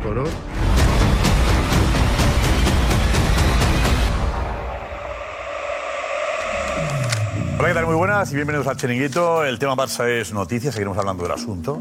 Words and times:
equipo, 0.00 0.14
¿no? 0.14 0.24
Hola, 7.58 7.68
¿qué 7.68 7.74
tal? 7.74 7.86
Muy 7.86 7.94
buenas 7.94 8.32
y 8.32 8.34
bienvenidos 8.34 8.66
al 8.66 8.76
Chiringuito. 8.76 9.44
El 9.44 9.58
tema 9.58 9.76
Barça 9.76 10.08
es 10.08 10.32
noticias, 10.32 10.74
seguiremos 10.74 10.98
hablando 10.98 11.22
del 11.22 11.32
asunto. 11.32 11.80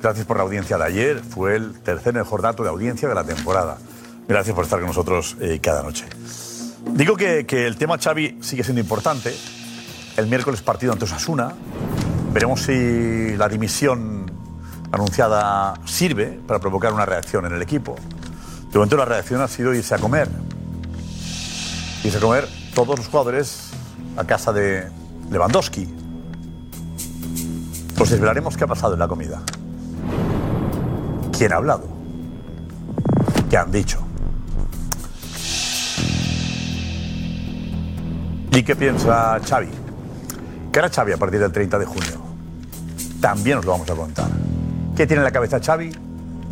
Gracias 0.00 0.26
por 0.26 0.38
la 0.38 0.42
audiencia 0.42 0.78
de 0.78 0.84
ayer, 0.84 1.20
fue 1.20 1.56
el 1.56 1.74
tercer 1.80 2.14
mejor 2.14 2.42
dato 2.42 2.62
de 2.62 2.70
audiencia 2.70 3.08
de 3.08 3.14
la 3.14 3.22
temporada. 3.22 3.78
Gracias 4.26 4.54
por 4.54 4.64
estar 4.64 4.80
con 4.80 4.88
nosotros 4.88 5.36
eh, 5.40 5.60
cada 5.62 5.82
noche. 5.82 6.06
Digo 6.92 7.16
que, 7.16 7.46
que 7.46 7.66
el 7.66 7.76
tema 7.76 7.98
Xavi 7.98 8.38
sigue 8.40 8.64
siendo 8.64 8.80
importante. 8.80 9.34
El 10.16 10.26
miércoles 10.26 10.62
partido 10.62 10.92
ante 10.92 11.04
Osasuna. 11.04 11.52
Veremos 12.32 12.62
si 12.62 13.36
la 13.36 13.48
dimisión 13.48 14.21
anunciada 14.92 15.74
sirve 15.86 16.38
para 16.46 16.60
provocar 16.60 16.92
una 16.92 17.06
reacción 17.06 17.46
en 17.46 17.54
el 17.54 17.62
equipo. 17.62 17.96
De 18.70 18.78
momento 18.78 18.96
la 18.96 19.06
reacción 19.06 19.40
ha 19.40 19.48
sido 19.48 19.74
irse 19.74 19.94
a 19.94 19.98
comer. 19.98 20.28
Irse 22.04 22.18
a 22.18 22.20
comer 22.20 22.48
todos 22.74 22.98
los 22.98 23.08
jugadores 23.08 23.70
a 24.16 24.24
casa 24.24 24.52
de 24.52 24.88
Lewandowski. 25.30 25.88
Pues 27.96 28.10
desvelaremos 28.10 28.56
qué 28.56 28.64
ha 28.64 28.66
pasado 28.66 28.92
en 28.92 29.00
la 29.00 29.08
comida. 29.08 29.42
¿Quién 31.36 31.52
ha 31.52 31.56
hablado? 31.56 31.88
¿Qué 33.48 33.56
han 33.56 33.72
dicho? 33.72 33.98
¿Y 38.52 38.62
qué 38.62 38.76
piensa 38.76 39.40
Xavi? 39.40 39.70
¿Qué 40.70 40.78
hará 40.78 40.90
Xavi 40.90 41.12
a 41.12 41.16
partir 41.16 41.40
del 41.40 41.52
30 41.52 41.78
de 41.78 41.86
junio? 41.86 42.22
También 43.20 43.58
os 43.58 43.64
lo 43.64 43.72
vamos 43.72 43.90
a 43.90 43.94
contar. 43.94 44.51
¿Qué 45.02 45.08
tiene 45.08 45.22
en 45.22 45.24
la 45.24 45.32
cabeza 45.32 45.58
Xavi 45.58 45.90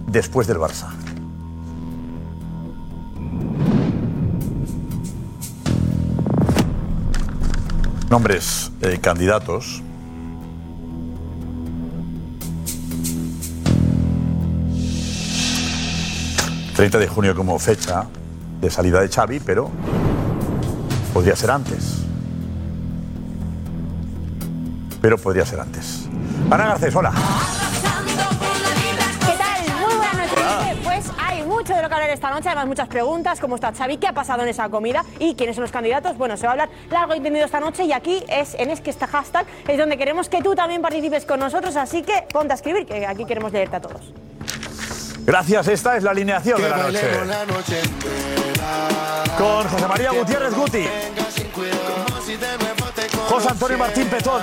después 0.09 0.49
del 0.49 0.57
Barça? 0.57 0.89
Nombres 8.11 8.73
eh, 8.83 8.99
candidatos. 9.01 9.85
...30 16.77 16.99
de 16.99 17.07
junio 17.07 17.37
como 17.37 17.57
fecha 17.61 18.07
de 18.61 18.69
salida 18.69 19.01
de 19.01 19.09
Xavi, 19.09 19.39
pero 19.39 19.71
podría 21.15 21.37
ser 21.37 21.53
antes. 21.53 21.99
Pero 25.01 25.19
podría 25.19 25.47
ser 25.47 25.61
antes. 25.61 26.09
Ana 26.51 26.67
Garcés, 26.67 26.97
hola. 26.97 27.13
Esta 32.13 32.31
noche, 32.31 32.49
además 32.49 32.67
muchas 32.67 32.89
preguntas, 32.89 33.41
cómo 33.41 33.55
está 33.55 33.73
Xavi, 33.73 33.99
qué 33.99 34.09
ha 34.09 34.13
pasado 34.13 34.43
en 34.43 34.49
esa 34.49 34.69
comida 34.69 35.05
y 35.19 35.35
quiénes 35.35 35.57
son 35.57 35.63
los 35.63 35.73
candidatos. 35.73 36.17
Bueno, 36.17 36.37
se 36.37 36.45
va 36.45 36.51
a 36.51 36.53
hablar 36.53 36.69
largo 36.91 37.15
y 37.15 37.21
tendido 37.21 37.45
esta 37.45 37.61
noche 37.61 37.85
y 37.85 37.93
aquí 37.93 38.25
es 38.29 38.55
en 38.55 38.71
es 38.71 38.81
que 38.81 38.91
este 38.91 39.07
hashtag 39.07 39.47
es 39.67 39.79
donde 39.79 39.97
queremos 39.97 40.29
que 40.29 40.43
tú 40.43 40.55
también 40.55 40.83
participes 40.83 41.25
con 41.25 41.41
nosotros, 41.41 41.77
así 41.77 42.03
que 42.03 42.27
ponte 42.33 42.53
a 42.53 42.57
escribir, 42.57 42.87
que 42.87 43.07
aquí 43.07 43.25
queremos 43.25 43.53
leerte 43.53 43.77
a 43.77 43.81
todos. 43.81 44.13
Gracias, 45.25 45.69
esta 45.69 45.97
es 45.97 46.03
la 46.03 46.11
alineación 46.11 46.61
de 46.61 46.69
la 46.69 46.77
noche. 46.77 47.81
Con 49.39 49.69
José 49.69 49.87
María 49.87 50.11
Gutiérrez 50.11 50.55
Guti. 50.55 50.87
José 53.29 53.49
Antonio 53.49 53.79
Martín 53.79 54.07
Petón. 54.09 54.43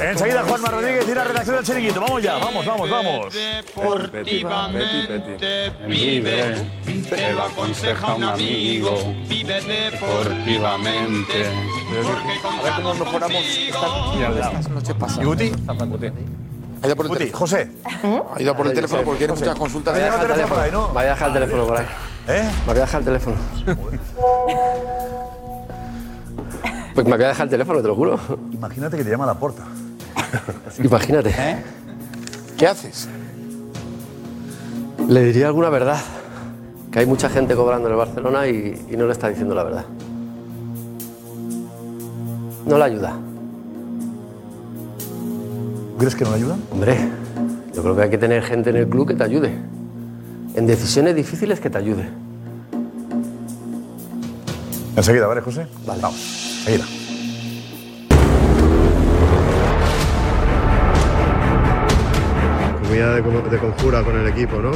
Enseguida 0.00 0.42
Juanma 0.42 0.68
Rodríguez 0.68 1.06
y 1.08 1.14
la 1.14 1.24
redacción 1.24 1.56
del 1.56 1.64
chiringuito. 1.64 2.00
Vamos 2.00 2.22
ya, 2.22 2.38
vamos, 2.38 2.64
vamos, 2.66 2.90
vamos. 2.90 3.34
Deportivamente 3.34 5.72
vive, 5.86 6.54
te 7.08 7.32
lo 7.32 7.42
aconseja 7.42 8.14
un 8.14 8.24
amigo. 8.24 9.14
Vive 9.28 9.60
deportivamente. 9.60 11.46
A 11.46 12.62
ver 12.62 12.72
cómo 12.76 12.94
mejoramos 12.94 13.44
estas 13.44 14.68
noches 14.70 14.94
pasadas. 14.94 15.22
¿Y 15.22 15.26
Guti? 15.26 15.52
Ha 16.82 16.86
ido 16.86 16.96
por 16.96 17.06
el 17.06 17.12
teléfono. 17.12 17.38
José. 17.38 17.70
Ha 18.34 18.40
ido 18.42 18.56
por 18.56 18.66
el 18.66 18.72
teléfono 18.72 19.02
porque 19.02 19.18
tiene 19.18 19.34
muchas 19.34 19.54
consultas. 19.54 19.92
Vaya 19.94 20.06
a 20.06 20.10
dejar 21.14 21.28
el 21.28 21.34
teléfono 21.34 21.66
por 21.66 21.76
ahí. 21.76 21.86
Vaya 22.66 22.82
a 22.82 22.84
dejar 22.84 23.00
el 23.00 23.04
teléfono 23.04 23.36
Pues 26.94 27.06
me 27.06 27.16
voy 27.16 27.24
a 27.24 27.28
dejar 27.28 27.46
el 27.46 27.50
teléfono, 27.50 27.80
te 27.80 27.88
lo 27.88 27.94
juro. 27.94 28.18
Imagínate 28.52 28.96
que 28.96 29.04
te 29.04 29.10
llama 29.10 29.24
a 29.24 29.28
la 29.28 29.34
puerta. 29.34 29.62
Imagínate. 30.82 31.34
¿Qué 32.58 32.66
haces? 32.66 33.08
Le 35.08 35.24
diría 35.24 35.46
alguna 35.46 35.70
verdad. 35.70 36.00
Que 36.90 36.98
hay 36.98 37.06
mucha 37.06 37.28
gente 37.28 37.54
cobrando 37.54 37.86
en 37.86 37.92
el 37.92 37.98
Barcelona 37.98 38.48
y, 38.48 38.86
y 38.90 38.96
no 38.96 39.06
le 39.06 39.12
está 39.12 39.28
diciendo 39.28 39.54
la 39.54 39.62
verdad. 39.62 39.84
No 42.66 42.78
le 42.78 42.84
ayuda. 42.84 43.16
¿Crees 45.98 46.16
que 46.16 46.24
no 46.24 46.30
le 46.30 46.36
ayudan? 46.36 46.60
Hombre, 46.72 46.96
yo 47.74 47.82
creo 47.82 47.94
que 47.94 48.02
hay 48.02 48.10
que 48.10 48.18
tener 48.18 48.42
gente 48.42 48.70
en 48.70 48.76
el 48.76 48.88
club 48.88 49.06
que 49.06 49.14
te 49.14 49.22
ayude. 49.22 49.52
En 50.54 50.66
decisiones 50.66 51.14
difíciles 51.14 51.60
que 51.60 51.70
te 51.70 51.78
ayude. 51.78 52.08
Enseguida, 54.96 55.26
¿vale, 55.28 55.40
José? 55.40 55.66
Vale. 55.86 56.02
Vamos, 56.02 56.49
enseguida. 56.60 56.84
Comida 62.82 63.14
de, 63.14 63.50
de 63.50 63.58
conjura 63.58 64.02
con 64.02 64.18
el 64.18 64.26
equipo, 64.28 64.60
¿no? 64.60 64.72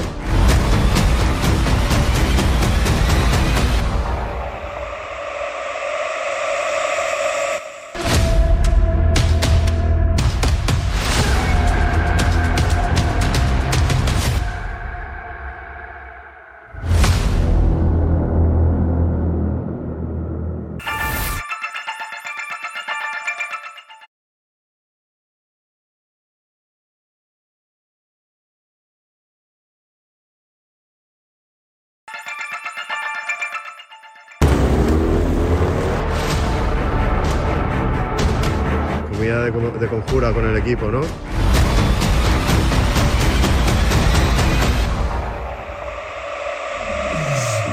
Con 40.32 40.46
el 40.46 40.56
equipo, 40.56 40.86
¿no? 40.86 41.00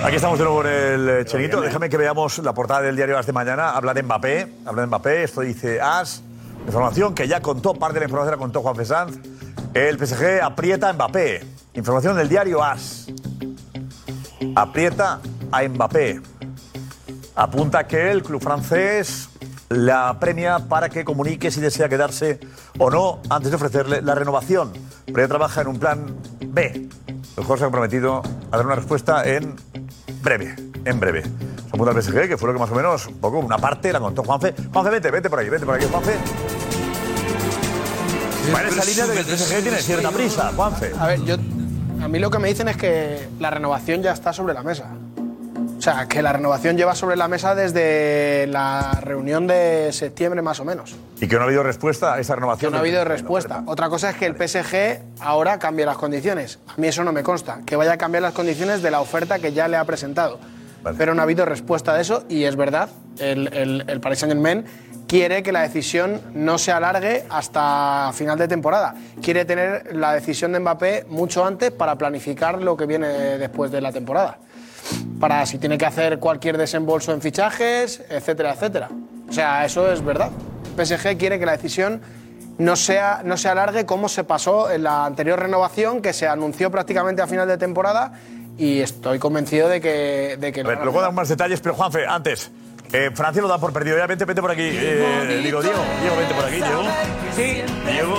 Aquí 0.03 0.15
estamos 0.15 0.39
de 0.39 0.45
nuevo 0.45 0.65
en 0.65 0.67
el 0.67 1.09
eh, 1.09 1.25
chiringuito. 1.25 1.61
Déjame 1.61 1.87
que 1.87 1.95
veamos 1.95 2.39
la 2.39 2.53
portada 2.53 2.81
del 2.81 2.95
diario 2.95 3.17
As 3.17 3.25
de 3.25 3.33
mañana. 3.33 3.71
Habla 3.71 3.93
de 3.93 4.03
Mbappé. 4.03 4.53
Habla 4.65 4.81
de 4.81 4.87
Mbappé. 4.87 5.23
Esto 5.23 5.41
dice 5.41 5.79
As. 5.79 6.23
Información 6.65 7.15
que 7.15 7.27
ya 7.27 7.39
contó, 7.39 7.73
parte 7.75 7.95
de 7.95 8.01
la 8.01 8.05
información 8.05 8.31
la 8.31 8.37
contó 8.37 8.61
Juan 8.61 8.75
Fesanz. 8.75 9.17
El 9.73 9.97
PSG 9.97 10.41
aprieta 10.41 10.89
a 10.89 10.93
Mbappé. 10.93 11.45
Información 11.75 12.17
del 12.17 12.27
diario 12.27 12.63
As. 12.63 13.07
Aprieta 14.55 15.21
a 15.51 15.63
Mbappé. 15.63 16.19
Apunta 17.35 17.87
que 17.87 18.11
el 18.11 18.23
club 18.23 18.41
francés 18.41 19.30
la 19.71 20.19
premia 20.19 20.59
para 20.59 20.89
que 20.89 21.05
comunique 21.05 21.49
si 21.49 21.61
desea 21.61 21.87
quedarse 21.87 22.39
o 22.77 22.89
no 22.89 23.19
antes 23.29 23.51
de 23.51 23.55
ofrecerle 23.55 24.01
la 24.01 24.15
renovación. 24.15 24.73
Pero 25.05 25.19
ella 25.19 25.27
trabaja 25.29 25.61
en 25.61 25.67
un 25.67 25.79
plan 25.79 26.15
B. 26.45 26.89
El 27.37 27.43
jugador 27.43 27.57
se 27.57 27.63
ha 27.63 27.67
comprometido 27.67 28.21
a 28.51 28.57
dar 28.57 28.65
una 28.65 28.75
respuesta 28.75 29.23
en 29.25 29.55
breve, 30.21 30.55
en 30.83 30.99
breve. 30.99 31.23
Se 31.23 31.69
apunta 31.73 31.91
al 31.91 32.01
PSG, 32.01 32.27
que 32.27 32.37
fue 32.37 32.47
lo 32.47 32.53
que 32.53 32.59
más 32.59 32.69
o 32.69 32.75
menos, 32.75 33.07
un 33.07 33.19
poco, 33.19 33.39
una 33.39 33.57
parte 33.57 33.93
la 33.93 34.01
contó 34.01 34.23
Juanfe. 34.23 34.53
Juanfe, 34.73 34.91
vete, 34.91 35.09
vete 35.09 35.29
por 35.29 35.39
ahí, 35.39 35.49
vete 35.49 35.65
por 35.65 35.75
aquí, 35.75 35.85
Juanfe. 35.89 36.15
En 38.49 38.67
esa 38.67 38.85
línea 38.85 39.07
de 39.07 39.13
que 39.13 39.19
el 39.19 39.37
PSG 39.37 39.61
tiene 39.61 39.77
cierta 39.77 40.11
prisa, 40.11 40.51
Juanfe. 40.53 40.91
A 40.99 41.07
ver, 41.07 41.23
yo, 41.23 41.35
a 42.01 42.07
mí 42.09 42.19
lo 42.19 42.29
que 42.29 42.39
me 42.39 42.49
dicen 42.49 42.67
es 42.67 42.75
que 42.75 43.29
la 43.39 43.49
renovación 43.49 44.01
ya 44.01 44.11
está 44.11 44.33
sobre 44.33 44.53
la 44.53 44.63
mesa. 44.63 44.91
O 45.81 45.83
sea, 45.83 46.05
que 46.07 46.21
la 46.21 46.31
renovación 46.31 46.77
lleva 46.77 46.93
sobre 46.93 47.15
la 47.15 47.27
mesa 47.27 47.55
desde 47.55 48.45
la 48.45 48.99
reunión 49.01 49.47
de 49.47 49.89
septiembre 49.91 50.43
más 50.43 50.59
o 50.59 50.63
menos. 50.63 50.95
Y 51.19 51.27
que 51.27 51.37
no 51.37 51.41
ha 51.41 51.45
habido 51.45 51.63
respuesta 51.63 52.13
a 52.13 52.19
esa 52.19 52.35
Que 52.35 52.39
renovación. 52.39 52.71
no 52.73 52.77
ha 52.77 52.81
habido 52.81 53.03
respuesta. 53.03 53.63
Otra 53.65 53.89
cosa 53.89 54.11
es 54.11 54.15
que 54.15 54.27
el 54.27 54.35
PSG 54.35 55.01
ahora 55.21 55.57
cambie 55.57 55.83
las 55.83 55.97
condiciones. 55.97 56.59
A 56.67 56.79
mí 56.79 56.85
eso 56.87 57.03
no 57.03 57.11
me 57.11 57.23
consta. 57.23 57.61
Que 57.65 57.75
vaya 57.77 57.93
a 57.93 57.97
cambiar 57.97 58.21
las 58.21 58.33
condiciones 58.33 58.83
de 58.83 58.91
la 58.91 59.01
oferta 59.01 59.39
que 59.39 59.53
ya 59.53 59.67
le 59.67 59.75
ha 59.75 59.83
presentado. 59.83 60.39
Pero 60.99 61.15
no 61.15 61.21
ha 61.21 61.23
habido 61.23 61.45
respuesta 61.45 61.95
de 61.95 62.01
eso 62.03 62.25
y 62.29 62.43
es 62.43 62.55
verdad, 62.55 62.87
el, 63.17 63.51
el, 63.51 63.83
el 63.87 63.99
Paris 64.01 64.19
Saint-Germain 64.19 64.63
quiere 65.07 65.41
que 65.41 65.51
la 65.51 65.61
decisión 65.63 66.21
no 66.35 66.59
se 66.59 66.71
alargue 66.71 67.25
hasta 67.31 68.11
final 68.13 68.37
de 68.37 68.47
temporada. 68.47 68.93
Quiere 69.19 69.45
tener 69.45 69.95
la 69.95 70.13
decisión 70.13 70.51
de 70.51 70.59
Mbappé 70.59 71.05
mucho 71.09 71.43
antes 71.43 71.71
para 71.71 71.95
planificar 71.97 72.61
lo 72.61 72.77
que 72.77 72.85
viene 72.85 73.07
después 73.39 73.71
de 73.71 73.81
la 73.81 73.91
temporada. 73.91 74.37
Para 75.19 75.45
si 75.45 75.57
tiene 75.57 75.77
que 75.77 75.85
hacer 75.85 76.19
cualquier 76.19 76.57
desembolso 76.57 77.11
en 77.13 77.21
fichajes, 77.21 78.01
etcétera, 78.09 78.53
etcétera. 78.53 78.89
O 79.29 79.33
sea, 79.33 79.65
eso 79.65 79.91
es 79.91 80.03
verdad. 80.03 80.31
PSG 80.75 81.17
quiere 81.17 81.39
que 81.39 81.45
la 81.45 81.53
decisión 81.53 82.01
no, 82.57 82.75
sea, 82.75 83.21
no 83.23 83.37
se 83.37 83.49
alargue 83.49 83.85
como 83.85 84.09
se 84.09 84.23
pasó 84.23 84.71
en 84.71 84.83
la 84.83 85.05
anterior 85.05 85.39
renovación, 85.39 86.01
que 86.01 86.13
se 86.13 86.27
anunció 86.27 86.69
prácticamente 86.71 87.21
a 87.21 87.27
final 87.27 87.47
de 87.47 87.57
temporada 87.57 88.13
y 88.57 88.79
estoy 88.79 89.19
convencido 89.19 89.69
de 89.69 89.81
que... 89.81 90.37
De 90.39 90.51
que 90.51 90.61
A 90.61 90.63
ver, 90.63 90.79
luego 90.83 91.01
dan 91.01 91.15
más 91.15 91.29
detalles, 91.29 91.61
pero 91.61 91.75
Juanfe, 91.75 92.05
antes. 92.05 92.51
Eh, 92.93 93.09
Francia 93.13 93.41
lo 93.41 93.47
da 93.47 93.57
por 93.57 93.71
perdido. 93.71 93.97
Ya 93.97 94.05
vente, 94.05 94.25
vente 94.25 94.41
por 94.41 94.51
aquí. 94.51 94.69
Eh, 94.71 95.41
digo, 95.43 95.61
Diego, 95.61 95.79
Diego, 96.01 96.15
vente 96.17 96.33
por 96.33 96.45
aquí, 96.45 96.55
Diego. 96.57 96.83
Sí. 97.35 97.63
Diego. 97.89 98.15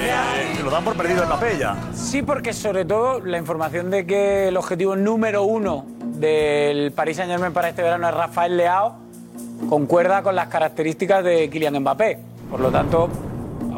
eh, 0.00 0.45
lo 0.66 0.72
dan 0.72 0.82
por 0.82 0.96
perdido 0.96 1.24
la 1.24 1.38
pella. 1.38 1.76
Sí, 1.94 2.22
porque 2.22 2.52
sobre 2.52 2.84
todo 2.84 3.20
la 3.20 3.38
información 3.38 3.88
de 3.88 4.04
que 4.04 4.48
el 4.48 4.56
objetivo 4.56 4.96
número 4.96 5.44
uno 5.44 5.86
del 6.16 6.90
Paris 6.90 7.18
Saint 7.18 7.30
Germain 7.30 7.52
para 7.52 7.68
este 7.68 7.82
verano 7.82 8.08
es 8.08 8.14
Rafael 8.14 8.56
Leao 8.56 8.96
concuerda 9.68 10.24
con 10.24 10.34
las 10.34 10.48
características 10.48 11.22
de 11.22 11.48
Kylian 11.50 11.78
Mbappé. 11.78 12.18
Por 12.50 12.58
lo 12.58 12.72
tanto, 12.72 13.08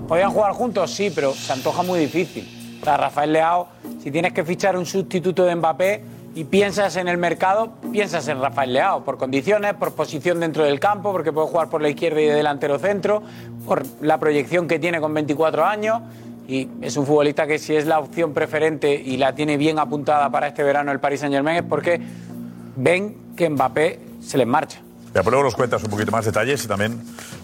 ¿podían 0.08 0.30
jugar 0.30 0.52
juntos? 0.52 0.90
Sí, 0.90 1.12
pero 1.14 1.34
se 1.34 1.52
antoja 1.52 1.82
muy 1.82 2.00
difícil. 2.00 2.80
Para 2.82 2.96
Rafael 2.96 3.34
Leao, 3.34 3.68
si 4.02 4.10
tienes 4.10 4.32
que 4.32 4.42
fichar 4.42 4.74
un 4.74 4.86
sustituto 4.86 5.44
de 5.44 5.56
Mbappé 5.56 6.02
y 6.36 6.44
piensas 6.44 6.96
en 6.96 7.08
el 7.08 7.18
mercado, 7.18 7.70
piensas 7.92 8.26
en 8.28 8.40
Rafael 8.40 8.72
Leao, 8.72 9.04
por 9.04 9.18
condiciones, 9.18 9.74
por 9.74 9.92
posición 9.92 10.40
dentro 10.40 10.64
del 10.64 10.80
campo, 10.80 11.12
porque 11.12 11.34
puede 11.34 11.48
jugar 11.48 11.68
por 11.68 11.82
la 11.82 11.90
izquierda 11.90 12.22
y 12.22 12.24
de 12.24 12.34
delantero 12.34 12.78
centro, 12.78 13.22
por 13.66 13.84
la 14.00 14.16
proyección 14.18 14.66
que 14.66 14.78
tiene 14.78 15.02
con 15.02 15.12
24 15.12 15.66
años. 15.66 16.00
Y 16.48 16.66
es 16.80 16.96
un 16.96 17.04
futbolista 17.04 17.46
que 17.46 17.58
si 17.58 17.76
es 17.76 17.84
la 17.86 17.98
opción 17.98 18.32
preferente 18.32 18.94
y 18.94 19.18
la 19.18 19.34
tiene 19.34 19.58
bien 19.58 19.78
apuntada 19.78 20.30
para 20.30 20.48
este 20.48 20.62
verano 20.62 20.90
el 20.90 20.98
Paris 20.98 21.20
Saint 21.20 21.34
Germain 21.34 21.58
es 21.58 21.62
porque 21.62 22.00
ven 22.74 23.16
que 23.36 23.50
Mbappé 23.50 24.00
se 24.22 24.38
les 24.38 24.46
marcha. 24.46 24.80
Ya, 25.14 25.22
pero 25.22 25.32
luego 25.32 25.44
nos 25.44 25.54
cuentas 25.54 25.84
un 25.84 25.90
poquito 25.90 26.10
más 26.10 26.24
detalles 26.24 26.64
y 26.64 26.68
también 26.68 26.98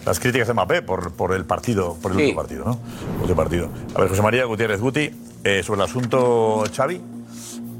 las 0.05 0.19
críticas 0.19 0.47
de 0.47 0.53
Mbappé 0.55 0.81
por, 0.81 1.11
por 1.11 1.33
el 1.33 1.45
partido, 1.45 1.95
por 2.01 2.11
el 2.13 2.17
Sí. 2.17 2.23
último 2.23 2.41
partido, 2.41 2.65
¿no? 2.65 2.79
Último 3.21 3.35
partido. 3.35 3.69
A 3.95 3.99
ver, 4.01 4.09
José 4.09 4.23
María 4.23 4.43
Gutiérrez 4.45 4.81
Guti, 4.81 5.11
eh, 5.43 5.61
sobre 5.63 5.81
el 5.83 5.87
asunto 5.87 6.63
Xavi, 6.75 6.99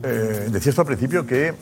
eh, 0.03 0.47
decías 0.51 0.75
tú 0.75 0.81
al 0.81 0.87
principio 0.87 1.25
que 1.25 1.55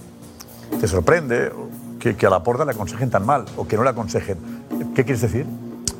te 0.80 0.88
sorprende 0.90 1.52
que, 2.00 2.18
que 2.18 2.26
a 2.26 2.30
la 2.30 2.44
porta 2.44 2.66
le 2.66 2.72
aconsejen 2.72 3.10
tan 3.10 3.26
mal 3.26 3.46
o 3.56 3.66
que 3.66 3.78
no 3.78 3.84
le 3.84 3.92
aconsejen. 3.92 4.38
¿Qué 4.94 5.06
quieres 5.06 5.22
decir? 5.22 5.46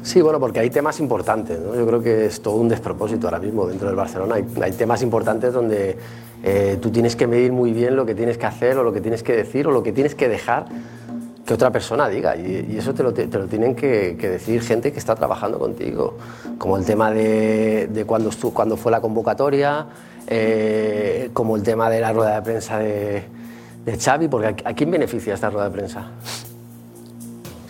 Sí, 0.04 0.22
bueno, 0.22 0.38
porque 0.38 0.60
hay 0.60 0.70
temas 0.70 1.00
importantes. 1.00 1.60
¿no? 1.60 1.76
Yo 1.76 1.88
creo 1.88 2.02
que 2.04 2.26
es 2.26 2.42
todo 2.42 2.56
un 2.56 2.68
despropósito 2.68 3.28
ahora 3.28 3.40
mismo 3.40 3.66
dentro 3.66 3.88
del 3.88 3.96
Barcelona. 3.96 4.36
Hay, 4.62 4.72
temas 4.74 5.02
importantes 5.02 5.54
donde 5.54 5.98
eh, 6.44 6.78
tú 6.82 6.92
tienes 6.92 7.16
que 7.16 7.26
medir 7.26 7.54
muy 7.54 7.72
bien 7.72 7.96
lo 7.96 8.06
que 8.06 8.14
tienes 8.14 8.38
que 8.38 8.46
hacer 8.46 8.78
o 8.78 8.84
lo 8.84 8.92
que 8.92 9.00
tienes 9.00 9.24
que 9.24 9.34
decir 9.34 9.66
o 9.66 9.72
lo 9.72 9.82
que 9.82 9.94
tienes 9.94 10.14
que 10.14 10.28
dejar 10.28 10.66
que 11.46 11.54
otra 11.54 11.72
persona 11.72 12.10
diga. 12.10 12.36
Y, 12.36 12.76
eso 12.78 12.94
te 12.94 13.02
lo, 13.02 13.14
te 13.14 13.28
lo 13.28 13.48
tienen 13.48 13.76
que, 13.76 14.14
decir 14.14 14.62
gente 14.62 14.92
que 14.92 15.00
está 15.00 15.16
trabajando 15.16 15.58
contigo. 15.58 16.18
Como 16.58 16.76
el 16.76 16.84
tema 16.84 17.12
de, 17.12 17.88
de 17.88 18.06
cuando, 18.06 18.30
cuando 18.54 18.76
fue 18.76 18.92
la 18.92 19.00
convocatoria, 19.00 19.88
eh, 20.28 21.30
como 21.32 21.56
el 21.56 21.64
tema 21.64 21.90
de 21.90 22.02
la 22.02 22.12
rueda 22.12 22.36
de 22.36 22.42
prensa 22.42 22.78
de, 22.78 23.24
de 23.86 23.98
Xavi, 23.98 24.28
porque 24.28 24.48
¿a, 24.48 24.70
a 24.70 24.74
quién 24.74 24.92
beneficia 24.92 25.34
esta 25.34 25.50
rueda 25.50 25.70
de 25.70 25.72
prensa? 25.72 26.12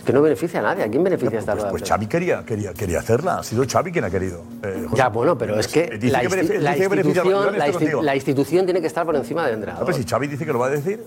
Que 0.04 0.12
no 0.12 0.20
beneficia 0.22 0.60
a 0.60 0.62
nadie. 0.62 0.84
¿A 0.84 0.88
quién 0.88 1.02
beneficia 1.02 1.38
esta 1.38 1.54
rueda 1.54 1.70
Pues 1.70 1.82
prensa? 1.82 1.94
Xavi 1.94 2.06
quería, 2.06 2.44
quería, 2.44 2.72
quería 2.74 2.98
hacerla. 2.98 3.38
Ha 3.38 3.42
sido 3.42 3.64
Xavi 3.66 3.90
quien 3.92 4.04
ha 4.04 4.10
querido. 4.10 4.42
eh, 4.62 4.84
José. 4.88 4.96
Ya, 4.96 5.08
bueno, 5.08 5.36
pero 5.38 5.58
es 5.58 5.68
que 5.68 5.86
dice 5.98 6.10
la, 6.10 6.20
que 6.20 6.28
beneficia- 6.28 6.60
la 6.60 6.72
dice 6.74 6.84
institución, 6.84 7.58
la, 7.58 8.02
la 8.02 8.14
institución 8.14 8.64
tiene 8.66 8.80
que 8.80 8.86
estar 8.86 9.06
por 9.06 9.16
encima 9.16 9.44
del 9.46 9.54
entrenador. 9.54 9.80
No, 9.82 9.86
pero 9.86 9.96
si 9.98 10.04
Xavi 10.08 10.26
dice 10.26 10.44
que 10.44 10.52
lo 10.52 10.58
va 10.58 10.66
a 10.66 10.70
decir, 10.70 11.02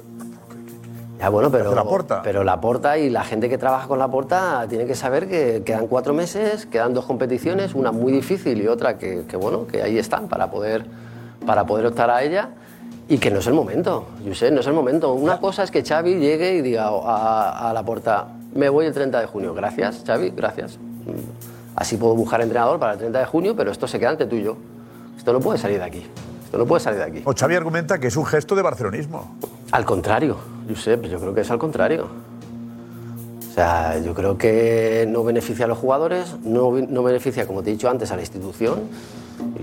Ya, 1.20 1.30
bueno, 1.30 1.50
pero 1.52 1.68
Hace 1.68 1.76
Laporta. 1.76 2.22
pero 2.22 2.44
la 2.44 2.62
porta 2.62 2.98
y 2.98 3.10
la 3.10 3.24
gente 3.24 3.50
que 3.50 3.58
trabaja 3.58 3.88
con 3.88 3.98
la 4.00 4.08
porta 4.08 4.66
tiene 4.70 4.86
que 4.86 4.94
saber 4.96 5.28
que 5.28 5.64
quedan 5.66 5.88
cuatro 5.88 6.14
meses, 6.14 6.66
quedan 6.68 6.94
dos 6.94 7.06
competiciones, 7.06 7.74
una 7.74 7.92
muy 7.92 8.12
difícil 8.12 8.62
y 8.62 8.68
otra 8.68 8.98
que, 9.00 9.24
que, 9.28 9.36
bueno, 9.38 9.66
que 9.66 9.82
ahí 9.82 9.98
están 9.98 10.28
para 10.28 10.52
poder, 10.52 10.86
para 11.46 11.66
poder 11.66 11.88
optar 11.88 12.12
a 12.12 12.22
ella 12.22 12.50
y 13.10 13.18
que 13.18 13.32
no 13.32 13.40
es 13.40 13.48
el 13.48 13.54
momento, 13.54 14.06
Josep, 14.28 14.54
no 14.54 14.60
es 14.60 14.68
el 14.68 14.74
momento. 14.74 15.14
Una 15.14 15.40
cosa 15.40 15.64
es 15.64 15.72
que 15.72 15.84
Xavi 15.84 16.16
llegue 16.20 16.54
y 16.56 16.62
diga 16.62 16.90
a, 16.90 17.70
a 17.70 17.74
la 17.74 17.82
porta, 17.84 18.28
me 18.54 18.70
voy 18.70 18.86
el 18.86 18.94
30 18.94 19.20
de 19.20 19.28
junio, 19.28 19.54
gracias 19.54 20.04
Xavi, 20.06 20.32
gracias. 20.32 20.78
Mm, 20.78 21.48
Así 21.78 21.96
puedo 21.96 22.16
buscar 22.16 22.42
entrenador 22.42 22.80
para 22.80 22.94
el 22.94 22.98
30 22.98 23.20
de 23.20 23.26
junio, 23.26 23.56
pero 23.56 23.72
esto 23.72 23.88
se 23.88 24.00
queda 24.00 24.10
entre 24.10 24.26
tú 24.26 24.36
y 24.36 24.42
yo. 24.42 24.58
Esto 25.16 25.32
no 25.32 25.40
puede 25.40 25.60
salir 25.60 25.78
de 25.78 25.86
aquí. 25.86 26.04
Esto 26.44 26.58
no 26.58 26.66
puede 26.66 26.80
salir 26.84 27.00
de 27.00 27.06
aquí. 27.06 27.22
o 27.24 27.34
Xavi 27.38 27.54
argumenta 27.54 28.00
que 28.00 28.08
es 28.08 28.18
un 28.18 28.26
gesto 28.26 28.56
de 28.56 28.64
barcelonismo. 28.64 29.36
Al 29.72 29.86
contrario, 29.86 30.38
Josep, 30.68 31.04
yo 31.04 31.20
creo 31.20 31.36
que 31.36 31.42
es 31.42 31.52
al 31.52 31.60
contrario. 31.60 32.08
O 33.48 33.54
sea, 33.54 34.00
yo 34.00 34.16
creo 34.16 34.40
que 34.40 35.06
no 35.08 35.24
beneficia 35.24 35.66
a 35.66 35.68
los 35.68 35.78
jugadores, 35.78 36.36
no, 36.44 36.72
no 36.72 37.04
beneficia, 37.04 37.46
como 37.46 37.62
te 37.62 37.70
he 37.70 37.74
dicho 37.74 37.90
antes, 37.92 38.12
a 38.12 38.16
la 38.16 38.22
institución. 38.24 38.80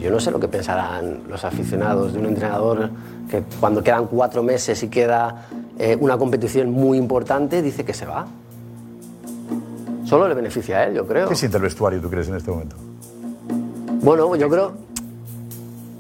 Yo 0.01 0.13
no 0.13 0.21
sé 0.21 0.31
lo 0.31 0.39
que 0.39 0.47
pensarán 0.47 1.23
los 1.29 1.45
aficionados 1.45 2.13
de 2.13 2.21
un 2.21 2.27
entrenador 2.27 2.91
que 3.29 3.43
cuando 3.59 3.83
quedan 3.83 4.07
cuatro 4.07 4.45
meses 4.45 4.81
y 4.85 4.89
queda 4.89 5.47
eh, 5.81 5.97
una 5.99 6.17
competición 6.17 6.71
muy 6.71 6.97
importante, 6.97 7.61
dice 7.61 7.85
que 7.85 7.93
se 7.93 8.07
va. 8.07 8.27
Solo 10.05 10.29
le 10.29 10.35
beneficia 10.35 10.79
a 10.79 10.85
él, 10.85 10.95
yo 10.95 11.07
creo. 11.07 11.29
¿Qué 11.29 11.35
siente 11.35 11.57
el 11.57 11.63
vestuario, 11.63 12.01
tú 12.01 12.11
crees, 12.11 12.29
en 12.29 12.37
este 12.37 12.51
momento? 12.51 12.77
Bueno, 14.03 14.37
yo 14.37 14.51
creo. 14.51 14.73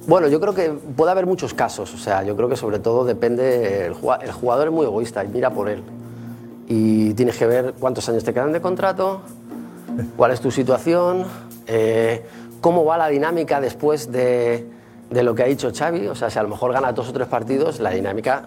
Bueno, 0.06 0.28
yo 0.28 0.38
creo 0.38 0.54
que 0.54 0.68
puede 0.70 1.10
haber 1.10 1.24
muchos 1.24 1.54
casos. 1.54 1.94
O 1.94 1.96
sea, 1.96 2.22
yo 2.22 2.36
creo 2.36 2.48
que 2.48 2.56
sobre 2.56 2.78
todo 2.78 3.04
depende. 3.04 3.86
El 3.86 3.94
jugador 3.94 4.66
es 4.66 4.72
muy 4.72 4.84
egoísta 4.84 5.24
y 5.24 5.28
mira 5.28 5.50
por 5.50 5.70
él. 5.70 5.82
Y 6.68 7.14
tienes 7.14 7.38
que 7.38 7.46
ver 7.46 7.74
cuántos 7.78 8.08
años 8.08 8.24
te 8.24 8.34
quedan 8.34 8.52
de 8.52 8.60
contrato, 8.60 9.20
cuál 10.16 10.32
es 10.32 10.40
tu 10.40 10.50
situación, 10.50 11.24
eh, 11.66 12.26
cómo 12.60 12.84
va 12.84 12.98
la 12.98 13.08
dinámica 13.08 13.60
después 13.60 14.12
de, 14.12 14.66
de 15.10 15.22
lo 15.22 15.34
que 15.34 15.42
ha 15.42 15.46
dicho 15.46 15.70
Xavi. 15.74 16.08
O 16.08 16.14
sea, 16.14 16.28
si 16.28 16.38
a 16.38 16.42
lo 16.42 16.50
mejor 16.50 16.72
gana 16.74 16.92
dos 16.92 17.08
o 17.08 17.12
tres 17.12 17.28
partidos, 17.28 17.80
la 17.80 17.90
dinámica 17.90 18.46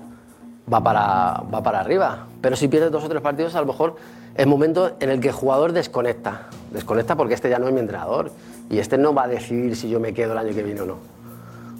va 0.71 0.83
para, 0.83 1.43
va 1.53 1.63
para 1.63 1.79
arriba. 1.79 2.27
Pero 2.41 2.55
si 2.55 2.67
pierdes 2.67 2.91
dos 2.91 3.03
o 3.03 3.09
tres 3.09 3.21
partidos, 3.21 3.55
a 3.55 3.61
lo 3.61 3.67
mejor 3.67 3.95
es 4.35 4.45
momento 4.45 4.91
en 4.99 5.09
el 5.09 5.19
que 5.19 5.29
el 5.29 5.33
jugador 5.33 5.73
desconecta. 5.73 6.47
Desconecta 6.71 7.15
porque 7.15 7.33
este 7.33 7.49
ya 7.49 7.59
no 7.59 7.67
es 7.67 7.73
mi 7.73 7.79
entrenador. 7.79 8.31
Y 8.69 8.79
este 8.79 8.97
no 8.97 9.13
va 9.13 9.23
a 9.23 9.27
decidir 9.27 9.75
si 9.75 9.89
yo 9.89 9.99
me 9.99 10.13
quedo 10.13 10.33
el 10.33 10.37
año 10.37 10.53
que 10.53 10.63
viene 10.63 10.81
o 10.81 10.85
no. 10.85 10.97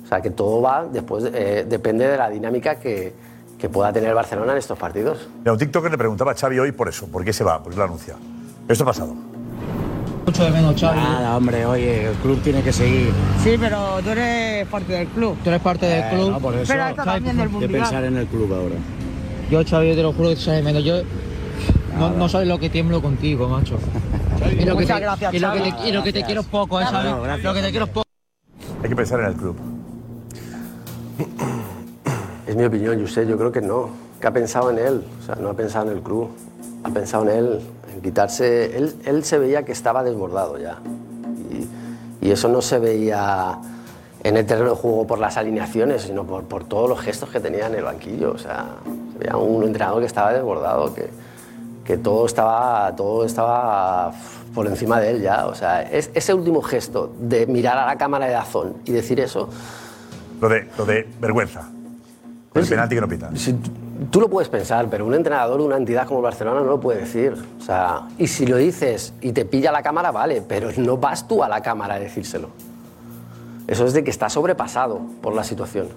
O 0.04 0.08
sea, 0.08 0.22
que 0.22 0.30
todo 0.30 0.62
va 0.62 0.86
después, 0.86 1.30
eh, 1.34 1.66
depende 1.68 2.08
de 2.08 2.16
la 2.16 2.30
dinámica 2.30 2.76
que, 2.76 3.14
que 3.58 3.68
pueda 3.68 3.92
tener 3.92 4.10
el 4.10 4.16
Barcelona 4.16 4.54
en 4.54 4.58
estos 4.58 4.78
partidos. 4.78 5.28
Mira, 5.40 5.52
un 5.52 5.58
TikToker 5.58 5.92
le 5.92 5.98
preguntaba 5.98 6.32
a 6.32 6.36
Xavi 6.36 6.60
hoy 6.60 6.72
por 6.72 6.88
eso, 6.88 7.08
por 7.08 7.26
qué 7.26 7.34
se 7.34 7.44
va, 7.44 7.62
por 7.62 7.74
qué 7.74 7.78
lo 7.78 7.84
anuncia. 7.84 8.16
Esto 8.70 8.84
ha 8.84 8.88
pasado. 8.88 9.14
Mucho 10.38 10.52
de 10.54 10.62
menos, 10.62 10.80
Xavi. 10.80 11.00
Nada, 11.00 11.36
hombre, 11.36 11.66
oye, 11.66 12.10
el 12.10 12.16
club 12.18 12.40
tiene 12.44 12.62
que 12.62 12.72
seguir. 12.72 13.12
Sí, 13.44 13.56
pero 13.60 13.98
tú 14.04 14.10
eres 14.12 14.68
parte 14.68 14.94
del 14.94 15.08
club. 15.08 15.36
Tú 15.44 15.50
eres 15.50 15.62
parte 15.64 15.88
del 15.88 16.00
Eh, 16.04 16.10
club. 16.14 16.30
no, 16.30 16.40
por 16.40 16.54
eso 16.54 16.66
Pero 16.72 16.88
esto 16.90 17.04
también 17.04 17.38
del 17.38 17.50
pensar 17.72 18.04
en 18.04 18.18
el 18.18 18.28
club 18.28 18.54
ahora. 18.54 18.76
Yo, 19.50 19.64
Xavi, 19.66 19.96
te 19.96 20.04
lo 20.04 20.14
juro 20.14 20.30
que 20.30 20.36
te 20.36 20.42
sabes 20.42 20.64
menos. 20.64 20.84
Yo 20.84 21.02
no, 21.98 22.12
no 22.12 22.30
sabes 22.30 22.48
lo 22.48 22.60
que 22.60 22.70
tiemblo 22.70 23.02
contigo, 23.02 23.48
macho. 23.50 23.80
Y 24.52 24.64
lo 24.64 24.78
que 24.78 24.84
Muchas 24.84 24.98
te, 24.98 25.02
gracias, 25.04 25.34
y 25.34 25.40
lo 25.40 25.52
que 25.54 25.60
te, 25.62 25.72
Xavi. 25.72 25.90
y 25.90 25.92
lo 25.92 26.04
que 26.04 26.14
te 26.14 26.24
quiero 26.24 26.42
es 26.42 26.48
poco, 26.48 26.80
¿eh, 26.80 26.86
¿sabes? 26.88 27.10
No, 27.12 27.22
gracias. 27.24 27.44
lo 27.44 27.54
que 27.56 27.62
te 27.64 27.70
quiero 27.72 27.86
es 27.86 27.92
poco. 27.92 28.06
Hay 28.84 28.90
que 28.90 28.96
pensar 28.96 29.20
en 29.22 29.26
el 29.26 29.34
club. 29.34 29.56
Es 32.46 32.56
mi 32.56 32.64
opinión, 32.64 33.02
José, 33.02 33.26
yo 33.28 33.38
creo 33.40 33.52
que 33.52 33.62
no. 33.62 33.90
Que 34.22 34.28
ha 34.28 34.32
pensado 34.32 34.70
en 34.70 34.78
él, 34.78 35.04
o 35.22 35.26
sea, 35.26 35.36
no 35.36 35.50
ha 35.50 35.54
pensado 35.56 35.90
en 35.90 35.98
el 35.98 36.04
club. 36.04 36.30
Ha 36.84 36.90
pensado 36.90 37.28
en 37.28 37.38
él, 37.38 37.60
quitarse. 38.02 38.78
Él, 38.78 38.96
él 39.06 39.24
se 39.24 39.38
veía 39.38 39.64
que 39.64 39.72
estaba 39.72 40.04
desbordado 40.04 40.58
ya. 40.58 40.78
Y, 42.22 42.28
y 42.28 42.32
eso 42.32 42.48
no 42.48 42.62
se 42.62 42.80
veía 42.80 43.58
en 44.24 44.36
el 44.38 44.46
terreno 44.46 44.72
de 44.72 44.76
juego 44.76 45.08
por 45.08 45.20
las 45.20 45.38
alineaciones, 45.38 46.02
sino 46.04 46.24
por, 46.26 46.44
por 46.44 46.64
todos 46.64 46.90
los 46.90 47.00
gestos 47.00 47.30
que 47.30 47.40
tenía 47.40 47.68
en 47.68 47.76
el 47.76 47.84
banquillo. 47.84 48.32
O 48.32 48.38
sea, 48.38 48.66
se 49.14 49.20
veía 49.20 49.38
un 49.38 49.64
entrenador 49.64 50.00
que 50.02 50.08
estaba 50.08 50.34
desbordado, 50.34 50.94
que, 50.94 51.10
que 51.86 51.98
todo, 51.98 52.26
estaba, 52.26 52.94
todo 52.96 53.24
estaba 53.26 54.12
por 54.54 54.68
encima 54.68 55.00
de 55.00 55.12
él 55.12 55.22
ya. 55.22 55.46
O 55.48 55.56
sea, 55.56 55.84
es, 55.84 56.10
ese 56.14 56.34
último 56.34 56.62
gesto 56.62 57.14
de 57.20 57.46
mirar 57.48 57.78
a 57.78 57.86
la 57.86 57.98
cámara 57.98 58.26
de 58.26 58.34
Dazón 58.34 58.74
y 58.86 58.92
decir 58.92 59.20
eso. 59.20 59.50
Lo 60.42 60.50
de, 60.50 60.68
lo 60.78 60.86
de 60.86 61.08
vergüenza. 61.22 61.70
El 62.54 62.66
penalti 62.66 62.96
que 62.96 63.02
no 63.02 63.08
pitan. 63.08 63.38
Si- 63.38 63.56
Tú 64.12 64.22
lo 64.22 64.30
puedes 64.30 64.48
pensar, 64.50 64.88
pero 64.90 65.06
un 65.06 65.14
entrenador, 65.16 65.60
una 65.60 65.78
entidad 65.78 66.06
como 66.08 66.20
el 66.20 66.24
Barcelona 66.24 66.60
no 66.62 66.68
lo 66.68 66.80
puede 66.80 67.00
decir. 67.00 67.34
O 67.60 67.64
sea, 67.64 68.04
y 68.18 68.28
si 68.28 68.46
lo 68.46 68.58
dices 68.58 69.14
y 69.22 69.32
te 69.32 69.44
pilla 69.46 69.72
la 69.72 69.82
cámara, 69.82 70.12
vale, 70.12 70.42
pero 70.48 70.70
no 70.78 70.98
vas 70.98 71.28
tú 71.28 71.44
a 71.44 71.50
la 71.50 71.62
cámara 71.62 71.96
a 71.96 72.00
decírselo. 72.00 72.50
Eso 73.68 73.86
es 73.86 73.94
de 73.94 74.04
que 74.04 74.12
está 74.12 74.30
sobrepasado 74.30 75.02
por 75.22 75.34
la 75.34 75.44
situación. 75.44 75.88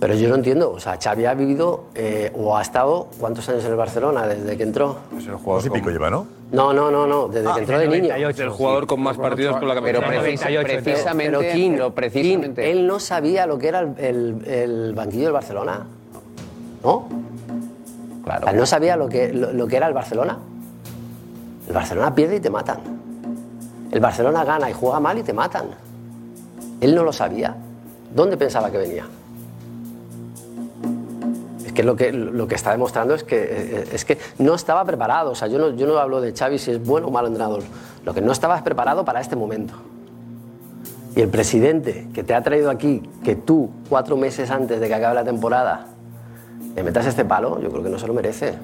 Pero 0.00 0.14
yo 0.14 0.30
no 0.30 0.34
entiendo, 0.36 0.70
o 0.72 0.80
sea, 0.80 0.98
Xavi 1.02 1.26
ha 1.26 1.34
vivido 1.34 1.84
eh, 1.94 2.32
o 2.34 2.56
ha 2.56 2.62
estado 2.62 3.08
cuántos 3.18 3.46
años 3.50 3.62
en 3.66 3.70
el 3.70 3.76
Barcelona 3.76 4.26
desde 4.26 4.56
que 4.56 4.62
entró. 4.62 4.96
Dos 5.44 5.66
y 5.66 5.70
pico 5.70 5.90
lleva, 5.90 6.08
¿no? 6.08 6.26
No, 6.52 6.72
no, 6.72 6.90
no, 6.90 7.06
no, 7.06 7.28
desde 7.28 7.48
Ah, 7.48 7.52
que 7.54 7.60
entró 7.60 7.78
de 7.78 7.86
niño. 7.88 8.14
El 8.14 8.48
jugador 8.48 8.86
con 8.86 9.00
más 9.02 9.18
partidos 9.18 9.58
con 9.58 9.68
la 9.68 9.74
camiseta. 9.74 10.00
Pero, 10.08 10.62
precisamente, 10.62 11.30
pero 11.38 11.52
King, 11.52 11.70
pero 11.72 11.94
precisamente- 11.94 12.62
King, 12.62 12.70
él 12.70 12.86
no 12.86 12.98
sabía 12.98 13.46
lo 13.46 13.58
que 13.58 13.68
era 13.68 13.80
el, 13.80 13.94
el- 13.98 14.44
el 14.48 14.94
banquillo 14.94 15.24
del 15.24 15.32
Barcelona. 15.32 15.86
¿No? 16.82 17.08
Claro. 18.24 18.52
no 18.52 18.66
sabía 18.66 18.96
lo 18.96 19.08
que, 19.08 19.32
lo, 19.32 19.52
lo 19.52 19.66
que 19.66 19.76
era 19.76 19.88
el 19.88 19.94
Barcelona. 19.94 20.38
El 21.66 21.74
Barcelona 21.74 22.14
pierde 22.14 22.36
y 22.36 22.40
te 22.40 22.50
matan. 22.50 22.78
El 23.90 24.00
Barcelona 24.00 24.44
gana 24.44 24.70
y 24.70 24.72
juega 24.72 25.00
mal 25.00 25.18
y 25.18 25.22
te 25.22 25.32
matan. 25.32 25.66
Él 26.80 26.94
no 26.94 27.02
lo 27.02 27.12
sabía. 27.12 27.56
¿Dónde 28.14 28.36
pensaba 28.36 28.70
que 28.70 28.78
venía? 28.78 29.04
Es 31.64 31.72
que 31.72 31.82
lo 31.82 31.94
que, 31.96 32.12
lo 32.12 32.48
que 32.48 32.54
está 32.54 32.72
demostrando 32.72 33.14
es 33.14 33.22
que, 33.24 33.36
eh, 33.40 33.88
es 33.92 34.04
que 34.04 34.18
no 34.38 34.54
estaba 34.54 34.84
preparado. 34.84 35.32
O 35.32 35.34
sea, 35.34 35.48
yo 35.48 35.58
no, 35.58 35.70
yo 35.70 35.86
no 35.86 35.98
hablo 35.98 36.20
de 36.20 36.32
Xavi 36.32 36.58
si 36.58 36.72
es 36.72 36.84
bueno 36.84 37.08
o 37.08 37.10
malo 37.10 37.28
entrenador. 37.28 37.62
Lo 38.04 38.14
que 38.14 38.20
no 38.20 38.32
estabas 38.32 38.62
preparado 38.62 39.04
para 39.04 39.20
este 39.20 39.36
momento. 39.36 39.74
Y 41.14 41.20
el 41.20 41.28
presidente 41.28 42.08
que 42.14 42.22
te 42.22 42.34
ha 42.34 42.42
traído 42.42 42.70
aquí, 42.70 43.02
que 43.24 43.36
tú, 43.36 43.70
cuatro 43.88 44.16
meses 44.16 44.50
antes 44.50 44.80
de 44.80 44.88
que 44.88 44.94
acabe 44.94 45.14
la 45.14 45.24
temporada, 45.24 45.86
le 46.74 46.82
metas 46.82 47.06
este 47.06 47.24
palo, 47.24 47.60
yo 47.60 47.70
creo 47.70 47.82
que 47.82 47.90
no 47.90 47.98
se 47.98 48.06
lo 48.06 48.14
merece. 48.14 48.54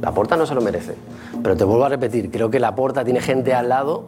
La 0.00 0.12
Porta 0.12 0.36
no 0.36 0.46
se 0.46 0.54
lo 0.54 0.60
merece. 0.60 0.94
Pero 1.42 1.56
te 1.56 1.64
vuelvo 1.64 1.84
a 1.84 1.88
repetir, 1.88 2.30
creo 2.30 2.50
que 2.50 2.58
la 2.58 2.74
Porta 2.74 3.04
tiene 3.04 3.20
gente 3.20 3.54
al 3.54 3.68
lado 3.68 4.04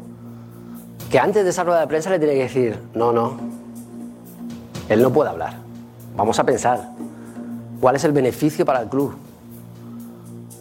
que 1.10 1.18
antes 1.18 1.44
de 1.44 1.50
esa 1.50 1.62
rueda 1.62 1.80
de 1.80 1.86
prensa 1.86 2.08
le 2.08 2.18
tiene 2.18 2.34
que 2.34 2.42
decir, 2.44 2.78
no, 2.94 3.12
no, 3.12 3.36
él 4.88 5.02
no 5.02 5.12
puede 5.12 5.28
hablar. 5.28 5.58
Vamos 6.16 6.38
a 6.38 6.44
pensar, 6.44 6.88
¿cuál 7.80 7.96
es 7.96 8.04
el 8.04 8.12
beneficio 8.12 8.64
para 8.64 8.80
el 8.80 8.88
club? 8.88 9.14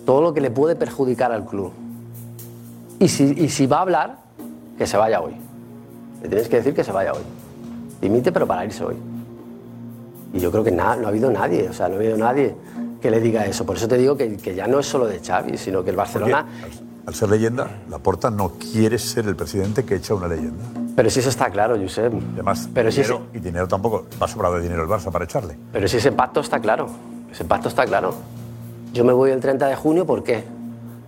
Todo 0.05 0.21
lo 0.21 0.33
que 0.33 0.41
le 0.41 0.51
puede 0.51 0.75
perjudicar 0.75 1.31
al 1.31 1.45
club. 1.45 1.71
Y 2.99 3.07
si, 3.07 3.33
y 3.37 3.47
si 3.47 3.65
va 3.65 3.77
a 3.77 3.81
hablar, 3.81 4.17
que 4.77 4.85
se 4.85 4.97
vaya 4.97 5.21
hoy. 5.21 5.35
Le 6.21 6.27
tienes 6.27 6.49
que 6.49 6.57
decir 6.57 6.73
que 6.73 6.83
se 6.83 6.91
vaya 6.91 7.13
hoy. 7.13 7.23
Dimite, 8.01 8.31
pero 8.31 8.45
para 8.45 8.65
irse 8.65 8.83
hoy. 8.83 8.97
Y 10.33 10.39
yo 10.39 10.51
creo 10.51 10.63
que 10.63 10.71
no 10.71 10.83
ha 10.83 10.93
habido 10.93 11.29
nadie, 11.29 11.69
o 11.69 11.73
sea, 11.73 11.87
no 11.87 11.95
ha 11.95 11.97
habido 11.97 12.17
nadie 12.17 12.55
que 13.01 13.11
le 13.11 13.19
diga 13.19 13.45
eso. 13.45 13.65
Por 13.65 13.75
eso 13.75 13.87
te 13.87 13.97
digo 13.97 14.15
que, 14.15 14.37
que 14.37 14.55
ya 14.55 14.67
no 14.67 14.79
es 14.79 14.85
solo 14.85 15.07
de 15.07 15.19
Xavi, 15.19 15.57
sino 15.57 15.83
que 15.83 15.89
el 15.89 15.95
Barcelona... 15.95 16.45
Al 17.05 17.15
ser 17.15 17.29
leyenda, 17.29 17.67
Laporta 17.89 18.29
no 18.29 18.51
quiere 18.51 18.99
ser 18.99 19.25
el 19.25 19.35
presidente 19.35 19.83
que 19.83 19.95
echa 19.95 20.13
una 20.13 20.27
leyenda. 20.27 20.63
Pero 20.95 21.09
si 21.09 21.19
eso 21.19 21.29
está 21.29 21.49
claro, 21.49 21.75
Josep. 21.81 22.13
Además, 22.33 22.69
Pero 22.73 22.91
si 22.91 23.01
dinero, 23.01 23.21
y 23.33 23.39
dinero 23.39 23.67
tampoco, 23.67 24.05
va 24.21 24.27
sobrado 24.27 24.55
de 24.55 24.61
dinero 24.61 24.83
el 24.83 24.89
Barça 24.89 25.11
para 25.11 25.25
echarle. 25.25 25.57
Pero 25.71 25.87
si 25.87 25.97
ese 25.97 26.11
pacto 26.11 26.41
está 26.41 26.59
claro, 26.59 26.87
ese 27.31 27.43
pacto 27.43 27.69
está 27.69 27.85
claro. 27.85 28.13
Yo 28.93 29.03
me 29.03 29.13
voy 29.13 29.31
el 29.31 29.39
30 29.39 29.67
de 29.67 29.75
junio, 29.75 30.05
¿por 30.05 30.23
qué? 30.23 30.43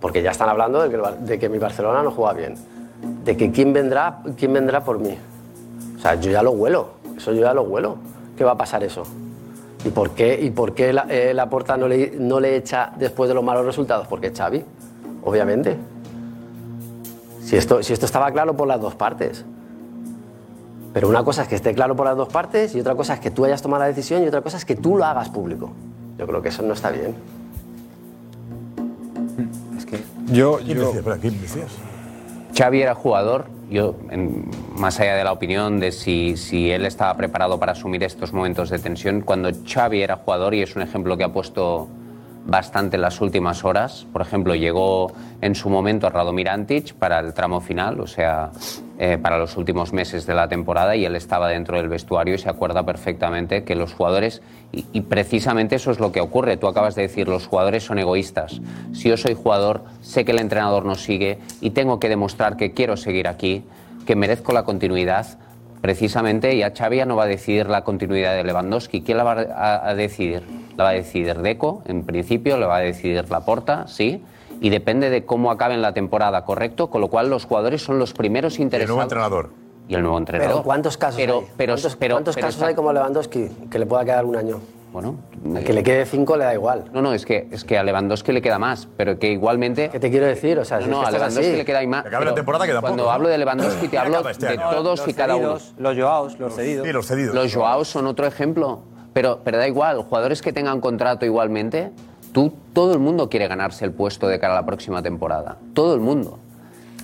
Porque 0.00 0.20
ya 0.20 0.32
están 0.32 0.48
hablando 0.48 0.82
de 0.82 0.90
que, 0.90 0.96
el 0.96 1.26
de 1.26 1.38
que 1.38 1.48
mi 1.48 1.58
Barcelona 1.58 2.02
no 2.02 2.10
juega 2.10 2.32
bien, 2.32 2.54
de 3.24 3.36
que 3.36 3.52
quién 3.52 3.72
vendrá, 3.72 4.20
quién 4.36 4.52
vendrá 4.52 4.82
por 4.82 4.98
mí. 4.98 5.16
O 5.96 6.00
sea, 6.00 6.16
yo 6.16 6.30
ya 6.30 6.42
lo 6.42 6.50
huelo, 6.52 6.94
eso 7.16 7.32
yo 7.32 7.42
ya 7.42 7.54
lo 7.54 7.62
huelo. 7.62 7.98
¿Qué 8.36 8.44
va 8.44 8.52
a 8.52 8.56
pasar 8.56 8.82
eso? 8.82 9.04
¿Y 9.84 9.90
por 9.90 10.10
qué, 10.10 10.40
y 10.40 10.50
por 10.50 10.74
qué 10.74 10.92
la, 10.92 11.06
eh, 11.08 11.34
Laporta 11.34 11.76
no 11.76 11.88
le, 11.88 12.12
no 12.18 12.40
le 12.40 12.56
echa 12.56 12.92
después 12.98 13.28
de 13.28 13.34
los 13.34 13.44
malos 13.44 13.66
resultados? 13.66 14.06
Porque 14.06 14.32
Xavi, 14.32 14.64
obviamente. 15.22 15.76
Si 17.42 17.56
esto, 17.56 17.82
si 17.82 17.92
esto 17.92 18.06
estaba 18.06 18.32
claro 18.32 18.56
por 18.56 18.66
las 18.66 18.80
dos 18.80 18.94
partes. 18.94 19.44
Pero 20.94 21.08
una 21.08 21.24
cosa 21.24 21.42
es 21.42 21.48
que 21.48 21.56
esté 21.56 21.74
claro 21.74 21.94
por 21.96 22.06
las 22.06 22.16
dos 22.16 22.28
partes 22.28 22.74
y 22.74 22.80
otra 22.80 22.94
cosa 22.94 23.14
es 23.14 23.20
que 23.20 23.30
tú 23.30 23.44
hayas 23.44 23.60
tomado 23.60 23.82
la 23.82 23.88
decisión 23.88 24.22
y 24.22 24.28
otra 24.28 24.40
cosa 24.40 24.56
es 24.56 24.64
que 24.64 24.76
tú 24.76 24.96
lo 24.96 25.04
hagas 25.04 25.28
público. 25.28 25.72
Yo 26.16 26.26
creo 26.26 26.40
que 26.40 26.48
eso 26.48 26.62
no 26.62 26.72
está 26.72 26.90
bien. 26.90 27.14
Yo, 30.26 30.58
¿Quién 30.58 30.78
decía? 30.78 31.02
¿quién 31.20 31.40
decías? 31.40 31.72
Xavi 32.56 32.80
era 32.80 32.94
jugador, 32.94 33.46
yo, 33.70 33.94
más 34.76 35.00
allá 35.00 35.16
de 35.16 35.24
la 35.24 35.32
opinión 35.32 35.80
de 35.80 35.92
si, 35.92 36.36
si 36.36 36.70
él 36.70 36.86
estaba 36.86 37.16
preparado 37.16 37.58
para 37.58 37.72
asumir 37.72 38.02
estos 38.02 38.32
momentos 38.32 38.70
de 38.70 38.78
tensión, 38.78 39.20
cuando 39.20 39.50
Xavi 39.66 40.02
era 40.02 40.16
jugador, 40.16 40.54
y 40.54 40.62
es 40.62 40.76
un 40.76 40.82
ejemplo 40.82 41.16
que 41.16 41.24
ha 41.24 41.32
puesto 41.32 41.88
bastante 42.46 42.96
en 42.96 43.02
las 43.02 43.20
últimas 43.20 43.64
horas, 43.64 44.06
por 44.12 44.22
ejemplo, 44.22 44.54
llegó 44.54 45.12
en 45.40 45.54
su 45.54 45.70
momento 45.70 46.06
a 46.06 46.10
Radomir 46.10 46.48
Antic 46.48 46.94
para 46.94 47.18
el 47.20 47.32
tramo 47.32 47.60
final, 47.60 48.00
o 48.00 48.06
sea, 48.06 48.50
eh, 48.98 49.18
para 49.20 49.38
los 49.38 49.56
últimos 49.56 49.92
meses 49.92 50.26
de 50.26 50.34
la 50.34 50.46
temporada, 50.46 50.94
y 50.94 51.04
él 51.04 51.16
estaba 51.16 51.48
dentro 51.48 51.78
del 51.78 51.88
vestuario 51.88 52.34
y 52.34 52.38
se 52.38 52.50
acuerda 52.50 52.84
perfectamente 52.84 53.64
que 53.64 53.74
los 53.74 53.94
jugadores, 53.94 54.42
y, 54.72 54.84
y 54.92 55.00
precisamente 55.00 55.76
eso 55.76 55.90
es 55.90 56.00
lo 56.00 56.12
que 56.12 56.20
ocurre, 56.20 56.56
tú 56.56 56.68
acabas 56.68 56.94
de 56.94 57.02
decir, 57.02 57.28
los 57.28 57.46
jugadores 57.46 57.82
son 57.82 57.98
egoístas. 57.98 58.60
Si 58.92 59.08
yo 59.08 59.16
soy 59.16 59.34
jugador, 59.34 59.84
sé 60.02 60.24
que 60.24 60.32
el 60.32 60.38
entrenador 60.40 60.84
nos 60.84 61.02
sigue 61.02 61.38
y 61.60 61.70
tengo 61.70 61.98
que 61.98 62.08
demostrar 62.08 62.56
que 62.56 62.72
quiero 62.72 62.96
seguir 62.96 63.26
aquí, 63.26 63.64
que 64.06 64.16
merezco 64.16 64.52
la 64.52 64.64
continuidad. 64.64 65.38
Precisamente 65.88 66.56
ya 66.56 66.72
Xavi 66.74 66.96
ya 66.96 67.04
no 67.04 67.14
va 67.14 67.24
a 67.24 67.26
decidir 67.26 67.68
la 67.68 67.84
continuidad 67.84 68.34
de 68.34 68.42
Lewandowski. 68.42 69.02
¿Quién 69.02 69.18
la 69.18 69.24
va 69.24 69.32
a, 69.54 69.90
a 69.90 69.94
decidir? 69.94 70.42
La 70.78 70.84
va 70.84 70.88
a 70.90 70.92
decidir 70.94 71.36
Deco, 71.40 71.82
en 71.84 72.06
principio, 72.06 72.56
la 72.56 72.66
va 72.66 72.76
a 72.76 72.80
decidir 72.80 73.28
Laporta, 73.28 73.86
sí. 73.86 74.24
Y 74.62 74.70
depende 74.70 75.10
de 75.10 75.26
cómo 75.26 75.50
acaben 75.50 75.82
la 75.82 75.92
temporada, 75.92 76.46
¿correcto? 76.46 76.88
Con 76.88 77.02
lo 77.02 77.08
cual 77.08 77.28
los 77.28 77.44
jugadores 77.44 77.82
son 77.82 77.98
los 77.98 78.14
primeros 78.14 78.58
interesados. 78.60 78.88
nuevo 78.96 79.02
entrenador. 79.02 79.50
Y 79.86 79.94
el 79.94 80.00
nuevo 80.00 80.16
entrenador. 80.16 80.54
Pero 80.54 80.64
¿cuántos 80.64 80.96
casos 80.96 81.20
Pero- 81.20 81.40
hay? 81.40 81.46
pero- 81.58 81.74
¿Cuántos, 81.74 81.96
pero- 81.96 82.14
cuántos 82.14 82.34
pero 82.34 82.46
casos 82.46 82.62
hay 82.62 82.74
como 82.74 82.90
Lewandowski 82.90 83.48
que 83.70 83.78
le 83.78 83.84
pueda 83.84 84.06
quedar 84.06 84.24
un 84.24 84.36
año? 84.36 84.60
Bueno, 84.94 85.16
que 85.66 85.72
le 85.72 85.82
quede 85.82 86.06
cinco 86.06 86.36
le 86.36 86.44
da 86.44 86.54
igual. 86.54 86.84
No, 86.92 87.02
no, 87.02 87.12
es 87.12 87.26
que, 87.26 87.48
es 87.50 87.64
que 87.64 87.76
a 87.76 87.82
Lewandowski 87.82 88.30
le 88.30 88.40
queda 88.40 88.60
más, 88.60 88.86
pero 88.96 89.18
que 89.18 89.28
igualmente... 89.32 89.88
¿Qué 89.90 89.98
te 89.98 90.08
quiero 90.08 90.24
decir? 90.24 90.56
O 90.56 90.64
sea, 90.64 90.78
no, 90.78 90.84
si 90.84 90.90
no, 90.90 91.02
es 91.02 91.08
a 91.08 91.10
que 91.10 91.16
Lewandowski 91.16 91.46
así. 91.48 91.56
le 91.56 91.64
queda 91.64 91.86
más. 91.88 92.02
Que 92.02 92.08
acabe 92.10 92.24
la 92.26 92.30
pero 92.30 92.34
temporada 92.36 92.64
queda 92.66 92.80
Cuando 92.80 92.98
poco, 93.02 93.08
¿no? 93.08 93.12
hablo 93.12 93.28
de 93.28 93.38
Lewandowski 93.38 93.88
te 93.88 93.98
hablo 93.98 94.28
este 94.30 94.46
de 94.46 94.52
año. 94.52 94.70
todos 94.70 95.00
Los 95.00 95.08
y 95.08 95.14
cada 95.14 95.34
uno. 95.34 95.58
cedidos, 95.58 95.74
Los 95.78 95.96
Joaos, 95.98 96.38
los 96.38 96.54
cedidos. 96.54 96.86
Sí, 96.86 96.92
los 96.92 97.06
cedidos. 97.06 97.34
Los 97.34 97.52
Joaos 97.52 97.88
son 97.88 98.06
otro 98.06 98.24
ejemplo. 98.24 98.82
Pero, 99.12 99.40
pero 99.42 99.58
da 99.58 99.66
igual, 99.66 100.00
jugadores 100.04 100.40
que 100.42 100.52
tengan 100.52 100.80
contrato 100.80 101.26
igualmente, 101.26 101.90
tú, 102.32 102.52
todo 102.72 102.92
el 102.92 103.00
mundo 103.00 103.28
quiere 103.28 103.48
ganarse 103.48 103.84
el 103.84 103.90
puesto 103.90 104.28
de 104.28 104.38
cara 104.38 104.52
a 104.54 104.60
la 104.60 104.66
próxima 104.66 105.02
temporada. 105.02 105.58
Todo 105.72 105.94
el 105.94 106.00
mundo. 106.00 106.38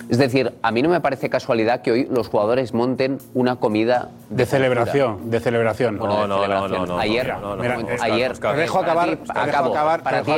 Es 0.09 0.17
decir, 0.17 0.53
a 0.61 0.71
mí 0.71 0.81
no 0.81 0.89
me 0.89 0.99
parece 0.99 1.29
casualidad 1.29 1.81
que 1.81 1.91
hoy 1.91 2.07
los 2.09 2.27
jugadores 2.27 2.73
monten 2.73 3.17
una 3.33 3.55
comida 3.57 4.09
De 4.29 4.45
celebración, 4.45 5.29
de 5.29 5.39
celebración. 5.39 5.97
Bueno, 5.97 6.39
de 6.41 6.47
celebración. 6.47 6.99
Ayer, 6.99 7.27
no, 7.39 7.55
no, 7.55 7.63
no, 7.63 7.87
ayer. 8.01 8.37
Te 8.37 8.53
dejo 8.55 8.79
acabar, 8.79 10.03
para 10.03 10.23
ti 10.23 10.31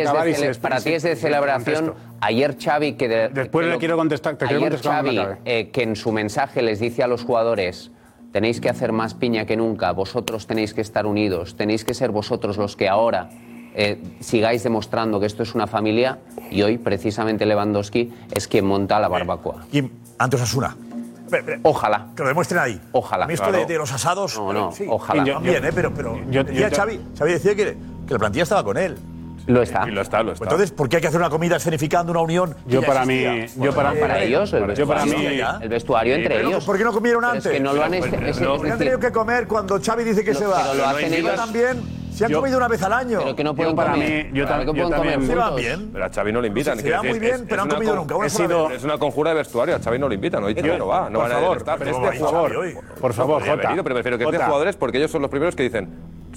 es 0.94 1.04
de, 1.04 1.16
celebración. 1.16 1.94
Ayer 2.22 2.56
Xavi 2.58 2.94
que 2.94 3.08
de- 3.08 3.30
Después 3.30 3.64
que 3.64 3.68
le 3.68 3.74
lo- 3.74 3.80
quiero 3.80 3.98
contestar, 3.98 4.36
te 4.36 4.46
quiero 4.46 4.60
ayer 4.60 4.72
contestar 4.74 5.04
Xavi 5.06 5.20
eh, 5.46 5.70
que 5.72 5.84
en 5.84 5.96
su 5.96 6.12
mensaje 6.12 6.62
les 6.62 6.80
dice 6.80 7.04
a 7.04 7.08
los 7.08 7.24
jugadores 7.24 7.92
tenéis 8.32 8.62
que 8.62 8.70
hacer 8.70 8.92
más 8.94 9.14
piña 9.14 9.46
que 9.46 9.56
nunca, 9.58 9.92
vosotros 9.92 10.48
tenéis 10.48 10.74
que 10.74 10.82
estar 10.82 11.06
unidos, 11.06 11.56
tenéis 11.56 11.84
que 11.86 11.94
ser 11.94 12.12
vosotros 12.12 12.58
los 12.58 12.76
que 12.76 12.90
ahora 12.90 13.30
eh, 13.76 14.02
sigáis 14.20 14.64
demostrando 14.64 15.20
que 15.20 15.26
esto 15.26 15.44
es 15.44 15.56
una 15.56 15.68
familia 15.68 16.20
y 16.52 16.62
hoy 16.62 16.78
precisamente 16.78 17.46
Lewandowski 17.46 18.12
es 18.32 18.48
quien 18.48 18.66
monta 18.66 19.00
la 19.00 19.08
barbacoa. 19.08 19.66
Y 19.72 19.84
antes 20.18 20.42
Asuna. 20.42 20.76
Ojalá. 21.64 22.08
Que 22.16 22.22
lo 22.22 22.28
demuestren 22.30 22.60
ahí. 22.62 22.82
Ojalá. 22.92 23.26
A 23.26 23.28
mí 23.28 23.34
esto 23.34 23.48
Claro. 23.48 23.66
de, 23.66 23.74
de 23.74 23.78
los 23.80 23.92
asados. 23.92 24.38
No, 24.38 24.54
no, 24.54 24.72
sí, 24.72 24.86
ojalá. 24.88 25.24
También, 25.26 25.66
¿eh? 25.66 25.72
Pero, 25.74 25.92
pero 25.94 26.20
yo- 26.30 26.44
decía 26.44 26.70
yo- 26.70 26.76
Xavi, 26.76 27.00
Xavi 27.18 27.32
decía 27.34 27.56
que, 27.56 27.76
que 28.08 28.14
la 28.14 28.20
plantilla 28.20 28.44
estaba 28.44 28.64
con 28.64 28.78
él. 28.78 28.96
Lo 29.48 29.62
está. 29.62 29.86
Y 29.90 29.92
lo 29.92 30.02
está, 30.02 30.24
lo 30.24 30.32
está. 30.32 30.46
Entonces, 30.46 30.72
¿por 30.72 30.88
qué 30.88 30.98
hay 30.98 31.02
que 31.02 31.08
hacer 31.10 31.20
una 31.20 31.30
comida 31.30 31.58
escenificando 31.58 32.12
una 32.14 32.22
unión? 32.22 32.56
Yo 32.66 32.80
ya 32.82 32.88
para 32.88 33.06
mí, 33.06 33.16
existía? 33.26 33.66
yo 33.66 33.74
para, 33.76 33.94
Para 33.94 34.22
ellos, 34.24 34.54
el 34.54 34.74
yo 34.76 34.88
para 34.88 35.04
mí, 35.04 35.10
vestuario, 35.12 35.38
ya. 35.38 35.60
el 35.62 35.70
vestuario 35.70 36.16
entre 36.16 36.42
ellos. 36.46 36.64
¿Por 36.64 36.78
qué 36.78 36.84
no 36.86 36.94
comieron 36.94 37.26
antes? 37.26 37.46
Es 37.48 37.52
que 37.52 37.60
no 37.60 37.74
lo 37.74 37.84
han 37.84 37.94
es- 37.96 38.06
es- 38.06 38.40
no, 38.40 38.54
es 38.54 38.58
porque 38.58 38.72
han 38.72 38.78
tenido 38.78 39.00
que 39.00 39.12
comer 39.12 39.48
cuando 39.48 39.82
Xavi 39.82 40.04
dice 40.06 40.24
que 40.24 40.34
se 40.34 40.46
va. 40.46 40.62
pero 40.64 40.76
lo 40.76 40.86
hacen 40.88 41.10
Yo 41.12 41.18
ellos. 41.18 41.36
también. 41.36 42.03
Se 42.14 42.26
han 42.26 42.32
Yo- 42.32 42.40
comido 42.40 42.58
una 42.58 42.68
vez 42.68 42.82
al 42.84 42.94
año. 42.94 43.20
Pero 43.20 43.36
que 43.36 43.44
no 43.44 43.56
pueden 43.56 43.76
para 43.76 43.92
comer. 43.94 44.26
mí, 44.26 44.38
yo 44.38 44.46
Claro 44.46 44.56
tam- 44.56 44.60
que 44.60 44.66
yo 44.66 44.72
pueden 44.88 45.00
comer 45.00 45.14
también- 45.14 45.30
Se 45.32 45.36
van 45.36 45.56
bien. 45.56 45.90
Pero 45.94 46.06
a 46.06 46.10
Xavi 46.10 46.32
no 46.32 46.42
le 46.42 46.48
invitan. 46.48 46.80
Se 46.80 46.92
va 46.92 47.04
muy 47.04 47.20
bien, 47.20 47.46
pero 47.50 47.62
han 47.64 47.68
una 47.68 47.76
comido 47.76 47.96
nunca. 47.96 48.16
Una 48.16 48.30
sido- 48.30 48.68
vez. 48.68 48.78
Es 48.78 48.84
una 48.84 48.98
conjura 48.98 49.32
de 49.32 49.38
vestuario, 49.38 49.76
a 49.76 49.80
Xavi 49.80 50.00
no 50.00 50.08
le 50.10 50.16
invitan. 50.16 50.44
Hoy 50.44 50.54
no 50.78 50.88
va, 50.88 51.10
no 51.10 51.20
por 51.20 51.30
va 51.32 51.54
a 51.54 51.58
estar. 51.58 51.80
pero 51.80 51.92
Pero 51.92 51.94
¿cómo 51.98 52.08
este 52.12 52.20
jugador, 52.20 52.52
por 53.02 53.14
favor, 53.14 53.42
Jota. 53.42 53.62
pero 53.84 53.96
prefiero 53.96 54.18
que 54.18 54.24
esté 54.26 54.38
jugadores 54.46 54.76
porque 54.78 54.98
ellos 55.00 55.12
son 55.12 55.22
los 55.22 55.32
primeros 55.32 55.56
que 55.56 55.64
dicen 55.64 55.90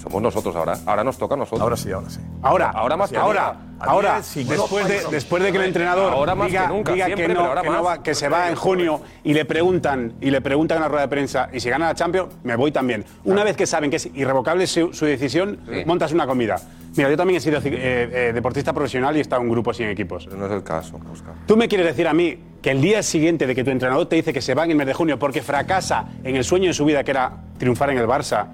somos 0.07 0.21
nosotros 0.21 0.55
ahora. 0.55 0.77
Ahora 0.85 1.03
nos 1.03 1.17
toca 1.17 1.35
a 1.35 1.37
nosotros. 1.37 1.61
Ahora 1.61 1.77
sí, 1.77 1.91
ahora 1.91 2.09
sí. 2.09 2.19
Ahora, 2.41 2.69
ahora 2.71 2.97
más 2.97 3.09
que 3.09 3.17
ahora, 3.17 3.55
ahora, 3.79 4.21
después 4.21 4.87
de, 4.87 5.01
después 5.11 5.43
de 5.43 5.51
que 5.51 5.57
el 5.57 5.63
entrenador 5.65 6.11
Ahora 6.13 6.35
más 6.35 6.47
diga, 6.47 6.67
que 6.67 6.73
nunca, 6.73 6.93
diga 6.93 7.05
siempre, 7.07 7.27
que, 7.27 7.33
no, 7.33 7.39
ahora 7.41 7.61
que, 7.61 7.67
no 7.69 7.83
más. 7.83 7.85
va- 7.99 8.03
que 8.03 8.15
se 8.15 8.29
va 8.29 8.49
en 8.49 8.55
junio 8.55 9.01
y 9.23 9.33
le 9.33 9.45
preguntan 9.45 10.13
y 10.21 10.29
le 10.31 10.41
preguntan 10.41 10.77
en 10.77 10.81
la 10.83 10.87
rueda 10.87 11.01
de 11.03 11.07
prensa 11.09 11.49
y 11.53 11.59
si 11.59 11.69
gana 11.69 11.87
la 11.87 11.95
Champions, 11.95 12.33
me 12.43 12.55
voy 12.55 12.71
también. 12.71 13.05
Una 13.25 13.43
vez 13.43 13.55
que 13.57 13.65
saben 13.65 13.89
que 13.89 13.97
es 13.97 14.05
irrevocable 14.13 14.65
su, 14.67 14.93
su 14.93 15.05
decisión, 15.05 15.59
montas 15.85 16.11
una 16.11 16.25
comida. 16.27 16.57
Mira, 16.95 17.11
yo 17.11 17.17
también 17.17 17.37
he 17.37 17.39
sido 17.41 17.59
eh, 17.59 17.61
eh, 17.65 18.31
deportista 18.33 18.73
profesional 18.73 19.15
y 19.15 19.19
he 19.19 19.21
estado 19.21 19.43
en 19.43 19.49
grupos 19.49 19.79
y 19.79 19.83
en 19.83 19.89
equipos. 19.89 20.25
Pero 20.25 20.35
no 20.37 20.47
es 20.47 20.51
el 20.51 20.63
caso, 20.63 20.99
Oscar. 21.13 21.33
¿Tú 21.45 21.55
me 21.55 21.67
quieres 21.67 21.85
decir 21.85 22.07
a 22.07 22.13
mí 22.13 22.39
que 22.59 22.71
el 22.71 22.81
día 22.81 23.03
siguiente 23.03 23.45
de 23.45 23.53
que 23.53 23.63
tu 23.63 23.69
entrenador 23.69 24.07
te 24.07 24.15
dice 24.15 24.33
que 24.33 24.41
se 24.41 24.55
va 24.55 24.63
en 24.65 24.71
el 24.71 24.77
mes 24.77 24.87
de 24.87 24.95
junio 24.95 25.19
porque 25.19 25.43
fracasa 25.43 26.05
en 26.23 26.35
el 26.35 26.43
sueño 26.43 26.69
de 26.69 26.73
su 26.73 26.85
vida 26.85 27.03
que 27.03 27.11
era 27.11 27.33
triunfar 27.59 27.91
en 27.91 27.99
el 27.99 28.07
Barça, 28.07 28.47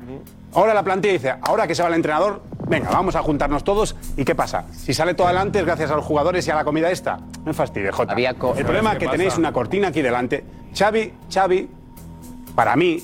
ahora 0.56 0.74
la 0.74 0.84
plantilla 0.84 1.14
dice, 1.14 1.34
ahora 1.42 1.68
que 1.68 1.76
se 1.76 1.82
va 1.84 1.90
el 1.90 1.96
entrenador, 1.96 2.42
venga, 2.68 2.90
vamos 2.90 3.16
a 3.16 3.22
juntarnos 3.24 3.64
todos 3.64 3.96
y 4.18 4.24
¿qué 4.26 4.36
pasa? 4.36 4.66
Si 4.72 4.94
sale 4.94 5.14
todo 5.14 5.28
adelante 5.28 5.60
es 5.60 5.66
gracias 5.66 5.92
a 5.92 5.96
los 5.96 6.06
jugadores 6.06 6.48
y 6.48 6.52
a 6.52 6.56
la 6.56 6.64
comida 6.64 6.90
esta. 6.92 7.18
No 7.18 7.46
me 7.46 7.54
fastidies, 7.54 7.94
Jota. 7.94 8.14
el 8.14 8.36
problema 8.66 8.94
es 8.94 8.98
¿Qué 9.00 9.06
que 9.06 9.12
tenéis 9.12 9.30
pasa? 9.32 9.40
una 9.40 9.54
cortina 9.54 9.88
aquí 9.90 10.02
delante. 10.02 10.44
Xavi, 10.78 11.14
Xavi, 11.32 11.70
para 12.56 12.76
mí, 12.76 13.02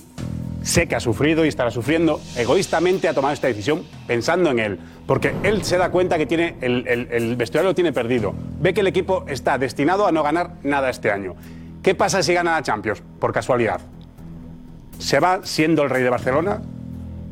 sé 0.61 0.87
que 0.87 0.95
ha 0.95 0.99
sufrido 0.99 1.45
y 1.45 1.47
estará 1.47 1.71
sufriendo, 1.71 2.19
egoístamente 2.35 3.07
ha 3.07 3.13
tomado 3.13 3.33
esta 3.33 3.47
decisión 3.47 3.83
pensando 4.07 4.51
en 4.51 4.59
él. 4.59 4.79
Porque 5.07 5.33
él 5.43 5.63
se 5.63 5.77
da 5.77 5.89
cuenta 5.89 6.17
que 6.19 6.25
tiene 6.27 6.55
el, 6.61 6.87
el- 6.87 7.07
el 7.11 7.35
vestuario 7.35 7.69
lo 7.71 7.75
tiene 7.75 7.91
perdido. 7.91 8.33
Ve 8.59 8.73
que 8.75 8.81
el 8.81 8.87
equipo 8.87 9.25
está 9.27 9.57
destinado 9.57 10.05
a 10.05 10.11
no 10.11 10.21
ganar 10.21 10.51
nada 10.63 10.89
este 10.89 11.11
año. 11.11 11.35
¿Qué 11.81 11.95
pasa 11.95 12.21
si 12.21 12.33
gana 12.33 12.51
la 12.51 12.61
Champions? 12.61 13.01
Por 13.19 13.33
casualidad. 13.33 13.81
Se 14.99 15.19
va 15.19 15.39
siendo 15.43 15.81
el 15.83 15.89
rey 15.89 16.03
de 16.03 16.09
Barcelona 16.09 16.61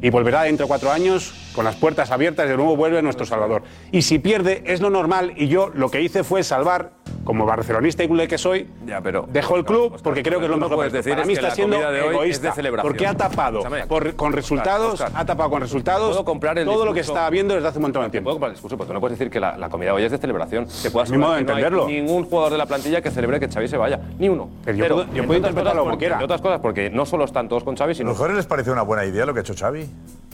y 0.02 0.10
volverá 0.10 0.44
dentro 0.44 0.66
de 0.66 0.68
cuatro 0.68 0.92
años 0.92 1.34
con 1.56 1.66
las 1.66 1.76
puertas 1.76 2.12
abiertas 2.12 2.46
y 2.46 2.50
de 2.50 2.56
nuevo 2.58 2.76
vuelve 2.76 3.02
nuestro 3.02 3.26
Salvador. 3.26 3.64
Y 3.92 4.04
si 4.04 4.20
pierde 4.20 4.64
es 4.68 4.80
lo 4.82 4.90
normal 4.92 5.34
y 5.36 5.48
yo 5.48 5.70
lo 5.74 5.90
que 5.90 6.02
hice 6.02 6.24
fue 6.24 6.44
salvar, 6.44 6.92
como 7.24 7.46
barcelonista 7.46 8.04
y 8.04 8.08
culé 8.08 8.28
que 8.28 8.38
soy, 8.38 8.70
Ya, 8.86 9.02
pero. 9.02 9.26
Dejo 9.30 9.56
el 9.58 9.66
club 9.66 10.00
porque 10.04 10.22
creo 10.24 10.40
que 10.40 10.46
es 10.46 10.52
lo 10.52 10.58
mejor. 10.58 10.76
puedes 10.76 10.94
decir 10.94 11.12
Para 11.14 11.24
es 11.24 11.28
mí 11.28 11.34
que 11.34 11.40
está 11.40 11.56
siendo 11.56 11.78
de 11.78 11.86
hoy 12.02 12.08
es 12.08 12.12
egoísta. 12.14 12.48
de 12.50 12.54
celebración. 12.54 12.92
Porque 12.94 13.08
ha 13.08 13.14
tapado 13.16 13.62
por- 13.88 14.16
con 14.16 14.34
resultados, 14.34 14.94
Oscar, 14.94 15.12
ha 15.16 15.26
tapado 15.26 15.50
con 15.50 15.62
resultados 15.62 16.10
Puedo 16.12 16.26
comprar 16.26 16.58
el 16.60 16.66
todo 16.66 16.86
lo 16.86 16.94
que 16.94 17.00
discurso- 17.02 17.14
estaba 17.14 17.30
viendo 17.30 17.56
desde 17.56 17.68
hace 17.68 17.80
un 17.80 17.84
montón 17.84 18.04
de 18.04 18.10
tiempo. 18.12 18.28
Puedo 18.28 18.36
comprar 18.36 18.50
el 18.52 18.56
discurso, 18.56 18.78
pero 18.78 18.88
tú 18.88 18.94
no 18.94 19.00
puedes 19.00 19.18
decir 19.18 19.32
que 19.32 19.40
la, 19.40 19.58
la 19.58 19.70
comida 19.70 19.90
de 19.90 19.96
hoy 19.96 20.04
es 20.04 20.12
de 20.12 20.18
celebración. 20.20 20.68
Te 20.68 20.92
puedo 20.92 21.04
Es 21.06 21.12
mi 21.12 21.18
modo 21.18 21.32
de 21.32 21.38
asegurar 21.38 21.56
que 21.58 21.72
no 21.72 21.80
hay 21.80 21.84
entenderlo. 21.84 21.88
ningún 22.08 22.30
jugador 22.30 22.52
de 22.52 22.58
la 22.60 22.66
plantilla 22.66 23.02
que 23.02 23.10
celebre 23.12 23.40
que 23.40 23.48
Xavi 23.50 23.68
se 23.68 23.78
vaya. 23.78 24.00
Ni 24.20 24.30
uno. 24.30 24.50
Pero 24.64 24.78
yo 24.78 24.88
puedo- 24.88 25.04
yo 25.06 25.08
puedo 25.08 25.24
otras 25.24 25.38
interpretarlo 25.38 25.64
cosas 25.64 25.74
como 25.80 25.90
porque- 25.92 25.98
quiera. 26.00 26.16
entre 26.16 26.26
otras 26.26 26.42
cosas 26.42 26.60
porque 26.62 26.90
no 26.92 27.06
solo 27.06 27.26
están 27.26 27.50
todos 27.50 27.64
con 27.64 27.76
Xavi, 27.76 27.92
¿A 27.92 27.96
sino... 27.96 28.10
los 28.10 28.18
jugadores 28.18 28.38
les 28.38 28.46
pareció 28.46 28.74
una 28.74 28.84
buena 28.84 29.06
idea 29.06 29.26
lo 29.26 29.34
que 29.34 29.40
ha 29.40 29.44
hecho 29.44 29.56
Xavi? 29.58 29.87
Bye. 29.88 30.27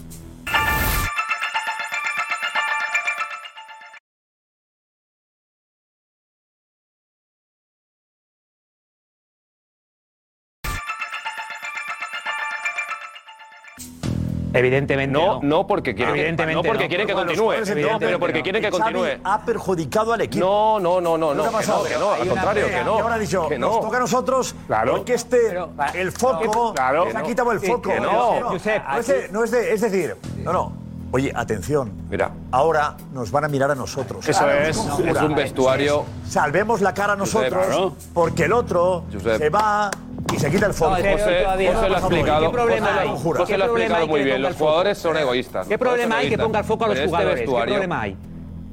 Evidentemente 14.54 15.12
No, 15.12 15.36
no. 15.36 15.40
no 15.42 15.68
porque 15.68 15.96
quieren, 15.96 16.16
Evidentemente 16.16 16.56
no 16.56 16.64
porque 16.64 16.84
no. 16.84 16.88
quieren 16.90 17.08
que 17.08 17.14
continúe. 17.14 17.54
No, 17.92 18.00
pero 18.00 18.20
porque 18.20 18.42
quieren 18.44 18.62
que 18.62 18.70
Xavi 18.72 18.82
continúe. 18.94 19.08
ha 19.24 19.42
perjudicado 19.46 20.14
al 20.14 20.22
equipo. 20.22 20.46
No, 20.46 20.80
no, 20.80 21.02
no, 21.02 21.18
no, 21.18 21.30
¿Qué 21.32 21.36
no, 21.36 21.44
ha 21.44 21.48
que 21.48 21.54
pasado? 21.54 21.84
no, 21.84 21.90
que 21.90 21.98
no, 22.00 22.12
al 22.12 22.28
contrario, 22.28 22.66
que 22.68 22.84
no. 22.84 22.98
Y 22.98 23.02
ahora 23.02 23.16
ha 23.16 23.20
dicho, 23.20 23.48
que 23.50 23.58
nos 23.58 23.76
no. 23.76 23.80
toca 23.82 23.98
a 23.98 24.00
nosotros 24.02 24.56
porque 24.92 25.14
este, 25.16 25.58
el 25.96 26.12
foco, 26.12 26.74
Claro. 26.74 27.12
se 27.12 27.18
ha 27.18 27.24
quitado 27.24 27.52
el 27.52 27.60
Sí, 27.60 27.68
foco. 27.68 27.82
que 27.90 28.00
no. 28.00 28.40
No, 28.40 28.50
Josep, 28.50 28.84
es 29.00 29.08
de- 29.08 29.30
no 29.30 29.44
es 29.44 29.52
de- 29.52 29.74
es 29.74 29.82
decir, 29.82 30.16
no, 30.44 30.54
no. 30.54 30.84
Oye, 31.12 31.32
atención. 31.36 31.92
Mira. 32.10 32.32
Ahora 32.52 32.96
nos 33.14 33.30
van 33.30 33.46
a 33.46 33.48
mirar 33.48 33.70
a 33.70 33.76
nosotros. 33.76 34.28
Eso 34.28 34.42
Ahora 34.42 34.68
es, 34.68 34.78
es 34.78 35.22
un 35.22 35.36
vestuario- 35.36 36.06
Salvemos 36.28 36.82
la 36.82 36.92
cara 36.96 37.14
a 37.14 37.16
nosotros 37.16 37.66
claro. 37.68 37.94
porque 38.16 38.46
el 38.46 38.54
otro 38.54 39.04
Josep. 39.13 39.38
se 39.38 39.50
va 39.52 39.92
y 40.36 40.39
se 40.39 40.50
quita 40.52 40.65
el 40.67 40.74
foco. 40.74 40.91
José, 40.96 41.12
José 41.13 41.89
lo 41.89 41.96
ha 41.96 42.00
explicado, 42.00 42.46
¿Qué 42.46 42.50
problema 42.58 42.88
José, 42.88 43.00
hay? 43.00 43.08
lo- 43.08 43.15
¿Qué 43.15 43.22
José 43.39 43.58
lo 43.58 43.63
ha 43.63 43.67
explicado 43.67 44.02
hay 44.04 44.08
muy 44.08 44.24
bien. 44.24 44.41
Los 44.41 44.56
jugadores 44.56 44.98
son 44.98 45.17
egoístas. 45.17 45.67
¿Qué 45.67 45.78
jugadores 45.78 46.04
problema 46.06 46.17
hay 46.22 46.30
que 46.30 46.38
ponga 46.38 46.60
el 46.60 46.65
foco 46.65 46.86
a 46.86 46.88
los 46.88 46.96
Pero 46.96 47.06
este 47.06 47.15
jugadores? 47.15 47.39
¿Qué 47.50 47.72
problema 47.72 48.02
hay? 48.02 48.17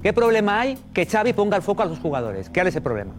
¿Qué 0.02 0.12
problema 0.12 0.60
hay 0.60 0.78
que 0.94 1.06
Xavi 1.06 1.32
ponga 1.32 1.56
el 1.56 1.62
foco 1.62 1.82
a 1.82 1.86
los 1.86 1.98
jugadores? 1.98 2.48
¿Qué 2.48 2.60
es 2.60 2.74
el 2.76 2.82
problema? 2.82 3.12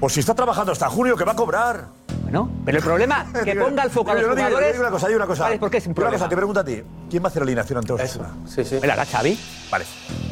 Pues 0.00 0.12
si 0.12 0.20
está 0.20 0.34
trabajando 0.34 0.70
hasta 0.72 0.88
junio, 0.88 1.16
que 1.16 1.24
va 1.24 1.32
a 1.32 1.36
cobrar. 1.36 1.86
Bueno, 2.22 2.48
pero 2.64 2.78
el 2.78 2.84
problema 2.84 3.26
que 3.44 3.56
ponga 3.56 3.82
el 3.82 3.90
foco 3.90 4.10
a 4.10 4.14
los 4.14 4.22
digo- 4.22 4.34
jugadores. 4.36 4.72
digo 4.72 4.82
una 4.82 4.90
cosa, 4.92 5.06
digo 5.08 5.16
una 5.16 5.26
cosa. 5.26 5.48
¿Por 5.58 5.70
qué 5.70 5.78
es 5.78 5.86
un 5.86 5.90
Una 5.90 5.94
problema? 5.96 6.18
cosa, 6.18 6.28
te 6.28 6.36
pregunto 6.36 6.60
a 6.60 6.64
ti. 6.64 6.82
¿Quién 7.10 7.22
va 7.22 7.26
a 7.26 7.30
hacer 7.30 7.40
la 7.42 7.44
alineación 7.44 7.78
ante 7.78 7.92
Osasuna? 7.94 8.30
Sí, 8.46 8.64
sí. 8.64 8.78
¿La 8.84 8.92
hará 8.92 9.04
Xavi? 9.06 9.38
Vale. 9.70 9.84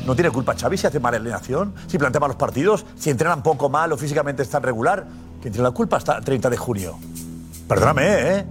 ¿No 0.07 0.15
tiene 0.15 0.31
culpa 0.31 0.55
Xavi 0.55 0.77
si 0.77 0.87
hace 0.87 1.01
mala 1.01 1.17
alineación? 1.17 1.75
Si 1.89 1.99
plantea 1.99 2.21
malos 2.21 2.37
partidos, 2.37 2.87
si 2.97 3.11
entrenan 3.11 3.43
poco 3.43 3.69
mal 3.69 3.91
o 3.93 3.97
físicamente 3.97 4.43
están 4.43 4.63
regular. 4.63 5.05
¿Quién 5.41 5.53
tiene 5.53 5.65
la 5.69 5.75
culpa 5.75 5.97
hasta 5.97 6.19
el 6.19 6.25
30 6.25 6.51
de 6.51 6.57
junio? 6.57 6.97
Perdóname, 7.69 8.05
¿eh? 8.07 8.45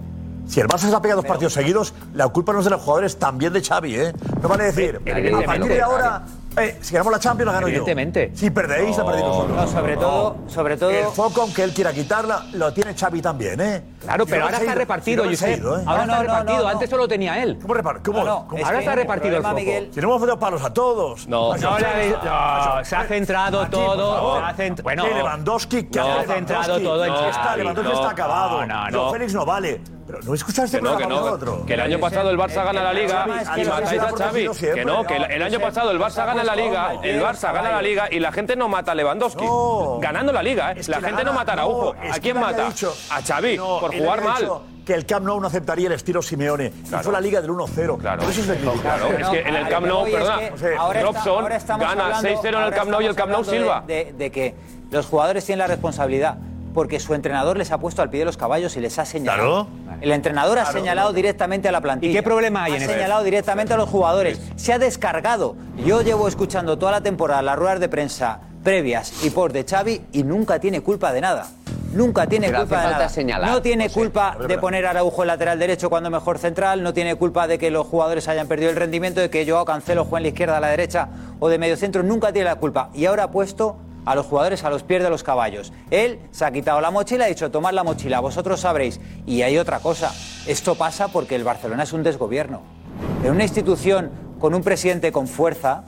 Si 0.48 0.60
el 0.60 0.68
Barça 0.68 0.90
se 0.90 0.96
ha 0.96 1.02
pegado 1.02 1.22
dos 1.22 1.28
partidos 1.28 1.54
seguidos, 1.54 1.94
la 2.14 2.28
culpa 2.28 2.54
no 2.54 2.60
es 2.60 2.66
de 2.66 2.72
los 2.72 2.82
jugadores, 2.82 3.18
también 3.18 3.52
de 3.54 3.64
Xavi, 3.64 3.96
¿eh? 3.96 4.14
No 4.42 4.48
vale 4.48 4.66
decir, 4.66 4.98
a 4.98 5.46
partir 5.46 5.68
de 5.68 5.82
ahora, 5.82 6.24
eh, 6.58 6.78
si 6.82 6.94
ganamos 6.94 7.12
la 7.14 7.20
Champions, 7.20 7.48
la 7.48 7.54
gano 7.54 7.68
Evidentemente. 7.68 8.30
yo. 8.34 8.38
Si 8.38 8.50
perdéis, 8.50 8.98
la 8.98 9.06
perdéis 9.06 9.26
vosotros. 9.26 9.56
no, 9.58 9.68
sobre 9.68 9.98
todo- 9.98 10.36
sobre 10.48 10.78
todo- 10.78 10.90
El 10.92 11.06
foco, 11.08 11.42
aunque 11.42 11.64
él 11.64 11.74
quiera 11.74 11.92
quitarla, 11.94 12.46
lo 12.54 12.72
tiene 12.74 12.94
Xavi 12.94 13.22
también, 13.22 13.60
¿eh? 13.62 13.84
Claro, 14.02 14.26
pero 14.26 14.44
ahora 14.44 14.58
se 14.58 14.62
ha 14.62 14.66
está 14.66 14.72
ido- 14.74 14.80
repartido, 14.80 15.24
Josep. 15.26 15.60
¿eh? 15.60 15.84
Ahora 15.86 16.04
está 16.04 16.20
repartido. 16.20 16.68
Antes 16.68 16.90
solo 16.90 17.08
tenía 17.08 17.42
él. 17.44 17.58
¿Cómo 17.62 17.74
repar- 17.74 18.02
¿Cómo? 18.04 18.20
No, 18.20 18.26
no, 18.26 18.48
cómo? 18.48 18.58
es 18.60 18.66
Ahora 18.66 18.80
está 18.80 18.96
repartido 18.96 19.38
el 19.38 19.44
foco. 19.44 19.56
Miguel, 19.56 19.90
Si 19.94 20.00
no 20.02 20.08
hemos 20.08 20.22
dado 20.22 20.40
palos 20.40 20.64
a 20.64 20.74
todos. 20.74 21.28
No. 21.28 21.56
No, 21.58 21.78
se 22.84 22.96
ha 22.96 23.04
centrado 23.06 23.68
todo, 23.68 24.40
bueno. 24.84 25.06
Lewandowski, 25.08 25.84
que 25.86 26.00
ha 26.00 26.24
centrado 26.24 26.80
todo 26.80 27.06
en 27.06 27.12
No, 27.12 27.18
Xavi. 27.18 27.30
está, 27.30 27.56
Lewandowski 27.58 27.94
está 27.94 28.10
acabado. 28.12 28.66
No, 28.66 28.68
no, 28.68 28.92
Joao 28.92 29.06
no. 29.08 29.12
Félix 29.12 29.34
no 29.34 29.46
vale. 29.46 29.82
Pero 30.16 30.28
no 30.28 30.34
escuchaste 30.34 30.78
Que 30.78 30.84
no, 30.84 31.00
no, 31.00 31.16
otro. 31.24 31.66
que 31.66 31.74
el 31.74 31.82
año 31.82 32.00
pasado 32.00 32.30
el 32.30 32.38
Barça 32.38 32.64
gana 32.64 32.84
la 32.84 32.94
Liga 32.94 33.26
y 33.58 33.66
matáis 33.66 34.02
a 34.02 34.12
Xavi. 34.12 34.50
Que 34.60 34.86
no, 34.86 35.04
que 35.06 35.16
el, 35.16 35.42
año 35.42 35.60
pasado 35.60 35.92
el 35.92 36.00
Barça 36.00 36.26
gana 36.26 36.44
la 36.44 36.56
Liga, 36.56 36.94
el 37.04 37.22
Barça 37.22 37.54
gana 37.54 37.72
la 37.72 37.82
Liga 37.82 38.08
y 38.12 38.20
la 38.20 38.32
gente 38.32 38.56
no 38.56 38.68
mata 38.70 38.92
a 38.92 38.96
Lewandowski. 38.96 39.46
No. 39.46 40.00
Ganando 40.02 40.32
la 40.32 40.42
Liga, 40.44 40.72
¿eh? 40.72 40.76
Es 40.80 40.90
La 40.90 41.02
gente 41.02 41.24
no 41.24 41.34
mata 41.34 41.52
a 41.52 41.54
Araujo. 41.54 41.96
¿A 42.12 42.20
quién 42.20 42.40
mata? 42.40 42.68
dicho- 42.68 42.96
A 43.10 43.22
Xavi, 43.22 43.58
No, 43.58 43.80
por 43.80 43.96
jugar 43.96 44.24
mal. 44.24 44.50
Que 44.86 44.94
el 44.94 45.06
Camp 45.08 45.26
Nou 45.26 45.40
no 45.42 45.48
aceptaría 45.48 45.88
el 45.88 45.94
estilo 45.94 46.22
Simeone. 46.22 46.68
Y 46.68 46.88
Claro. 46.90 47.04
fue 47.06 47.14
la 47.14 47.20
liga 47.20 47.42
del 47.42 47.50
1-0. 47.50 47.98
Claro. 47.98 48.22
Por 48.22 48.30
eso 48.30 48.42
es 48.42 48.48
legítimo. 48.48 48.74
Claro, 48.74 49.08
es 49.18 49.28
que 49.30 49.40
en 49.42 49.56
el 49.56 49.68
Camp 49.68 49.88
Nou, 49.88 50.06
es 50.06 50.14
perdona, 50.14 50.38
que 50.38 50.46
está- 50.46 51.02
Robson 51.02 51.28
ahora 51.44 51.60
gana 51.80 52.04
hablando- 52.06 52.22
6-0 52.30 52.60
en 52.60 52.64
el 52.66 52.74
Camp 52.74 52.92
Nou 52.92 53.02
y 53.02 53.06
el 53.08 53.16
Camp 53.16 53.32
Nou. 53.32 53.44
De, 53.44 53.84
de- 53.88 54.14
de 54.14 54.32
que 54.32 54.56
los 54.92 55.08
jugadores 55.08 55.44
tienen 55.44 55.60
la 55.60 55.68
responsabilidad 55.68 56.38
porque 56.76 57.00
su 57.00 57.16
entrenador 57.16 57.58
les 57.58 57.72
ha 57.72 57.80
puesto 57.80 58.04
al 58.04 58.10
pie 58.12 58.20
de 58.20 58.26
los 58.26 58.38
caballos 58.38 58.76
y 58.76 58.82
les 58.82 59.00
ha 59.00 59.06
señalado. 59.06 59.68
Claro. 59.84 60.00
El 60.02 60.12
entrenador 60.12 60.60
ha 60.60 60.64
Claro. 60.64 60.78
señalado 60.78 61.14
directamente 61.14 61.68
a 61.70 61.72
la 61.72 61.82
plantilla. 61.82 62.12
¿Y 62.12 62.14
qué 62.16 62.22
problema 62.22 62.66
hay 62.66 62.74
ha 62.74 62.76
en 62.76 62.84
eso? 62.84 62.92
señalado 62.92 63.24
directamente 63.24 63.74
a 63.74 63.78
los 63.78 63.90
jugadores. 63.90 64.40
Se 64.58 64.74
ha 64.74 64.78
descargado. 64.78 65.56
Yo 65.86 66.02
llevo 66.04 66.28
escuchando 66.28 66.78
toda 66.78 66.92
la 66.92 67.02
temporada 67.02 67.42
las 67.42 67.56
ruedas 67.58 67.80
de 67.80 67.90
prensa 67.90 68.42
previas 68.64 69.24
y 69.24 69.30
post 69.30 69.54
de 69.54 69.64
Xavi 69.64 70.02
y 70.12 70.24
nunca 70.24 70.60
tiene 70.60 70.82
culpa 70.82 71.14
de 71.14 71.22
nada. 71.22 71.48
Nunca 71.94 72.28
tiene 72.28 72.48
Pero 72.48 72.60
culpa 72.62 72.82
de 72.82 72.92
nada. 72.92 73.08
señalar, 73.10 73.50
no 73.52 73.62
tiene 73.62 73.90
culpa 73.90 74.36
de 74.50 74.58
poner 74.58 74.86
a 74.86 74.90
Araujo 74.90 75.22
en 75.22 75.28
lateral 75.28 75.58
derecho 75.60 75.90
cuando 75.90 76.10
mejor 76.10 76.40
central, 76.40 76.84
no 76.84 76.94
tiene 76.94 77.16
culpa 77.16 77.48
de 77.48 77.58
que 77.58 77.72
los 77.72 77.88
jugadores 77.88 78.28
hayan 78.28 78.48
perdido 78.50 78.70
el 78.72 78.76
rendimiento, 78.76 79.22
de 79.22 79.30
que 79.30 79.50
Joao 79.50 79.64
Cancelo 79.64 80.04
juegue 80.04 80.18
en 80.18 80.24
la 80.24 80.28
izquierda, 80.30 80.58
a 80.58 80.60
la 80.60 80.68
derecha 80.68 81.08
o 81.40 81.48
de 81.48 81.58
medio 81.58 81.78
centro, 81.78 82.04
nunca 82.04 82.34
tiene 82.34 82.50
la 82.50 82.56
culpa. 82.56 82.90
Y 82.94 83.06
ahora 83.06 83.24
ha 83.24 83.32
puesto 83.32 83.78
a 84.06 84.16
los 84.16 84.26
jugadores 84.26 84.64
a 84.64 84.70
los 84.70 84.84
pies 84.84 85.04
de 85.04 85.10
los 85.10 85.24
caballos. 85.24 85.74
Él 85.90 86.20
se 86.32 86.46
ha 86.46 86.52
quitado 86.52 86.80
la 86.82 86.92
mochila 86.92 87.26
y 87.26 87.26
ha 87.26 87.30
dicho, 87.30 87.52
tomad 87.52 87.74
la 87.74 87.84
mochila, 87.84 88.20
vosotros 88.20 88.62
sabréis. 88.62 89.00
Y 89.26 89.42
hay 89.42 89.58
otra 89.58 89.80
cosa, 89.80 90.14
esto 90.48 90.76
pasa 90.76 91.08
porque 91.08 91.36
el 91.36 91.44
Barcelona 91.44 91.84
es 91.84 91.94
un 91.94 92.04
desgobierno. 92.04 92.62
En 93.24 93.32
una 93.32 93.44
institución 93.44 94.12
con 94.40 94.54
un 94.54 94.64
presidente 94.64 95.12
con 95.12 95.28
fuerza, 95.28 95.84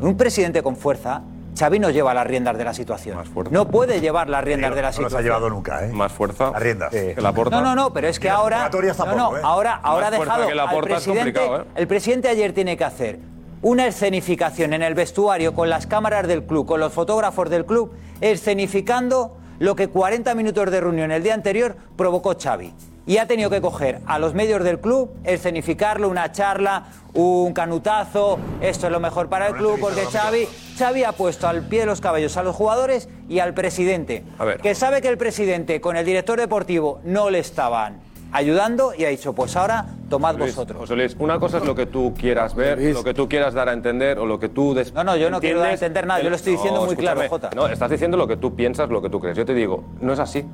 un 0.00 0.16
presidente 0.16 0.62
con 0.62 0.76
fuerza, 0.76 1.22
Xavi 1.58 1.80
no 1.80 1.90
lleva 1.90 2.14
las 2.14 2.26
riendas 2.26 2.56
de 2.56 2.64
la 2.64 2.72
situación. 2.72 3.18
No 3.50 3.68
puede 3.68 4.00
llevar 4.00 4.28
las 4.28 4.44
riendas 4.44 4.70
de 4.74 4.76
la 4.76 4.82
No 4.82 4.86
las 4.86 4.94
ha 4.94 4.96
situación. 4.98 5.22
llevado 5.24 5.50
nunca, 5.50 5.84
¿eh? 5.84 5.92
Más 5.92 6.12
fuerza. 6.12 6.52
Las 6.52 6.62
riendas. 6.62 6.90
Que 6.90 7.16
la 7.18 7.32
porta. 7.32 7.56
No, 7.56 7.62
no, 7.62 7.74
no, 7.74 7.92
pero 7.92 8.06
es 8.06 8.20
que 8.20 8.30
ahora. 8.30 8.70
No, 9.16 9.36
¿eh? 9.36 9.40
ahora, 9.42 9.74
ahora 9.82 10.06
ha 10.06 10.10
dejado. 10.10 10.46
que 10.46 10.54
la 10.54 10.64
al 10.64 10.76
es 10.76 10.82
presidente, 10.82 11.32
complicado, 11.32 11.62
¿eh? 11.62 11.64
El 11.74 11.88
presidente 11.88 12.28
ayer 12.28 12.52
tiene 12.52 12.76
que 12.76 12.84
hacer 12.84 13.18
una 13.62 13.86
escenificación 13.86 14.72
en 14.72 14.82
el 14.82 14.94
vestuario 14.94 15.54
con 15.54 15.68
las 15.68 15.86
cámaras 15.86 16.26
del 16.28 16.44
club, 16.44 16.66
con 16.66 16.80
los 16.80 16.92
fotógrafos 16.92 17.50
del 17.50 17.64
club, 17.66 17.92
escenificando 18.20 19.36
lo 19.58 19.74
que 19.74 19.88
40 19.88 20.34
minutos 20.34 20.70
de 20.70 20.80
reunión 20.80 21.10
el 21.10 21.22
día 21.22 21.34
anterior 21.34 21.76
provocó 21.96 22.36
Xavi. 22.40 22.72
Y 23.06 23.16
ha 23.16 23.26
tenido 23.26 23.48
que 23.48 23.62
coger 23.62 24.00
a 24.06 24.18
los 24.18 24.34
medios 24.34 24.62
del 24.62 24.80
club, 24.80 25.10
escenificarlo, 25.24 26.10
una 26.10 26.30
charla, 26.30 26.88
un 27.14 27.54
canutazo, 27.54 28.38
esto 28.60 28.86
es 28.86 28.92
lo 28.92 29.00
mejor 29.00 29.30
para 29.30 29.48
el 29.48 29.54
club, 29.54 29.78
porque 29.80 30.04
Xavi, 30.04 30.46
Xavi 30.78 31.04
ha 31.04 31.12
puesto 31.12 31.48
al 31.48 31.62
pie 31.62 31.80
de 31.80 31.86
los 31.86 32.02
caballos 32.02 32.36
a 32.36 32.42
los 32.42 32.54
jugadores 32.54 33.08
y 33.28 33.38
al 33.38 33.54
presidente, 33.54 34.24
A 34.38 34.44
ver. 34.44 34.60
que 34.60 34.74
sabe 34.74 35.00
que 35.00 35.08
el 35.08 35.16
presidente 35.16 35.80
con 35.80 35.96
el 35.96 36.04
director 36.04 36.38
deportivo 36.38 37.00
no 37.02 37.30
le 37.30 37.38
estaban 37.38 37.98
ayudando 38.32 38.92
y 38.96 39.04
ha 39.04 39.08
dicho, 39.08 39.32
pues 39.32 39.56
ahora 39.56 39.86
tomad 40.10 40.36
Luis, 40.36 40.54
vosotros. 40.54 40.78
José 40.80 40.96
Luis, 40.96 41.16
una 41.18 41.38
cosa 41.38 41.58
es 41.58 41.64
lo 41.64 41.74
que 41.74 41.86
tú 41.86 42.14
quieras 42.18 42.54
ver, 42.54 42.80
lo 42.94 43.02
que 43.04 43.14
tú 43.14 43.28
quieras 43.28 43.54
dar 43.54 43.68
a 43.68 43.72
entender 43.72 44.18
o 44.18 44.26
lo 44.26 44.38
que 44.38 44.48
tú... 44.48 44.74
des- 44.74 44.92
No, 44.92 45.04
no, 45.04 45.16
yo 45.16 45.30
no 45.30 45.40
quiero 45.40 45.60
dar 45.60 45.70
a 45.70 45.72
entender 45.74 46.06
nada, 46.06 46.22
yo 46.22 46.30
lo 46.30 46.36
estoy 46.36 46.52
diciendo 46.52 46.84
muy 46.84 46.96
claro. 46.96 47.22
Jota. 47.28 47.50
No, 47.54 47.66
estás 47.66 47.90
diciendo 47.90 48.16
lo 48.16 48.26
que 48.26 48.36
tú 48.36 48.54
piensas, 48.54 48.88
lo 48.90 49.00
que 49.02 49.10
tú 49.10 49.20
crees. 49.20 49.36
Yo 49.36 49.44
te 49.44 49.54
digo, 49.54 49.84
no 50.00 50.12
es 50.12 50.18
así. 50.18 50.44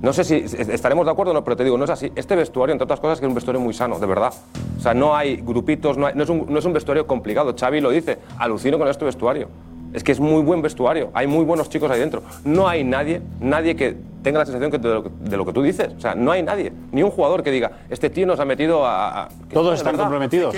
No 0.00 0.12
sé 0.12 0.24
si 0.24 0.34
estaremos 0.72 1.06
de 1.06 1.12
acuerdo 1.12 1.30
o 1.30 1.34
no, 1.34 1.44
pero 1.44 1.56
te 1.56 1.62
digo, 1.62 1.78
no 1.78 1.84
es 1.84 1.90
así. 1.90 2.10
Este 2.16 2.34
vestuario, 2.34 2.72
entre 2.72 2.84
otras 2.84 2.98
cosas, 2.98 3.20
que 3.20 3.26
es 3.26 3.28
un 3.28 3.36
vestuario 3.36 3.60
muy 3.60 3.72
sano, 3.72 4.00
de 4.00 4.06
verdad. 4.06 4.32
O 4.76 4.80
sea, 4.80 4.94
no 4.94 5.14
hay 5.14 5.36
grupitos, 5.36 5.96
no, 5.96 6.06
hay- 6.08 6.14
no 6.16 6.24
es, 6.24 6.28
un, 6.28 6.46
no 6.48 6.58
es 6.58 6.64
un 6.64 6.72
vestuario 6.72 7.06
complicado. 7.06 7.54
Xavi 7.56 7.80
lo 7.80 7.90
dice, 7.90 8.18
alucino 8.38 8.78
con 8.78 8.88
este 8.88 9.04
vestuario. 9.04 9.48
Es 9.92 10.02
que 10.02 10.12
es 10.12 10.20
muy 10.20 10.42
buen 10.42 10.62
vestuario, 10.62 11.10
hay 11.12 11.26
muy 11.26 11.44
buenos 11.44 11.68
chicos 11.68 11.90
ahí 11.90 12.00
dentro. 12.00 12.22
No 12.44 12.66
hay 12.68 12.82
nadie, 12.84 13.20
nadie 13.40 13.76
que 13.76 13.96
tenga 14.22 14.38
la 14.38 14.46
sensación 14.46 14.70
que 14.70 14.78
de, 14.78 14.88
lo, 14.88 15.02
que- 15.02 15.10
de 15.20 15.36
lo 15.36 15.44
que 15.44 15.52
tú 15.52 15.62
dices. 15.62 15.88
O 15.96 16.00
sea, 16.00 16.14
no 16.14 16.30
hay 16.32 16.42
nadie, 16.42 16.72
ni 16.92 17.02
un 17.02 17.10
jugador 17.10 17.42
que 17.42 17.50
diga, 17.50 17.72
este 17.90 18.08
tío 18.08 18.26
nos 18.26 18.40
ha 18.40 18.44
metido 18.44 18.86
a... 18.86 19.28
Todos 19.52 19.74
están 19.74 19.92
verdad. 19.92 20.04
comprometidos. 20.04 20.54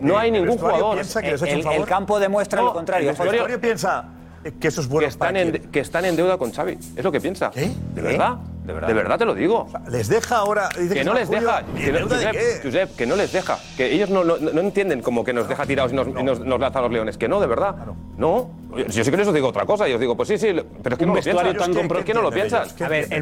No 0.00 0.16
hay 0.18 0.30
ningún 0.30 0.56
jugador. 0.56 0.98
que 1.00 1.34
un 1.34 1.48
El- 1.48 1.66
el 1.66 1.84
campo 1.84 2.18
demuestra 2.18 2.60
No, 2.60 2.68
lo 2.68 2.72
contrario. 2.72 3.10
El 3.10 3.16
vestuario 3.16 3.60
piensa 3.60 4.04
que 4.42 4.68
están, 5.06 5.36
en, 5.36 5.50
quién. 5.50 5.70
que 5.70 5.80
están 5.80 6.04
en 6.04 6.16
deuda 6.16 6.38
con 6.38 6.52
Xavi. 6.52 6.78
Es 6.96 7.04
lo 7.04 7.12
que 7.12 7.20
piensa. 7.20 7.50
¿De 7.50 8.00
verdad? 8.02 8.36
¿De 8.64 8.72
verdad? 8.74 8.88
De 8.88 8.94
verdad 8.94 9.18
te 9.18 9.24
lo 9.24 9.34
digo. 9.34 9.66
Les 9.90 10.08
deja 10.08 10.36
ahora. 10.36 10.68
dice 10.78 10.88
que 10.94 11.00
que 11.00 11.04
no 11.04 11.14
les 11.14 11.26
Julio, 11.26 11.40
deja. 11.42 11.62
¿y 11.76 11.80
Que 11.84 11.92
no, 11.92 11.98
deuda 11.98 12.16
de 12.18 12.26
Josep, 12.26 12.64
Josep, 12.64 12.96
que 12.96 13.06
no 13.06 13.16
les 13.16 13.32
deja. 13.32 13.58
Que 13.76 13.92
ellos 13.92 14.10
no, 14.10 14.22
no, 14.24 14.36
no 14.38 14.60
entienden 14.60 15.02
como 15.02 15.24
que 15.24 15.32
nos 15.32 15.48
deja 15.48 15.66
tirados 15.66 15.92
y 15.92 15.96
nos, 15.96 16.08
y 16.08 16.12
nos, 16.22 16.40
nos 16.40 16.60
lanza 16.60 16.78
a 16.78 16.82
los 16.82 16.90
leones. 16.92 17.16
Que 17.18 17.28
no, 17.28 17.40
de 17.40 17.46
verdad. 17.46 17.74
No. 18.16 18.50
Yo 18.88 19.04
sí 19.04 19.10
que 19.10 19.16
les 19.16 19.32
digo 19.34 19.48
otra 19.48 19.66
cosa. 19.66 19.88
Yo 19.88 19.94
os 19.96 20.00
digo, 20.00 20.16
pues 20.16 20.28
sí, 20.28 20.38
sí, 20.38 20.48
pero 20.82 20.94
es 20.94 20.98
que 20.98 21.04
Un 21.04 21.08
no 21.10 21.14
lo 21.14 21.22
vestuario 21.22 21.52
piensan. 21.52 21.72
tan 21.72 21.72
que- 21.72 21.98
es 21.98 22.04
que 22.04 22.14
no 22.14 22.22
lo 22.22 22.28
entienden 22.28 22.50
piensan. 22.50 22.62
ellos? 22.62 22.72
¿Qué 22.74 22.84
entienden? 22.84 23.12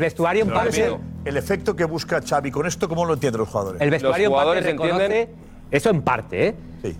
en 0.43 0.51
parte- 0.51 0.85
el, 0.87 0.97
el 1.25 1.37
efecto 1.37 1.75
que 1.77 1.85
busca 1.85 2.21
Xavi 2.21 2.51
con 2.51 2.67
esto, 2.67 2.89
¿cómo 2.89 3.05
lo 3.07 3.15
entienden 3.15 3.41
los 3.41 3.49
jugadores? 3.49 3.81
El 3.81 3.91
vestuario 3.91 4.27
en 4.27 4.33
parte 4.33 4.61
reconoce, 4.61 5.29
eso 5.71 5.91
en 5.91 6.03
parte, 6.03 6.49
¿eh? 6.49 6.55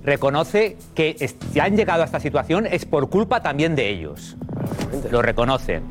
reconoce 0.05 0.77
que 0.95 1.17
si 1.53 1.61
han 1.61 1.77
llegado 1.77 2.03
a 2.03 2.05
esta 2.05 2.21
situación 2.21 2.67
es 2.67 2.85
por 2.85 3.09
culpa 3.11 3.41
también 3.43 3.77
de 3.77 3.89
ellos. 3.89 4.37
Lo 5.11 5.23
reconocen. 5.23 5.83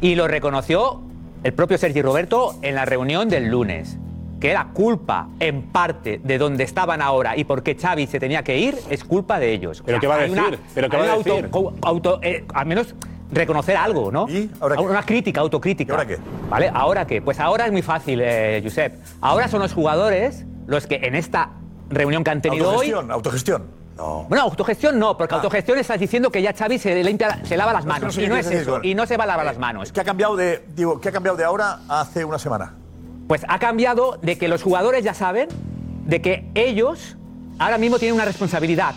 Y 0.00 0.14
lo 0.14 0.26
reconoció 0.28 1.00
el 1.44 1.52
propio 1.52 1.78
Sergi 1.78 2.02
Roberto 2.02 2.56
en 2.62 2.74
la 2.74 2.84
reunión 2.84 3.28
del 3.28 3.48
lunes. 3.48 3.98
Que 4.40 4.50
era 4.50 4.68
culpa, 4.74 5.28
en 5.40 5.62
parte, 5.62 6.20
de 6.22 6.36
donde 6.36 6.62
estaban 6.64 7.00
ahora 7.00 7.38
y 7.38 7.44
por 7.44 7.62
qué 7.62 7.74
Xavi 7.74 8.06
se 8.06 8.20
tenía 8.20 8.42
que 8.44 8.58
ir, 8.58 8.76
es 8.90 9.02
culpa 9.02 9.38
de 9.38 9.52
ellos. 9.52 9.82
¿Pero 9.86 9.98
qué 9.98 10.06
va 10.06 10.22
a 10.22 10.26
una- 10.26 10.42
decir? 10.44 10.58
¿Pero 10.74 10.90
qué 10.90 10.96
va 10.98 11.04
a 11.04 11.16
decir? 11.16 11.32
auto- 11.50 11.72
auto- 11.80 12.18
eh, 12.22 12.44
al 12.52 12.66
menos 12.66 12.94
reconocer 13.32 13.76
algo, 13.78 14.12
¿no? 14.12 14.26
Una 14.78 15.02
crítica, 15.04 15.40
autocrítica. 15.40 15.94
ahora 15.94 16.06
qué? 16.06 16.18
¿Vale? 16.50 16.70
¿Ahora 16.72 17.06
qué? 17.06 17.22
Pues 17.22 17.40
ahora 17.40 17.64
es 17.64 17.72
muy 17.72 17.80
fácil, 17.82 18.20
eh, 18.22 18.60
Josep. 18.62 18.96
Ahora 19.22 19.48
son 19.48 19.60
los 19.60 19.72
jugadores 19.72 20.44
los 20.66 20.86
que 20.86 20.96
en 20.96 21.14
esta 21.14 21.50
reunión 21.90 22.24
que 22.24 22.30
han 22.30 22.42
tenido 22.42 22.68
hoy... 22.68 22.90
Autogestión, 22.90 23.10
autogestión. 23.10 23.62
No. 23.96 24.24
Bueno, 24.28 24.44
autogestión 24.44 24.98
no, 24.98 25.16
porque 25.16 25.34
autogestión 25.34 25.78
estás 25.78 25.98
diciendo 25.98 26.30
que 26.30 26.42
ya 26.42 26.52
Xavi 26.52 26.78
se, 26.78 27.02
limpia- 27.02 27.42
se 27.44 27.56
lava 27.56 27.72
las 27.72 27.86
No, 27.86 27.94
es 27.94 27.98
que 27.98 28.00
no 28.02 28.06
manos. 28.06 28.18
y 28.18 28.26
no 28.28 28.36
es 28.36 28.46
eso. 28.50 28.80
Y 28.82 28.94
no 28.94 29.06
se 29.06 29.16
va 29.16 29.24
a 29.24 29.26
lavar 29.28 29.46
las 29.46 29.58
manos. 29.58 29.90
¿Qué 29.90 30.00
ha 30.00 30.04
cambiado 30.04 30.36
de, 30.36 30.64
digo, 30.74 31.00
qué 31.00 31.08
ha 31.08 31.12
cambiado 31.12 31.38
de 31.38 31.44
ahora 31.44 31.80
a 31.88 32.02
hace 32.02 32.24
una 32.24 32.38
semana? 32.38 32.74
Pues 33.26 33.42
ha 33.48 33.58
cambiado 33.58 34.18
de 34.20 34.36
que 34.36 34.48
los 34.48 34.62
jugadores 34.62 35.02
ya 35.02 35.14
saben 35.14 35.48
de 36.04 36.20
que 36.20 36.46
ellos 36.54 37.16
ahora 37.58 37.78
mismo 37.78 37.98
tienen 37.98 38.14
una 38.16 38.26
responsabilidad. 38.26 38.94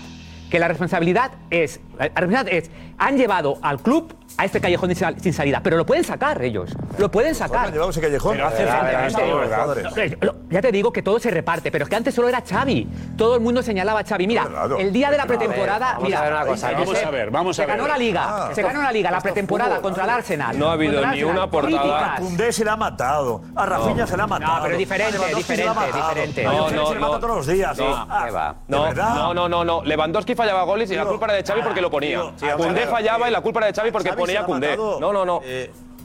Que 0.51 0.59
la 0.59 0.67
responsabilidad 0.67 1.31
es, 1.49 1.79
la 1.99 2.05
responsabilidad 2.05 2.47
es, 2.49 2.71
han 2.97 3.17
llevado 3.17 3.57
al 3.61 3.79
club 3.79 4.13
a 4.37 4.45
este 4.45 4.61
callejón 4.61 4.89
sin 4.89 4.95
sal- 4.97 5.15
sin 5.19 5.33
salida, 5.33 5.59
pero 5.61 5.75
lo 5.75 5.85
pueden 5.85 6.03
sacar 6.03 6.41
ellos, 6.41 6.71
lo 6.97 7.11
pueden 7.11 7.35
sacar. 7.35 7.67
han 7.67 7.73
llevado 7.73 7.89
ese 7.91 7.99
callejón? 7.99 8.35
Pero 8.35 8.47
hace 8.47 8.57
Pero 8.57 8.69
falta, 8.71 8.99
han 8.99 9.09
¿eh? 9.09 9.43
jugadores. 9.43 10.17
lo- 10.21 10.35
Ya 10.49 10.61
te 10.61 10.71
digo 10.71 10.93
que 10.93 11.01
todo 11.01 11.19
se 11.19 11.29
reparte, 11.29 11.71
pero 11.71 11.83
es 11.83 11.89
que 11.89 11.95
antes 11.95 12.15
solo 12.15 12.29
era 12.29 12.41
Xavi. 12.47 12.87
Todo 13.17 13.35
el 13.35 13.41
mundo 13.41 13.61
señalaba 13.61 13.99
a 13.99 14.03
Xavi. 14.05 14.27
Mira, 14.27 14.47
el 14.79 14.93
día 14.93 15.11
de 15.11 15.17
la 15.17 15.23
A 15.23 15.25
ver, 15.25 15.37
pretemporada, 15.37 15.87
vamos 15.93 16.03
mira, 16.03 16.19
a 16.19 16.23
ver 16.23 16.33
una 16.33 16.45
cosa, 16.45 16.67
Josep, 16.69 16.85
vamos 16.85 17.03
a 17.03 17.09
ver, 17.11 17.31
vamos 17.31 17.55
se 17.55 17.63
a 17.63 17.65
ver. 17.65 17.75
ganó 17.77 17.87
la 17.87 17.97
liga, 17.97 18.23
Ah, 18.27 18.49
se 18.53 18.61
ganó 18.61 18.81
la 18.81 18.91
liga, 18.91 19.11
la 19.11 19.19
pretemporada 19.21 19.69
fútbol, 19.75 19.81
contra 19.83 20.03
el 20.05 20.09
Arsenal. 20.09 20.57
No 20.57 20.69
ha 20.69 20.73
habido 20.73 21.05
ni 21.07 21.23
una 21.23 21.49
portada. 21.49 22.13
A 22.15 22.17
Koundé 22.17 22.53
se 22.53 22.63
le 22.63 22.69
ha 22.71 22.75
matado. 22.77 23.41
A 23.55 23.65
Rafinha 23.65 24.07
se 24.07 24.15
le 24.15 24.23
ha 24.23 24.27
matado. 24.27 24.55
No, 24.57 24.63
pero 24.63 24.77
diferente, 24.77 25.17
se 25.17 25.35
diferente, 25.35 25.73
diferente. 25.93 26.43
No, 26.43 26.69
no, 26.69 26.85
se 26.87 26.93
le 26.93 26.99
no. 26.99 27.07
mata 27.07 27.19
todos 27.19 27.35
los 27.37 27.47
días. 27.47 27.77
No, 27.77 28.05
Ah, 28.09 29.33
no, 29.33 29.49
no, 29.49 29.63
no. 29.65 29.83
Lewandowski 29.83 30.33
fallaba 30.35 30.63
goles 30.63 30.89
y 30.91 30.95
la 30.95 31.05
culpa 31.05 31.25
era 31.25 31.35
de 31.35 31.43
Xavi 31.43 31.61
porque 31.61 31.81
lo 31.81 31.88
ponía. 31.89 32.21
tío, 32.37 32.87
fallaba 32.89 33.27
y 33.29 33.31
la 33.31 33.41
culpa 33.41 33.59
era 33.59 33.67
de 33.67 33.73
Xavi 33.73 33.91
porque 33.91 34.09
Xavi 34.09 34.21
se 34.21 34.43
ponía 34.43 34.47
matado. 34.47 34.99
No, 34.99 35.11
no, 35.13 35.25
no. 35.25 35.41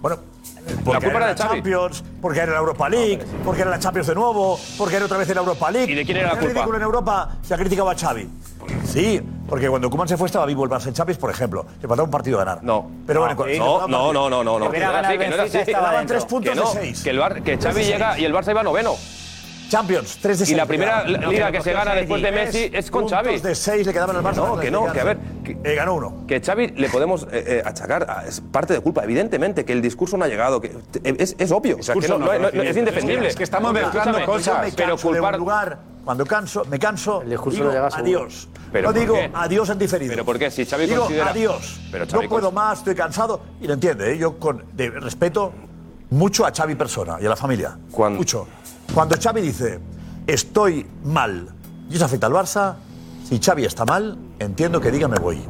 Bueno, 0.00 0.18
la 0.86 1.00
culpa 1.00 1.16
era 1.16 1.26
de 1.28 1.34
Xavi. 1.34 1.54
Champions, 1.56 2.04
porque 2.20 2.40
era 2.40 2.52
la 2.52 2.58
Europa 2.58 2.88
League, 2.90 3.24
porque 3.44 3.62
era 3.62 3.70
la 3.70 3.78
Champions 3.78 4.06
de 4.08 4.14
nuevo, 4.14 4.58
porque 4.76 4.96
era 4.96 5.04
otra 5.06 5.16
vez 5.18 5.28
en 5.30 5.34
la 5.36 5.40
Europa 5.40 5.70
League. 5.70 5.92
¿Y 5.92 5.94
de 5.94 6.04
quién 6.04 6.18
era 6.18 6.28
la 6.34 6.38
culpa? 6.38 6.52
ridículo 6.52 6.76
en 6.76 6.82
Europa 6.82 7.36
se 7.42 7.54
ha 7.54 7.56
criticado 7.56 7.88
a 7.90 7.94
Xavi. 7.94 8.28
Sí, 8.84 9.20
porque 9.48 9.68
cuando 9.68 9.88
Koeman 9.90 10.08
se 10.08 10.16
fue 10.16 10.26
estaba 10.26 10.46
vivo 10.46 10.64
el 10.64 10.70
Barça 10.70 10.86
en 10.88 10.94
Champions, 10.94 11.18
por 11.18 11.30
ejemplo. 11.30 11.64
Le 11.80 11.88
faltaba 11.88 12.04
un 12.04 12.10
partido 12.10 12.40
a 12.40 12.44
ganar. 12.44 12.62
No. 12.64 12.90
Pero 13.06 13.20
bueno, 13.20 13.34
no, 13.34 13.36
cuando- 13.36 13.88
no, 13.88 14.12
no, 14.12 14.12
no, 14.12 14.30
no, 14.30 14.44
no, 14.44 14.58
no. 14.58 14.70
Que 14.70 14.78
no 14.80 14.90
era 14.90 15.00
así, 15.08 15.18
que 15.18 15.28
no 15.28 15.34
era 15.34 15.42
así. 15.44 15.58
Quedaban 15.64 16.06
tres 16.06 16.24
puntos 16.24 16.50
Que 16.52 16.60
no, 16.60 16.66
de 16.72 16.80
seis. 16.80 17.02
Que, 17.02 17.10
el 17.10 17.18
Bar- 17.18 17.42
que 17.42 17.56
Xavi 17.58 17.80
de 17.80 17.86
llega 17.86 18.18
y 18.18 18.24
el 18.24 18.34
Barça 18.34 18.50
iba 18.50 18.62
noveno. 18.62 18.94
Champions, 19.68 20.18
3 20.20 20.38
de 20.38 20.44
Y 20.44 20.46
6. 20.48 20.56
la 20.56 20.66
primera 20.66 21.04
liga 21.04 21.50
que 21.50 21.60
se 21.60 21.72
gana 21.72 21.94
después 21.94 22.22
de 22.22 22.30
Messi 22.32 22.70
es 22.72 22.90
con 22.90 23.08
Xavi. 23.08 23.40
de 23.40 23.54
6 23.54 23.86
le 23.86 23.92
quedaban 23.92 24.16
al 24.16 24.22
Barça. 24.22 24.36
No, 24.36 24.58
que 24.58 24.70
no, 24.70 24.92
que 24.92 25.00
a 25.00 25.04
ver. 25.04 25.18
Eh, 25.64 25.74
ganó 25.74 25.94
uno. 25.94 26.24
Que 26.28 26.40
Xavi 26.40 26.68
le 26.68 26.88
podemos 26.88 27.24
eh, 27.32 27.44
eh, 27.46 27.62
achacar, 27.64 28.08
a- 28.08 28.26
es 28.26 28.40
parte 28.40 28.72
de 28.74 28.80
culpa, 28.80 29.02
evidentemente, 29.04 29.64
que 29.64 29.72
el 29.72 29.82
discurso 29.82 30.16
no 30.16 30.24
ha 30.24 30.28
llegado, 30.28 30.60
que 30.60 30.76
es, 31.02 31.34
es 31.38 31.50
obvio, 31.52 31.78
o 31.78 31.82
sea, 31.82 31.94
que 31.94 32.06
no, 32.08 32.18
no- 32.18 32.26
no- 32.38 32.48
es 32.62 32.76
indefendible. 32.76 33.28
Es 33.28 33.36
que 33.36 33.44
estamos 33.44 33.72
mezclando 33.72 34.24
cosas. 34.24 34.72
Pero 34.76 34.96
Pero 34.96 34.96
culpar. 34.98 35.34
un 35.34 35.40
lugar, 35.40 35.78
cuando 36.04 36.26
canso, 36.26 36.64
me 36.66 36.78
canso, 36.78 37.22
discurso 37.22 37.56
digo 37.58 37.68
no 37.68 37.72
llega 37.72 37.88
adiós. 37.88 38.48
¿Pero 38.72 38.88
no 38.92 38.98
digo 38.98 39.14
qué? 39.14 39.30
adiós 39.34 39.70
en 39.70 39.78
diferido. 39.78 40.10
¿Pero 40.12 40.24
por 40.24 40.38
qué? 40.38 40.50
Si 40.50 40.66
Xavi 40.66 40.86
digo 40.86 41.02
considera- 41.02 41.30
adiós. 41.30 41.80
Pero 41.90 42.06
Xavi 42.06 42.24
no 42.24 42.28
puedo 42.28 42.52
más, 42.52 42.78
estoy 42.78 42.94
cansado. 42.94 43.40
Y 43.60 43.66
lo 43.66 43.74
entiende, 43.74 44.12
¿eh? 44.12 44.18
yo 44.18 44.38
con 44.38 44.64
de 44.72 44.90
respeto 44.90 45.52
mucho 46.10 46.44
a 46.44 46.52
Xavi 46.52 46.74
persona 46.74 47.16
y 47.20 47.26
a 47.26 47.28
la 47.28 47.36
familia. 47.36 47.78
Mucho. 47.96 48.46
Cuando 48.92 49.16
Xavi 49.20 49.40
dice, 49.40 49.80
estoy 50.26 50.86
mal, 51.04 51.48
y 51.90 51.96
eso 51.96 52.04
afecta 52.04 52.26
al 52.26 52.32
Barça, 52.32 52.74
si 53.28 53.38
Xavi 53.38 53.64
está 53.64 53.84
mal, 53.84 54.18
entiendo 54.38 54.80
que 54.80 54.90
diga 54.90 55.08
me 55.08 55.18
voy. 55.18 55.40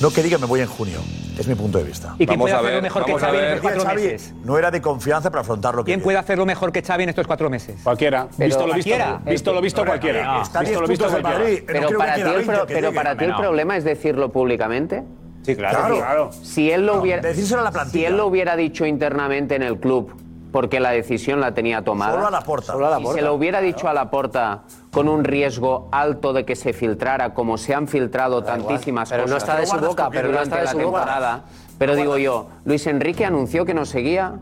No 0.00 0.10
que 0.10 0.22
diga 0.22 0.38
me 0.38 0.46
voy 0.46 0.60
en 0.60 0.68
junio. 0.68 0.98
Es 1.36 1.46
mi 1.48 1.54
punto 1.54 1.78
de 1.78 1.84
vista. 1.84 2.14
¿Y 2.18 2.26
quién 2.26 2.38
puede 2.38 2.54
hacerlo 2.54 2.82
mejor 2.82 3.04
que 3.04 3.14
Xavi 3.14 3.36
en 3.38 3.44
estos 3.44 3.60
cuatro 3.62 3.82
Xavi 3.84 4.02
meses? 4.02 4.34
No 4.44 4.58
era 4.58 4.70
de 4.70 4.80
confianza 4.80 5.30
para 5.30 5.40
afrontar 5.42 5.74
lo 5.74 5.84
que 5.84 5.90
¿Quién 5.92 6.00
puede 6.02 6.18
hacerlo 6.18 6.44
mejor 6.46 6.70
que 6.72 6.82
Xavi 6.82 7.02
en 7.04 7.08
estos 7.08 7.26
cuatro 7.26 7.48
meses? 7.50 7.80
Cualquiera. 7.82 8.28
Pero- 8.36 8.46
Visto 8.48 8.66
lo 8.66 8.74
visto, 8.74 8.90
¿Cualquiera? 8.90 9.20
visto 9.24 9.52
lo 9.52 9.60
visto 9.60 9.84
cualquiera. 9.84 10.42
está 10.42 10.60
Visto 10.60 10.80
lo 10.80 10.86
visto 10.88 11.06
cualquiera. 11.08 11.38
Madrid. 11.38 11.62
Pero 11.66 11.98
para 11.98 12.14
ti, 12.14 12.20
el, 12.20 12.26
20 12.28 12.52
pro- 12.52 12.66
pero 12.66 12.92
para 12.92 13.16
ti 13.16 13.24
el 13.24 13.30
No. 13.30 13.36
problema 13.38 13.76
es 13.76 13.84
decirlo 13.84 14.30
públicamente. 14.32 15.02
Sí, 15.42 15.54
claro. 15.56 15.96
Claro. 15.96 16.30
Si 16.42 16.70
él 16.70 16.84
lo 16.86 16.96
No, 16.96 17.02
decírselo 17.02 17.60
a 17.60 17.64
la 17.64 17.70
plantilla. 17.72 17.92
si 18.00 18.04
él 18.04 18.16
lo 18.16 18.26
hubiera 18.26 18.54
dicho 18.56 18.84
internamente 18.84 19.54
en 19.54 19.62
el 19.62 19.78
club, 19.78 20.12
porque 20.52 20.80
la 20.80 20.90
decisión 20.90 21.40
la 21.40 21.52
tenía 21.52 21.82
tomada. 21.82 22.14
Solo 22.14 22.26
a 22.26 22.30
Laporta. 22.30 22.72
Solo 22.72 22.86
a 22.86 22.90
Laporta. 22.90 23.12
Si 23.12 23.18
se 23.18 23.24
lo 23.24 23.34
hubiera 23.34 23.60
dicho 23.60 23.88
a 23.88 23.92
la 23.94 24.10
porta 24.10 24.62
con 24.90 25.08
un 25.08 25.24
riesgo 25.24 25.88
alto 25.92 26.32
de 26.32 26.44
que 26.44 26.56
se 26.56 26.72
filtrara, 26.72 27.34
como 27.34 27.58
se 27.58 27.74
han 27.74 27.88
filtrado 27.88 28.42
tantísimas 28.42 29.10
Pero 29.10 29.26
no 29.26 29.34
cosas. 29.34 29.42
está 29.48 29.60
de 29.60 29.66
su 29.66 29.78
boca, 29.78 30.08
pero 30.10 30.28
no 30.28 30.32
durante 30.32 30.48
está 30.48 30.58
de 30.58 30.64
la 30.64 30.70
su 30.70 30.78
boca. 30.78 30.98
temporada. 31.00 31.44
Pero 31.78 31.94
digo 31.94 32.16
yo, 32.18 32.46
Luis 32.64 32.86
Enrique 32.86 33.24
anunció 33.24 33.64
que 33.64 33.74
nos 33.74 33.88
seguía 33.88 34.34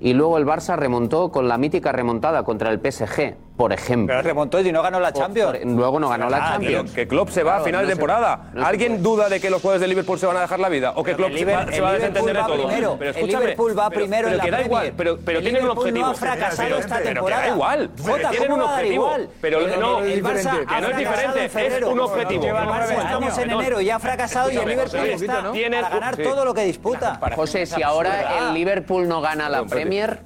y 0.00 0.12
luego 0.12 0.36
el 0.38 0.46
Barça 0.46 0.76
remontó 0.76 1.30
con 1.32 1.48
la 1.48 1.56
mítica 1.58 1.90
remontada 1.92 2.42
contra 2.44 2.70
el 2.70 2.78
PSG, 2.80 3.34
por 3.56 3.72
ejemplo. 3.72 4.14
Pero 4.16 4.22
remontó 4.22 4.60
y 4.60 4.72
no 4.72 4.82
ganó 4.82 4.98
la 5.00 5.12
Champions. 5.12 5.58
Luego 5.64 6.00
no 6.00 6.08
ganó 6.08 6.28
la 6.28 6.36
Ah, 6.38 6.50
Champions. 6.52 6.90
que, 6.92 7.06
Klopp 7.06 7.28
se 7.30 7.42
va 7.44 7.52
Claro, 7.52 7.62
a 7.62 7.66
final 7.66 7.82
no 7.82 7.86
de 7.86 7.92
se- 7.92 7.96
temporada. 7.96 8.40
no 8.52 8.60
se 8.62 8.66
¿Alguien 8.68 9.02
duda 9.02 9.28
de 9.28 9.40
que 9.40 9.48
los 9.50 9.60
jugadores 9.62 9.80
de 9.80 9.88
Liverpool 9.88 10.18
se 10.18 10.26
van 10.26 10.36
a 10.36 10.40
dejar 10.40 10.58
la 10.60 10.68
vida? 10.68 10.92
¿O 10.96 11.04
que 11.04 11.14
Klopp 11.14 11.32
se 11.32 11.44
va, 11.44 11.52
Liber- 11.64 11.72
se 11.74 11.80
va 11.80 11.88
a 11.90 11.92
desentender 11.92 12.36
de 12.36 12.42
todo? 12.42 12.66
primero. 12.66 12.96
Pero 12.98 13.10
El 13.10 13.16
escúchame, 13.16 13.44
Liverpool 13.44 13.78
va 13.78 13.88
pero- 13.90 14.00
primero 14.00 14.22
pero 14.24 14.28
en 14.32 14.36
la 14.38 14.44
que 14.44 14.50
da 14.50 14.56
Premier. 14.58 14.66
igual, 14.82 14.94
pero, 14.96 15.18
pero 15.24 15.38
El 15.38 15.44
tienen 15.44 15.62
un 15.62 15.68
Liverpool 15.68 15.84
no 15.94 16.00
objetivo. 16.00 16.06
ha 16.06 16.14
fracasado 16.14 16.68
Pero- 16.68 16.78
esta 16.80 16.94
pero 16.96 17.08
que 17.08 17.14
temporada. 17.14 17.42
da 17.42 17.48
igual. 17.48 17.90
Jota, 18.02 18.30
tienen 18.30 18.48
¿cómo 18.50 18.54
un 18.54 18.60
va 18.60 18.64
a 18.64 18.70
dar 18.72 18.80
objetivo. 18.80 19.04
igual? 19.04 19.28
Pero 19.40 19.58
El- 19.60 19.80
no, 19.80 19.98
el 20.00 20.22
Barça 20.24 20.34
que 20.34 20.34
no 20.34 20.34
es 20.34 20.66
fracasado 20.66 20.90
en 20.90 20.96
diferente, 20.98 21.44
es 21.44 21.52
febrero. 21.52 21.90
un 21.90 22.00
objetivo. 22.00 22.44
El 22.44 22.52
Barça 22.54 22.98
estamos 22.98 23.38
en 23.38 23.50
enero 23.50 23.80
y 23.80 23.90
ha 23.90 23.98
fracasado 23.98 24.50
y 24.50 24.56
el 24.56 24.68
Liverpool 24.68 25.06
está 25.06 25.42
para 25.42 25.88
ganar 25.90 26.16
todo 26.16 26.44
lo 26.44 26.54
que 26.54 26.62
disputa. 26.64 27.20
José, 27.36 27.66
si 27.66 27.82
ahora 27.82 28.48
el 28.48 28.54
Liverpool 28.54 29.06
no 29.08 29.20
gana 29.20 29.48
la 29.48 29.64
Premier, 29.64 30.18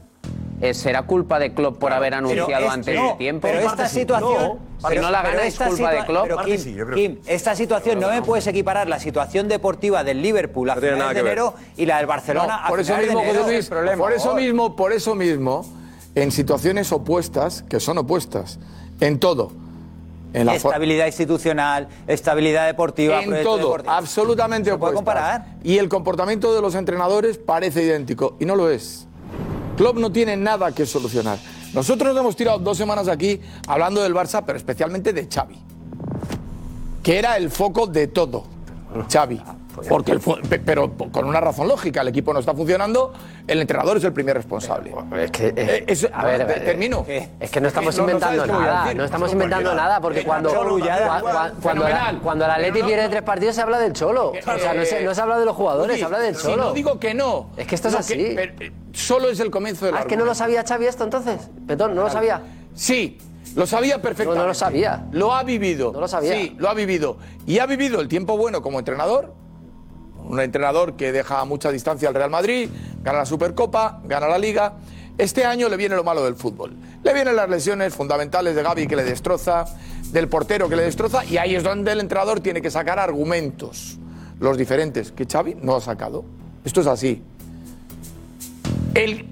¿será 0.72 1.02
culpa 1.02 1.38
de 1.38 1.52
Klopp 1.54 1.78
por 1.78 1.92
haber 1.92 2.14
anunciado 2.14 2.66
es- 2.66 2.70
antes 2.72 2.94
no, 2.96 3.08
de 3.10 3.14
tiempo? 3.14 3.46
Pero 3.48 3.60
esta 3.60 3.88
situación. 3.88 4.58
si 4.88 4.96
no 4.96 5.10
la 5.10 5.22
gana 5.22 5.42
es 5.44 5.58
culpa 5.58 5.90
de 5.92 6.04
Klopp. 6.04 6.22
Pero 6.24 6.38
Kim, 6.44 6.60
Kim, 6.94 7.18
esta 7.26 7.54
situación 7.54 8.00
no 8.00 8.08
me 8.10 8.22
puedes 8.22 8.46
equiparar 8.46 8.88
la 8.88 8.98
situación 8.98 9.48
deportiva 9.48 10.04
del 10.04 10.22
Liverpool 10.22 10.68
a 10.70 10.76
finales 10.76 11.14
de 11.14 11.20
enero 11.20 11.54
y 11.76 11.86
la 11.86 11.98
del 11.98 12.06
Barcelona 12.06 12.60
No, 12.62 12.68
por 12.68 12.78
a 12.78 12.82
eso 12.82 12.92
finales 12.94 13.08
mismo, 13.08 13.20
de 13.22 13.28
enero. 13.28 13.42
José 13.44 13.54
Luis, 13.54 13.98
por 13.98 14.12
eso 14.12 14.34
mismo, 14.34 14.76
por 14.76 14.92
eso 14.92 15.14
mismo, 15.14 15.64
en 16.14 16.32
situaciones 16.32 16.90
opuestas, 16.92 17.62
que 17.68 17.80
son 17.80 17.98
opuestas, 17.98 18.58
en 19.00 19.18
todo, 19.20 19.52
en 20.34 20.44
la 20.46 20.54
Estabilidad 20.56 21.06
institucional, 21.06 21.88
estabilidad 22.06 22.66
deportiva, 22.66 23.22
en 23.22 23.42
todo, 23.42 23.58
deportivo. 23.58 23.92
absolutamente 23.94 24.70
¿Se 24.70 24.76
puede 24.76 24.92
opuestas. 24.94 24.96
comparar? 24.96 25.46
Y 25.62 25.78
el 25.78 25.88
comportamiento 25.88 26.54
de 26.54 26.60
los 26.60 26.74
entrenadores 26.74 27.38
parece 27.38 27.82
idéntico, 27.82 28.36
y 28.38 28.44
no 28.44 28.54
lo 28.56 28.70
es. 28.70 29.07
Klopp 29.78 29.96
no 29.96 30.10
tiene 30.10 30.36
nada 30.36 30.72
que 30.72 30.84
solucionar. 30.84 31.38
Nosotros 31.72 32.12
nos 32.12 32.20
hemos 32.20 32.34
tirado 32.34 32.58
dos 32.58 32.76
semanas 32.76 33.06
aquí 33.06 33.40
hablando 33.68 34.02
del 34.02 34.12
Barça, 34.12 34.42
pero 34.44 34.58
especialmente 34.58 35.12
de 35.12 35.28
Xavi, 35.32 35.56
que 37.00 37.16
era 37.16 37.36
el 37.36 37.48
foco 37.48 37.86
de 37.86 38.08
todo, 38.08 38.44
Xavi. 39.08 39.40
Porque 39.88 40.12
el 40.12 40.20
pe- 40.20 40.58
pero 40.58 40.92
con 41.12 41.24
una 41.26 41.40
razón 41.40 41.68
lógica, 41.68 42.00
el 42.00 42.08
equipo 42.08 42.32
no 42.32 42.40
está 42.40 42.54
funcionando, 42.54 43.12
el 43.46 43.60
entrenador 43.60 43.96
es 43.98 44.04
el 44.04 44.12
primer 44.12 44.36
responsable. 44.36 44.94
Es 45.22 45.30
que, 45.30 45.52
Eh, 45.56 45.84
eso- 45.86 46.08
a 46.12 46.24
ver, 46.24 46.46
ver, 46.46 46.64
termino. 46.64 47.04
Es 47.40 47.50
que 47.50 47.60
no 47.60 47.68
estamos 47.68 47.96
No, 47.96 48.02
no 48.02 48.08
inventando 48.10 48.36
sabes 48.38 48.50
qué 48.50 48.56
voy 48.56 48.62
a 48.64 48.66
nada, 48.72 48.82
decir. 48.84 48.96
no 48.96 49.04
estamos 49.04 49.28
Eso 49.28 49.32
inventando 49.34 49.64
cualquiera. 49.70 49.84
nada, 49.88 50.00
porque 50.00 50.20
Eh, 50.20 50.24
cuando, 50.24 50.50
Cholo, 50.50 50.78
cua- 50.78 50.84
ya, 50.86 51.20
cua- 51.20 51.52
cuando, 51.62 51.88
la- 51.88 52.18
cuando 52.22 52.44
el 52.44 52.50
Atleti 52.50 52.82
pierde 52.82 53.08
tres 53.08 53.22
partidos 53.22 53.54
se 53.54 53.62
habla 53.62 53.78
del 53.78 53.92
Cholo. 53.92 54.30
O 54.32 54.58
sea, 54.58 54.74
no 54.74 54.84
se, 54.84 55.02
no 55.04 55.14
se 55.14 55.20
habla 55.20 55.38
de 55.38 55.44
los 55.44 55.54
jugadores, 55.56 55.98
se 55.98 56.04
habla 56.04 56.18
del 56.18 56.34
si 56.36 56.42
Cholo. 56.42 56.64
no 56.64 56.72
digo 56.72 56.98
que 56.98 57.14
no. 57.14 57.50
Es 57.56 57.66
que 57.66 57.74
esto 57.74 57.88
es 57.88 57.94
Lo 57.94 58.00
así. 58.00 58.32
pero, 58.34 58.52
eh, 58.60 58.72
solo 58.92 59.28
es 59.28 59.40
el 59.40 59.50
comienzo 59.50 59.86
del 59.86 59.94
Ah, 59.96 60.00
es 60.00 60.06
que 60.06 60.16
no 60.16 60.24
lo 60.24 60.34
sabía 60.34 60.64
Xavi 60.66 60.86
esto 60.86 61.04
entonces. 61.04 61.48
Petón, 61.66 61.94
¿no 61.94 62.02
lo 62.02 62.10
sabía? 62.10 62.40
Sí, 62.74 63.18
lo 63.56 63.66
sabía 63.66 64.00
perfectamente. 64.00 64.36
No, 64.38 64.42
no 64.42 64.48
lo 64.48 64.54
sabía. 64.54 65.04
Lo 65.12 65.34
ha 65.34 65.42
vivido. 65.42 65.92
No 65.92 66.00
lo 66.00 66.08
sabía. 66.08 66.32
Sí, 66.32 66.54
lo 66.58 66.68
ha 66.68 66.74
vivido. 66.74 67.16
Y 67.46 67.58
ha 67.58 67.66
vivido 67.66 68.00
el 68.00 68.08
tiempo 68.08 68.36
bueno 68.36 68.62
como 68.62 68.78
entrenador. 68.78 69.32
Un 70.28 70.40
entrenador 70.40 70.94
que 70.94 71.10
deja 71.10 71.40
a 71.40 71.44
mucha 71.46 71.72
distancia 71.72 72.08
al 72.08 72.14
Real 72.14 72.30
Madrid, 72.30 72.68
gana 73.02 73.18
la 73.18 73.26
Supercopa, 73.26 74.00
gana 74.04 74.28
la 74.28 74.38
Liga. 74.38 74.74
Este 75.16 75.46
año 75.46 75.70
le 75.70 75.76
viene 75.78 75.96
lo 75.96 76.04
malo 76.04 76.22
del 76.22 76.36
fútbol. 76.36 76.76
Le 77.02 77.14
vienen 77.14 77.34
las 77.34 77.48
lesiones 77.48 77.94
fundamentales 77.94 78.54
de 78.54 78.62
Gaby 78.62 78.86
que 78.86 78.94
le 78.94 79.04
destroza, 79.04 79.64
del 80.12 80.28
portero 80.28 80.68
que 80.68 80.76
le 80.76 80.82
destroza, 80.82 81.24
y 81.24 81.38
ahí 81.38 81.54
es 81.54 81.64
donde 81.64 81.92
el 81.92 82.00
entrenador 82.00 82.40
tiene 82.40 82.60
que 82.60 82.70
sacar 82.70 82.98
argumentos, 82.98 83.98
los 84.38 84.58
diferentes, 84.58 85.12
que 85.12 85.24
Xavi 85.24 85.56
no 85.62 85.76
ha 85.76 85.80
sacado. 85.80 86.24
Esto 86.64 86.82
es 86.82 86.86
así. 86.86 87.22
El 88.94 89.26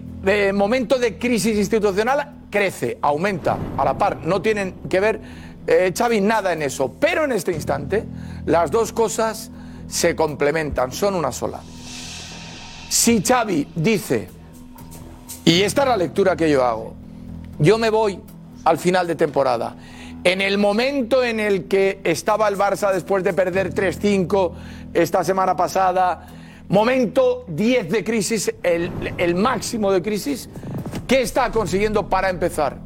momento 0.54 0.98
de 0.98 1.18
crisis 1.18 1.56
institucional 1.56 2.46
crece, 2.50 2.98
aumenta 3.02 3.59
a 3.76 3.85
la 3.85 3.98
par. 3.98 4.18
No 4.24 4.40
tienen 4.40 4.74
que 4.88 4.98
ver, 4.98 5.20
eh, 5.66 5.92
Xavi, 5.96 6.22
nada 6.22 6.54
en 6.54 6.62
eso. 6.62 6.94
Pero 6.98 7.24
en 7.24 7.32
este 7.32 7.52
instante, 7.52 8.04
las 8.46 8.70
dos 8.70 8.92
cosas 8.92 9.50
se 9.88 10.16
complementan, 10.16 10.92
son 10.92 11.14
una 11.14 11.33
sola. 11.33 11.61
Si 12.88 13.22
Xavi 13.22 13.68
dice, 13.75 14.29
y 15.44 15.62
esta 15.62 15.83
es 15.83 15.88
la 15.88 15.96
lectura 15.96 16.37
que 16.37 16.51
yo 16.51 16.64
hago, 16.64 16.94
yo 17.59 17.79
me 17.79 17.90
voy 17.90 18.20
al 18.64 18.79
final 18.79 19.07
de 19.07 19.14
temporada. 19.14 19.77
En 20.25 20.40
el 20.40 20.59
momento 20.59 21.22
en 21.22 21.38
el 21.38 21.66
que 21.66 22.01
estaba 22.03 22.49
el 22.49 22.57
Barça 22.57 22.92
después 22.92 23.22
de 23.22 23.33
perder 23.33 23.72
3-5 23.72 24.53
esta 24.92 25.22
semana 25.22 25.55
pasada, 25.55 26.27
momento 26.68 27.44
10 27.49 27.90
de 27.90 28.05
crisis, 28.05 28.53
el, 28.62 28.90
el 29.18 29.35
máximo 29.37 29.92
de 29.92 30.03
crisis, 30.03 30.49
¿qué 31.07 31.22
está 31.22 31.51
consiguiendo 31.53 32.09
para 32.09 32.29
empezar? 32.29 32.79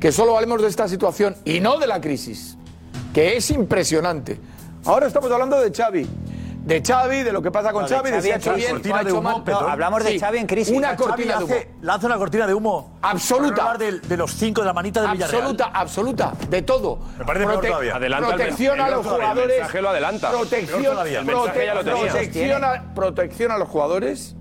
Que 0.00 0.12
solo 0.12 0.34
hablemos 0.34 0.62
de 0.62 0.68
esta 0.68 0.88
situación 0.88 1.36
y 1.44 1.60
no 1.60 1.78
de 1.78 1.86
la 1.86 2.00
crisis, 2.00 2.56
que 3.12 3.36
es 3.36 3.50
impresionante. 3.50 4.38
Ahora 4.86 5.06
estamos 5.06 5.30
hablando 5.30 5.60
de 5.60 5.72
Xavi. 5.72 6.06
De 6.66 6.82
Xavi, 6.84 7.22
de 7.22 7.32
lo 7.32 7.40
que 7.40 7.50
pasa 7.52 7.72
con 7.72 7.82
No, 7.82 7.88
de 7.88 7.94
Xavi, 7.94 8.10
de, 8.10 8.16
Xavi 8.16 8.22
si 8.26 8.30
ha 8.32 8.36
hecho 8.36 8.70
Cortina 8.72 8.98
no 8.98 9.04
de 9.04 9.12
humo, 9.12 9.22
mal. 9.22 9.44
Petón. 9.44 9.70
hablamos 9.70 10.04
de 10.04 10.18
Xavi 10.18 10.38
en 10.38 10.46
crisis. 10.48 10.76
Una 10.76 10.88
Xavi 10.88 10.96
cortina 11.04 11.38
de 11.38 11.44
humo. 11.44 11.54
hace- 11.54 11.68
lanza 11.82 12.06
una 12.08 12.16
cortina 12.16 12.46
de 12.48 12.54
humo. 12.54 12.98
Absoluta. 13.02 13.76
De, 13.78 14.00
de 14.00 14.16
los 14.16 14.32
cinco 14.34 14.62
de 14.62 14.66
la 14.66 14.72
manita 14.72 15.00
del 15.02 15.12
Villarreal. 15.12 15.42
Absoluta, 15.42 15.70
absoluta, 15.72 16.32
de 16.50 16.62
todo. 16.62 16.98
Me 17.18 17.24
parece 17.24 17.46
Prote- 17.46 17.68
todavía. 17.68 17.94
Adelanta 17.96 18.28
protección 18.28 18.80
a 18.80 18.88
los 18.90 19.02
todavía, 19.02 19.24
el 19.26 19.30
jugadores. 19.30 19.56
mensaje 19.58 19.82
lo 19.82 19.88
adelanta. 19.90 20.30
Protección, 20.30 20.82
ya 20.82 20.88
lo 21.22 21.26
protección, 22.02 22.64
a, 22.64 22.94
protección 22.94 23.50
a 23.52 23.58
los 23.58 23.68
jugadores. 23.68 24.34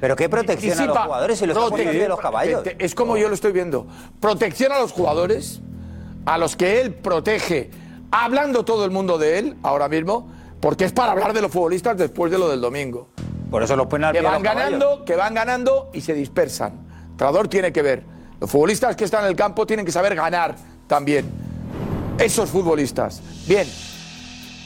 ¿Pero 0.00 0.16
qué 0.16 0.30
protección 0.30 0.78
a 0.80 0.86
los 0.86 0.96
Disipa- 0.96 1.04
jugadores 1.04 1.38
si 1.38 1.44
lo 1.46 1.52
está 1.52 1.64
prote- 1.66 1.70
poniendo 1.72 2.02
de 2.02 2.08
los 2.08 2.20
caballos? 2.20 2.62
te- 2.62 2.74
te- 2.74 2.84
Es 2.86 2.94
como 2.94 3.18
yo 3.18 3.28
lo 3.28 3.34
estoy 3.34 3.52
viendo. 3.52 3.86
Protección 4.18 4.72
a 4.72 4.78
los 4.78 4.92
jugadores, 4.92 5.60
a 6.24 6.38
los 6.38 6.56
que 6.56 6.80
él 6.80 6.94
protege, 6.94 7.70
hablando 8.10 8.64
todo 8.64 8.84
el 8.84 8.90
mundo 8.90 9.18
de 9.18 9.38
él 9.38 9.56
ahora 9.62 9.88
mismo, 9.88 10.30
porque 10.60 10.84
es 10.84 10.92
para 10.92 11.12
hablar 11.12 11.32
de 11.32 11.42
los 11.42 11.50
futbolistas 11.50 11.96
después 11.96 12.30
de 12.30 12.38
lo 12.38 12.48
del 12.48 12.60
domingo. 12.60 13.08
Por 13.50 13.62
eso 13.62 13.74
los 13.76 13.86
al 13.92 14.12
que 14.12 14.20
van 14.20 14.42
caballos. 14.42 14.42
ganando, 14.42 15.04
que 15.04 15.16
van 15.16 15.34
ganando 15.34 15.90
y 15.92 16.00
se 16.00 16.14
dispersan. 16.14 16.72
El 16.72 17.10
entrenador 17.12 17.48
tiene 17.48 17.72
que 17.72 17.82
ver. 17.82 18.04
Los 18.40 18.50
futbolistas 18.50 18.96
que 18.96 19.04
están 19.04 19.24
en 19.24 19.30
el 19.30 19.36
campo 19.36 19.66
tienen 19.66 19.84
que 19.84 19.92
saber 19.92 20.14
ganar 20.14 20.54
también. 20.86 21.30
Esos 22.18 22.48
futbolistas. 22.50 23.20
Bien, 23.46 23.66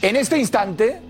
en 0.02 0.16
este 0.16 0.36
instante, 0.38 1.00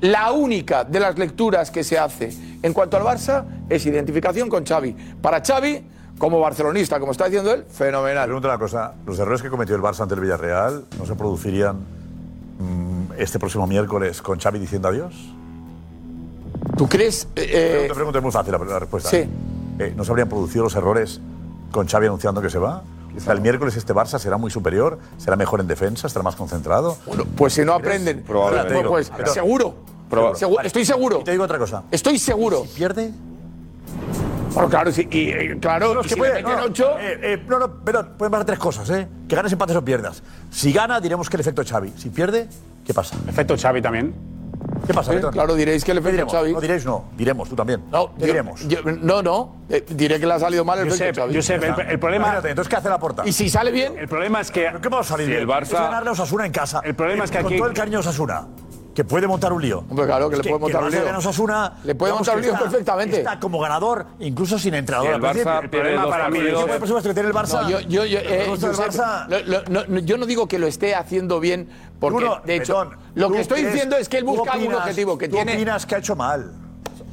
la 0.00 0.32
única 0.32 0.84
de 0.84 1.00
las 1.00 1.18
lecturas 1.18 1.70
que 1.70 1.82
se 1.82 1.98
hace 1.98 2.30
en 2.62 2.72
cuanto 2.72 2.96
al 2.96 3.02
Barça 3.04 3.44
es 3.68 3.86
identificación 3.86 4.48
con 4.48 4.64
Xavi. 4.64 4.94
Para 5.22 5.40
Xavi, 5.42 5.82
como 6.18 6.40
barcelonista, 6.40 7.00
como 7.00 7.12
está 7.12 7.24
diciendo 7.26 7.52
él, 7.52 7.64
fenomenal. 7.70 8.24
Pregunto 8.26 8.48
una 8.48 8.58
cosa. 8.58 8.94
¿Los 9.06 9.18
errores 9.18 9.42
que 9.42 9.50
cometió 9.50 9.74
el 9.76 9.82
Barça 9.82 10.00
ante 10.02 10.14
el 10.14 10.20
Villarreal 10.20 10.84
no 10.98 11.06
se 11.06 11.14
producirían 11.14 11.76
mm, 12.58 13.12
este 13.18 13.38
próximo 13.38 13.66
miércoles 13.66 14.22
con 14.22 14.38
Xavi 14.38 14.58
diciendo 14.58 14.88
adiós? 14.88 15.12
¿Tú 16.76 16.88
crees? 16.88 17.26
te 17.34 17.90
pregunto, 17.94 18.18
es 18.18 18.22
muy 18.22 18.32
fácil 18.32 18.52
la, 18.52 18.58
la 18.58 18.78
respuesta. 18.78 19.10
Sí. 19.10 19.28
Eh, 19.78 19.92
¿No 19.96 20.04
se 20.04 20.10
habrían 20.10 20.28
producido 20.28 20.64
los 20.64 20.74
errores 20.76 21.20
con 21.70 21.86
Xavi 21.86 22.06
anunciando 22.06 22.40
que 22.40 22.50
se 22.50 22.58
va? 22.58 22.82
O 23.16 23.20
sea, 23.20 23.32
el 23.32 23.40
miércoles 23.40 23.76
este 23.76 23.94
Barça 23.94 24.18
será 24.18 24.38
muy 24.38 24.50
superior, 24.50 24.98
será 25.18 25.36
mejor 25.36 25.60
en 25.60 25.68
defensa, 25.68 26.08
estará 26.08 26.24
más 26.24 26.34
concentrado. 26.34 26.96
Bueno, 27.06 27.24
pues 27.36 27.52
si 27.52 27.64
no 27.64 27.72
aprenden, 27.74 28.22
Probablemente. 28.24 28.88
pues, 28.88 29.10
pues, 29.10 29.30
seguro. 29.32 29.74
Proba- 30.10 30.34
Segu- 30.34 30.56
Vale. 30.56 30.66
Estoy 30.66 30.84
seguro. 30.84 31.20
Y 31.20 31.24
te 31.24 31.30
digo 31.30 31.44
otra 31.44 31.58
cosa. 31.58 31.84
Estoy 31.92 32.18
seguro. 32.18 32.64
¿Pierde? 32.74 33.12
Bueno, 34.54 34.68
claro, 34.70 34.92
sí, 34.92 35.06
y, 35.10 35.28
eh, 35.30 35.58
claro, 35.60 35.94
No, 35.94 36.00
y 36.00 36.02
es 36.02 36.06
que 36.06 36.14
si 36.14 36.18
puede, 36.18 36.34
le 36.34 36.42
meten 36.42 36.58
no, 36.58 36.64
ocho, 36.64 36.96
eh, 36.98 37.18
eh, 37.22 37.42
no, 37.48 37.58
no, 37.58 37.70
pero 37.84 38.06
pueden 38.16 38.30
pasar 38.30 38.46
tres 38.46 38.58
cosas, 38.58 38.88
¿eh? 38.90 39.08
Que 39.28 39.34
ganes, 39.36 39.52
empates 39.52 39.76
o 39.76 39.84
pierdas. 39.84 40.22
Si 40.50 40.72
gana, 40.72 41.00
diremos 41.00 41.28
que 41.28 41.36
el 41.36 41.40
efecto 41.40 41.62
Xavi. 41.66 41.92
Si 41.96 42.10
pierde, 42.10 42.48
¿qué 42.86 42.94
pasa? 42.94 43.16
Efecto 43.28 43.56
Xavi 43.60 43.82
también. 43.82 44.14
¿Qué 44.86 44.92
pasa, 44.94 45.12
Sí, 45.12 45.18
claro, 45.32 45.54
diréis 45.54 45.82
que 45.84 45.92
el 45.92 45.98
¿Qué 46.02 46.08
efecto 46.10 46.26
diremos? 46.26 46.34
Xavi- 46.34 46.52
No 46.54 46.60
diréis 46.60 46.84
no, 46.84 47.04
diremos, 47.16 47.48
tú 47.48 47.56
también. 47.56 47.82
No, 47.90 48.10
yo- 48.18 48.26
diremos. 48.26 48.68
yo- 48.68 48.82
no, 48.84 49.22
no. 49.22 49.56
eh, 49.70 49.84
diré 49.88 50.20
que 50.20 50.26
le 50.26 50.34
ha 50.34 50.38
salido 50.38 50.64
mal 50.64 50.78
el 50.78 50.84
Josep, 50.90 51.02
efecto 51.08 51.20
Xavi. 51.22 51.34
Josep, 51.34 51.62
el, 51.64 51.90
el 51.92 51.98
problema. 51.98 52.24
Imagínate, 52.26 52.50
entonces, 52.50 52.68
¿qué 52.70 52.76
hace 52.76 52.88
la 52.90 52.98
porta? 52.98 53.22
Y 53.26 53.32
si 53.32 53.48
sale 53.48 53.70
bien, 53.70 53.96
El 53.98 54.08
problema 54.08 54.40
es 54.40 54.50
que. 54.50 54.70
¿Qué 54.82 54.88
vamos 54.88 55.06
a 55.06 55.10
salir 55.10 55.26
Si 55.26 55.30
bien? 55.30 55.42
el 55.42 55.48
Barça- 55.48 55.62
Es 55.62 55.72
ganarle 55.72 56.10
a 56.10 56.12
Osasuna 56.12 56.44
en 56.46 56.52
casa. 56.52 56.80
El 56.84 56.94
problema 56.94 57.24
es 57.24 57.30
que 57.30 57.38
Con 57.38 57.46
aquí- 57.46 57.56
todo 57.58 57.68
el 57.68 57.74
cariño 57.74 57.96
a 57.98 58.00
Osasuna. 58.00 58.46
Que 58.94 59.04
puede 59.04 59.26
montar 59.26 59.52
un 59.52 59.60
lío. 59.60 59.78
Hombre, 59.90 60.06
claro, 60.06 60.28
que 60.30 60.36
Es 60.36 60.42
le 60.44 60.48
puede 60.50 60.60
montar 60.60 60.80
que 60.80 60.86
un 60.86 60.92
lío. 60.92 61.00
Le 61.84 61.94
puede 61.96 62.12
montar 62.12 62.36
un 62.36 62.42
lío 62.42 62.52
está- 62.52 62.62
perfectamente. 62.64 63.16
Está 63.18 63.40
como 63.40 63.58
ganador, 63.58 64.06
incluso 64.20 64.58
sin 64.58 64.74
entrenador. 64.74 65.14
El 65.14 65.20
Barça 65.20 65.68
problema 65.68 66.08
para 66.08 66.30
mí, 66.30 66.38
partidos. 66.38 66.68
Ese 66.68 66.78
presupuesto 66.78 67.08
que 67.10 67.14
tiene 67.14 67.28
el 67.28 67.34
Barça. 67.34 67.62
No, 67.62 67.70
yo, 67.70 67.80
yo, 67.80 68.04
yo, 68.04 68.18
el 68.20 68.26
eh, 68.26 68.36
presupuesto 68.36 68.66
del 68.68 68.76
Josep, 68.76 68.92
Barça. 69.02 69.28
lo- 69.28 69.42
lo- 69.42 69.64
no, 69.68 69.84
no, 69.88 69.98
yo 70.00 70.16
no 70.16 70.26
digo 70.26 70.46
que 70.46 70.58
lo 70.60 70.66
esté 70.68 70.94
haciendo 70.94 71.40
bien, 71.40 71.68
porque 71.98 72.24
no, 72.24 72.40
de 72.44 72.56
hecho, 72.56 72.78
Betón, 72.78 72.98
lo 73.14 73.30
que 73.32 73.40
estoy 73.40 73.60
crees- 73.60 73.72
diciendo 73.72 73.96
es 73.96 74.08
que 74.08 74.18
él 74.18 74.24
busca 74.24 74.52
un 74.56 74.60
opinas- 74.60 74.78
objetivo 74.78 75.18
que 75.18 75.28
tú 75.28 75.34
tiene. 75.36 75.54
opinas 75.54 75.86
que 75.86 75.94
ha 75.96 75.98
hecho 75.98 76.14
mal. 76.14 76.52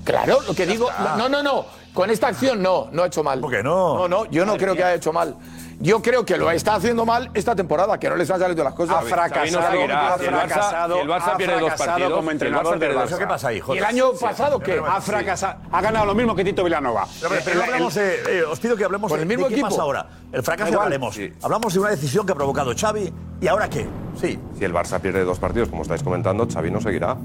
Claro, 0.04 0.39
lo 0.48 0.54
que 0.54 0.65
digo. 0.65 0.89
está. 0.89 1.15
No, 1.15 1.30
no, 1.30 1.41
no. 1.44 1.65
Con 1.94 2.10
esta 2.10 2.28
acción 2.28 2.62
no, 2.62 2.88
no 2.91 3.04
ha 3.04 3.08
hecho 3.08 3.22
mal. 3.24 3.39
¿Por 3.41 3.52
qué 3.52 3.62
no? 3.62 3.96
No, 3.98 4.08
no, 4.08 4.26
yo 4.32 4.46
no 4.46 4.56
creo 4.56 4.74
que 4.76 4.84
haya 4.84 4.96
hecho 4.96 5.12
mal. 5.12 5.36
Yo 5.82 6.00
creo 6.02 6.24
que 6.24 6.38
lo 6.38 6.52
está 6.52 6.76
haciendo 6.76 7.06
mal 7.06 7.32
esta 7.34 7.56
temporada, 7.56 8.00
que 8.00 8.08
no 8.08 8.15
les 8.15 8.30
han 8.30 8.39
salido 8.39 8.63
las 8.63 8.74
cosas. 8.74 8.98
Ha 8.98 9.02
fracasado, 9.02 9.60
ha 9.60 9.72
Si 9.72 9.78
el 9.78 9.89
Barça- 9.89 10.17
fracasado, 10.20 11.02
el 11.02 11.08
Barça 11.10 11.38
pierde 11.38 11.60
dos 11.60 11.74
partidos, 11.74 12.13
como 12.13 12.32
entrenador 12.32 12.76
Barça 12.76 12.80
del 12.80 12.96
Barça. 12.96 13.06
¿Eso 13.06 13.17
qué 13.17 13.28
pasa 13.28 13.48
ahí, 13.48 13.62
¿Y 13.74 13.78
el 13.78 13.86
año 13.86 14.12
pasado 14.13 14.60
qué? 14.60 14.80
Ha 14.88 15.02
fracasado, 15.02 15.60
ha 15.72 15.82
ganado 15.82 16.06
lo 16.06 16.13
mismo 16.13 16.36
que 16.36 16.44
Tito 16.44 16.63
Vilanova. 16.63 17.08
Pero, 17.20 17.34
pero 17.44 17.52
El- 17.52 17.58
no 17.58 17.63
el- 17.63 17.70
hablamos 17.74 17.96
de, 17.96 18.15
eh, 18.39 18.44
os 18.44 18.60
pido 18.60 18.76
que 18.78 18.84
hablemos 18.84 19.10
Con 19.10 19.17
de, 19.17 19.24
el 19.24 19.28
mismo 19.28 19.46
de 19.46 19.50
qué 19.50 19.54
equipo. 19.56 19.70
pasa 19.70 19.82
ahora. 19.82 20.06
El 20.32 20.44
fracaso. 20.44 20.72
Sí. 21.12 21.34
Hablamos 21.41 21.74
de 21.74 21.80
una 21.80 21.89
decisión 21.89 22.26
que 22.26 22.32
ha 22.32 22.36
provocado 22.36 22.74
Xavi 22.80 23.12
y 23.41 23.48
ahora 23.48 23.67
qué. 23.70 23.88
Sí. 24.20 24.39
Si 24.58 24.63
el 24.63 24.74
Barça 24.74 25.00
pierde 25.00 25.24
dos 25.24 25.39
partidos, 25.39 25.70
como 25.70 25.82
estáis 25.82 26.04
comentando, 26.04 26.48
Xavi 26.48 26.70
no 26.70 26.80
seguirá. 26.80 27.17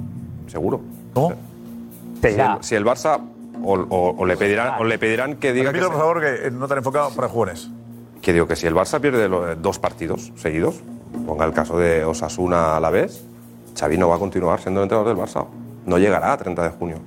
Seguro. 0.48 0.80
¿Cómo? 1.12 1.34
Si 2.22 2.28
el, 2.28 2.48
si 2.62 2.74
el 2.74 2.84
Barça 2.86 3.20
o, 3.62 3.74
o- 3.74 4.14
o 4.16 4.24
le 4.26 4.36
pedirán, 4.36 4.80
o 4.80 4.84
le 4.84 4.98
pedirán 4.98 5.36
que 5.36 5.52
diga 5.52 5.72
que, 5.72 5.78
Repito, 5.78 5.90
por 5.92 6.00
favor, 6.00 6.20
que 6.22 6.46
eh, 6.46 6.50
no 6.50 6.66
tan 6.66 6.78
enfocado 6.78 7.10
para 7.10 7.28
jóvenes. 7.28 7.68
Que 8.26 8.32
digo 8.32 8.48
que 8.48 8.56
si 8.56 8.66
el 8.66 8.74
Barça 8.74 8.98
pierde 9.00 9.28
lo- 9.28 9.54
dos 9.54 9.78
partidos 9.78 10.32
seguidos, 10.34 10.74
ponga 11.28 11.44
el 11.44 11.52
caso 11.52 11.78
de 11.78 12.04
Osasuna 12.04 12.76
a 12.76 12.80
la 12.80 12.90
vez, 12.90 13.22
Xavi 13.78 13.96
no 13.98 14.08
va 14.08 14.16
a 14.16 14.18
continuar 14.18 14.60
siendo 14.60 14.80
el 14.80 14.86
entrenador 14.86 15.14
del 15.14 15.24
Barça. 15.24 15.46
No 15.86 15.96
llegará 15.96 16.32
a 16.32 16.36
30 16.36 16.64
de 16.64 16.70
junio. 16.70 16.98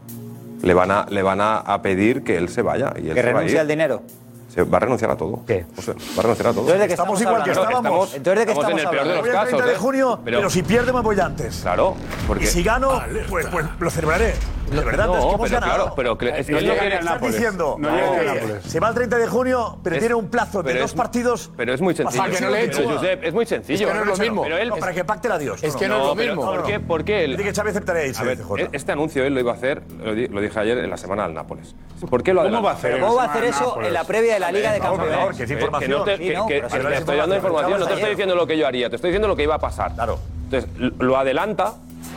Le 0.62 0.74
van 0.74 0.92
a, 0.92 1.06
le 1.10 1.22
van 1.22 1.42
a, 1.42 1.58
a 1.58 1.82
pedir 1.82 2.24
que 2.24 2.38
él 2.38 2.48
se 2.48 2.62
vaya. 2.62 2.94
Y 2.96 3.10
él 3.10 3.16
Que 3.16 3.22
se 3.22 3.28
va 3.28 3.40
renuncie 3.40 3.56
ir. 3.56 3.60
al 3.60 3.68
dinero. 3.68 4.02
Se 4.48 4.64
va 4.64 4.78
a 4.78 4.80
renunciar 4.80 5.12
a 5.12 5.18
todo. 5.18 5.42
¿Qué? 5.46 5.66
Va 5.78 6.20
a 6.20 6.22
renunciar 6.22 6.48
a 6.48 6.54
todo. 6.54 6.62
Entonces, 6.62 6.80
¿de 6.80 6.88
qué 6.88 6.94
Estamos 6.94 7.20
estamos 7.20 7.22
igual 7.22 7.44
que 7.44 7.52
estábamos. 7.52 8.14
Entonces, 8.16 8.40
¿de 8.40 8.46
qué 8.46 8.52
Estamos 8.54 8.72
en 8.72 8.78
estamos 8.78 8.82
el 8.82 8.90
peor 8.90 8.94
de 8.94 9.00
hablando? 9.00 9.14
los 9.16 9.22
Voy 9.22 9.30
el 9.30 9.34
casos, 9.36 9.50
30 9.50 9.66
de 9.66 9.74
¿eh? 9.74 9.78
junio, 9.78 10.20
Pero- 10.24 10.38
pero, 10.38 10.50
si 10.50 10.64
pierde 10.64 10.94
me 10.94 11.02
voy 11.02 11.20
antes. 11.20 11.60
Claro, 11.64 11.96
porque 12.28 12.46
Y 12.46 12.48
si 12.48 12.64
gano, 12.64 13.02
pues, 13.30 13.46
pues 13.52 13.66
lo 13.78 13.90
celebraré. 13.90 14.36
De 14.70 14.84
verdad, 14.86 15.08
No, 15.08 15.14
es 15.18 15.20
que 15.26 15.30
hemos 15.34 15.50
pero 15.50 15.62
ganado. 15.62 15.76
claro, 15.76 15.94
pero 15.96 16.18
que- 16.18 16.30
es 16.40 16.46
que 16.46 16.52
No 16.54 16.58
es 16.60 16.64
lo 16.66 16.74
llega 16.76 17.02
Nápoles. 17.02 17.36
diciendo. 17.36 17.76
No 17.80 17.90
llega. 17.90 18.34
Nápoles. 18.34 18.64
Se 18.66 18.80
va 18.80 18.90
el 18.90 18.96
30 18.96 19.18
de 19.18 19.28
junio, 19.28 19.78
pero 19.84 19.96
Es- 19.96 20.00
tiene 20.00 20.16
un 20.16 20.28
plazo 20.30 20.62
de 20.64 20.80
dos 20.80 20.94
partidos. 20.94 21.52
Pero 21.58 21.74
es 21.74 21.82
muy 21.82 21.96
sencillo. 21.96 22.22
Para 22.24 22.34
que 22.36 22.42
no 22.42 22.50
le 22.50 22.64
eche. 22.66 22.82
Pero, 22.84 22.90
Josep, 22.98 23.24
es 23.24 23.34
muy 23.34 23.46
sencillo. 23.46 23.76
Es 23.88 23.92
que 23.92 23.94
no 23.98 24.02
es 24.02 24.08
lo 24.08 24.24
mismo. 24.24 24.44
Pero 24.44 24.58
él, 24.58 24.70
No, 24.70 24.76
para 24.78 24.94
que 24.94 25.04
pacte 25.04 25.28
la 25.30 25.38
Dios. 25.38 25.64
Es 25.64 25.76
que 25.76 25.88
no, 25.88 25.98
es 25.98 26.08
lo 26.08 26.16
mismo. 26.16 26.46
¿Por 26.46 26.64
qué? 26.64 26.80
Porque 26.80 27.24
él. 27.26 27.32
Dice 27.32 27.44
que 27.50 27.54
Xavi 27.56 27.70
aceptaría 27.70 28.06
irse 28.06 28.22
A 28.22 28.26
ver, 28.26 28.38
CJ. 28.38 28.70
este 28.72 28.92
anuncio 28.92 29.24
él 29.24 29.34
lo 29.34 29.40
iba 29.40 29.52
a 29.52 29.56
hacer, 29.56 29.82
lo, 30.04 30.14
di- 30.14 30.28
lo 30.28 30.42
dije 30.42 30.60
ayer 30.60 30.78
en 30.78 30.90
la 30.90 30.98
semana 30.98 31.24
del 31.24 31.34
Nápoles. 31.34 31.76
¿Por 32.10 32.24
qué 32.24 32.34
lo 32.34 32.44
¿Cómo 32.44 32.62
va 32.62 32.72
a 32.72 32.74
hacer 32.76 33.00
¿cómo 33.00 33.16
va 33.16 33.24
a 33.24 33.26
hacer 33.28 33.44
eso 33.46 33.82
en 33.82 33.94
la 33.94 34.04
previa 34.06 34.36
de 34.36 34.40
la 34.40 34.52
Liga 34.52 34.72
de 34.72 34.80
Por 34.80 34.88
favor, 34.88 35.10
Campeones? 35.10 35.38
que 35.38 35.44
es 35.44 35.50
Eh, 35.50 35.54
información. 35.54 35.90
que 35.90 35.96
no 35.98 36.46
te- 36.46 36.96
estoy 36.98 37.18
dando 37.18 37.36
información, 37.36 37.80
no 37.80 37.88
te 37.88 37.94
estoy 37.96 38.10
diciendo 38.12 38.36
lo 38.36 38.48
que 38.48 38.58
yo 38.58 38.68
haría, 38.68 38.90
te 38.90 38.96
estoy 38.96 39.10
diciendo 39.10 39.28
lo 39.28 39.36
que 39.36 39.44
iba 39.44 39.56
a 39.56 39.60
pasar. 39.60 39.94
Claro. 39.96 40.20
Entonces, 40.46 40.70
lo 41.00 41.18
adelanta 41.18 41.74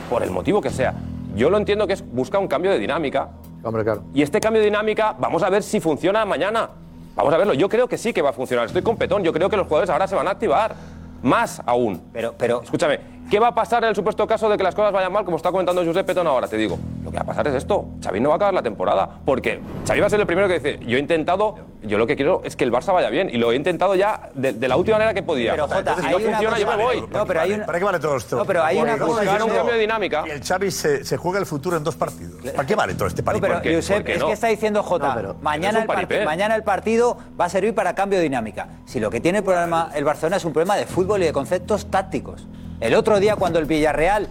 por 0.09 0.23
el 0.23 0.31
motivo 0.31 0.61
que 0.61 0.69
sea. 0.69 0.93
Yo 1.35 1.49
lo 1.49 1.57
entiendo 1.57 1.87
que 1.87 1.93
es 1.93 2.05
busca 2.05 2.37
un 2.37 2.47
cambio 2.47 2.71
de 2.71 2.79
dinámica. 2.79 3.29
Hombre, 3.63 3.83
claro. 3.83 4.03
Y 4.13 4.21
este 4.21 4.39
cambio 4.39 4.61
de 4.61 4.65
dinámica, 4.65 5.15
vamos 5.17 5.41
a 5.43 5.49
ver 5.49 5.63
si 5.63 5.79
funciona 5.79 6.25
mañana. 6.25 6.69
Vamos 7.15 7.33
a 7.33 7.37
verlo. 7.37 7.53
Yo 7.53 7.69
creo 7.69 7.87
que 7.87 7.97
sí 7.97 8.13
que 8.13 8.21
va 8.21 8.29
a 8.29 8.33
funcionar. 8.33 8.65
Estoy 8.65 8.81
con 8.81 8.97
Petón. 8.97 9.23
Yo 9.23 9.33
creo 9.33 9.49
que 9.49 9.57
los 9.57 9.67
jugadores 9.67 9.89
ahora 9.89 10.07
se 10.07 10.15
van 10.15 10.27
a 10.27 10.31
activar. 10.31 10.75
Más 11.21 11.61
aún. 11.65 12.01
Pero, 12.11 12.33
pero. 12.37 12.61
Escúchame, 12.61 12.99
¿qué 13.29 13.39
va 13.39 13.47
a 13.49 13.55
pasar 13.55 13.83
en 13.83 13.89
el 13.89 13.95
supuesto 13.95 14.25
caso 14.27 14.49
de 14.49 14.57
que 14.57 14.63
las 14.63 14.75
cosas 14.75 14.91
vayan 14.93 15.11
mal, 15.11 15.25
como 15.25 15.37
está 15.37 15.51
comentando 15.51 15.83
Josep 15.83 16.05
Petón 16.05 16.27
ahora? 16.27 16.47
Te 16.47 16.57
digo, 16.57 16.77
lo 17.03 17.09
que 17.11 17.17
va 17.17 17.23
a 17.23 17.25
pasar 17.25 17.47
es 17.47 17.55
esto. 17.55 17.85
Xavi 18.03 18.19
no 18.19 18.29
va 18.29 18.35
a 18.35 18.37
acabar 18.37 18.53
la 18.53 18.61
temporada. 18.63 19.09
Porque 19.25 19.59
Xavi 19.87 19.99
va 19.99 20.07
a 20.07 20.09
ser 20.09 20.19
el 20.19 20.25
primero 20.27 20.47
que 20.47 20.55
dice, 20.59 20.79
yo 20.85 20.97
he 20.97 20.99
intentado, 20.99 21.55
yo 21.81 21.97
lo 21.97 22.05
que 22.07 22.15
quiero 22.15 22.41
es 22.43 22.55
que 22.55 22.63
el 22.63 22.71
Barça 22.71 22.93
vaya 22.93 23.09
bien. 23.09 23.29
Y 23.29 23.37
lo 23.37 23.51
he 23.51 23.55
intentado 23.55 23.95
ya 23.95 24.29
de, 24.33 24.53
de 24.53 24.67
la 24.67 24.77
última 24.77 24.97
manera 24.97 25.13
que 25.13 25.23
podía. 25.23 25.51
Pero, 25.51 25.63
Jota, 25.67 25.79
Entonces, 25.79 26.03
si 26.03 26.07
hay 26.09 26.13
no 26.13 26.17
una 26.27 26.37
funciona, 26.37 26.59
yo 26.59 26.77
me 26.77 26.83
voy. 26.83 27.03
No, 27.11 27.25
pero 27.25 27.41
hay 27.41 27.53
una- 27.53 27.65
¿Para 27.65 27.79
qué 27.79 27.85
vale 27.85 27.99
todo 27.99 28.17
esto? 28.17 28.35
No, 28.37 28.45
pero 28.45 28.63
hay 28.63 28.77
una 28.77 28.97
cosa- 28.97 29.21
buscar 29.21 29.43
un 29.43 29.49
cambio 29.49 29.73
de 29.73 29.79
dinámica. 29.79 30.23
Y 30.27 30.29
el 30.31 30.41
Xavi 30.43 30.71
se, 30.71 31.03
se 31.03 31.17
juega 31.17 31.39
el 31.39 31.45
futuro 31.45 31.77
en 31.77 31.83
dos 31.83 31.95
partidos. 31.95 32.41
¿Para 32.55 32.67
qué 32.67 32.75
vale 32.75 32.93
todo 32.93 33.07
este 33.07 33.21
No, 33.21 33.25
paripé? 33.25 33.47
pero 33.47 33.75
Josep, 33.77 34.07
es 34.07 34.23
que 34.23 34.31
está 34.31 34.47
diciendo 34.47 34.83
Jota, 34.83 35.33
mañana, 35.41 35.79
el 35.81 35.87
parti- 35.87 36.23
mañana 36.25 36.55
el 36.55 36.63
partido 36.63 37.17
va 37.39 37.45
a 37.45 37.49
servir 37.49 37.73
para 37.73 37.95
cambio 37.95 38.19
de 38.19 38.23
dinámica. 38.23 38.67
Si 38.85 38.99
lo 38.99 39.09
que 39.09 39.19
tiene 39.19 39.39
el 39.39 39.43
problema 39.43 39.89
el 39.95 40.03
Barcelona 40.03 40.37
es 40.37 40.45
un 40.45 40.53
problema 40.53 40.75
de 40.75 40.85
fútbol 40.85 41.21
y 41.23 41.25
de 41.25 41.33
conceptos 41.33 41.89
tácticos. 41.89 42.47
El 42.79 42.95
otro 42.95 43.19
día 43.19 43.35
cuando 43.35 43.59
el 43.59 43.65
Villarreal 43.65 44.27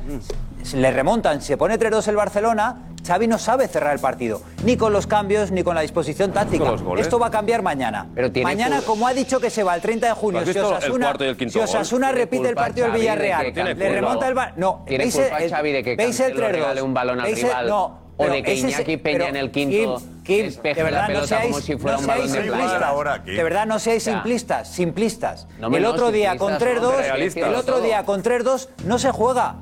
se- 0.62 0.76
le 0.76 0.90
remontan, 0.90 1.40
se 1.40 1.56
pone 1.56 1.78
3-2 1.78 2.06
el 2.08 2.16
Barcelona, 2.16 2.76
Xavi 3.04 3.26
no 3.26 3.36
sabe 3.38 3.66
cerrar 3.66 3.94
el 3.94 3.98
partido, 3.98 4.42
ni 4.64 4.76
con 4.76 4.92
los 4.92 5.08
cambios 5.08 5.50
ni 5.50 5.64
con 5.64 5.74
la 5.74 5.80
disposición 5.80 6.30
táctica. 6.32 6.72
Esto 6.98 7.18
va 7.18 7.26
a 7.26 7.30
cambiar 7.30 7.60
mañana. 7.62 8.06
tiene 8.32 8.42
Mañana, 8.44 8.80
como 8.82 9.08
ha 9.08 9.12
dicho 9.14 9.40
que 9.40 9.50
se 9.50 9.64
va 9.64 9.74
el 9.74 9.80
30 9.80 10.06
de 10.06 10.12
junio, 10.12 10.40
¿Has 10.40 10.44
si 10.46 10.50
el 10.56 10.64
Osasuna, 10.64 11.10
el 11.18 11.36
quinto 11.36 11.52
si 11.52 11.58
Osasuna 11.58 12.08
gol? 12.08 12.16
repite 12.16 12.48
el 12.48 12.54
partido 12.54 12.86
del 12.86 12.92
de 12.94 13.00
Villarreal, 13.00 13.52
le 13.54 13.88
remonta 13.88 14.28
el 14.28 14.34
Bar- 14.34 14.52
No, 14.56 14.84
Tiene 14.86 15.04
¿veis 15.04 15.16
culpa 15.16 15.38
el- 15.38 15.50
Xavi 15.50 15.72
de 15.72 15.82
que 15.82 15.96
¿veis 15.96 16.20
el 16.20 16.26
Cancelo 16.26 16.46
3-2? 16.48 16.52
regale 16.52 16.82
un 16.82 16.94
balón 16.94 17.18
al 17.20 17.26
¿Veis 17.26 17.38
el- 17.38 17.44
rival? 17.44 17.66
no, 17.66 17.98
o 18.22 18.24
pero 18.24 18.34
de 18.34 18.42
que 18.42 18.54
Iñaki 18.54 18.96
Peña 18.96 19.18
pero, 19.18 19.28
en 19.28 19.36
el 19.36 19.50
quinto 19.50 19.98
Kim, 19.98 20.22
Kim, 20.22 20.44
despeje 20.46 20.74
de 20.74 20.82
verdad, 20.82 21.00
la 21.00 21.02
no 21.02 21.08
pelota 21.08 21.26
seáis, 21.26 21.50
como 21.50 21.60
si 21.60 21.76
fuera 21.76 21.96
no 21.96 22.00
un 22.00 22.06
balón 22.06 22.28
seáis 22.28 22.52
de 22.52 23.22
Kim. 23.24 23.36
De 23.36 23.42
verdad, 23.42 23.66
no 23.66 23.78
seáis 23.78 24.02
simplistas, 24.02 24.68
simplistas. 24.68 25.46
El 25.60 25.82
no, 25.82 25.90
otro 25.90 26.10
día 26.10 26.36
con 26.36 26.58
simplistas, 26.58 26.82
3-2, 26.82 26.92
no, 26.92 26.96
realistas. 26.96 27.48
el 27.48 27.54
otro 27.54 27.80
día 27.80 28.04
con 28.04 28.22
3-2 28.22 28.68
no 28.84 28.98
se 28.98 29.10
juega. 29.10 29.56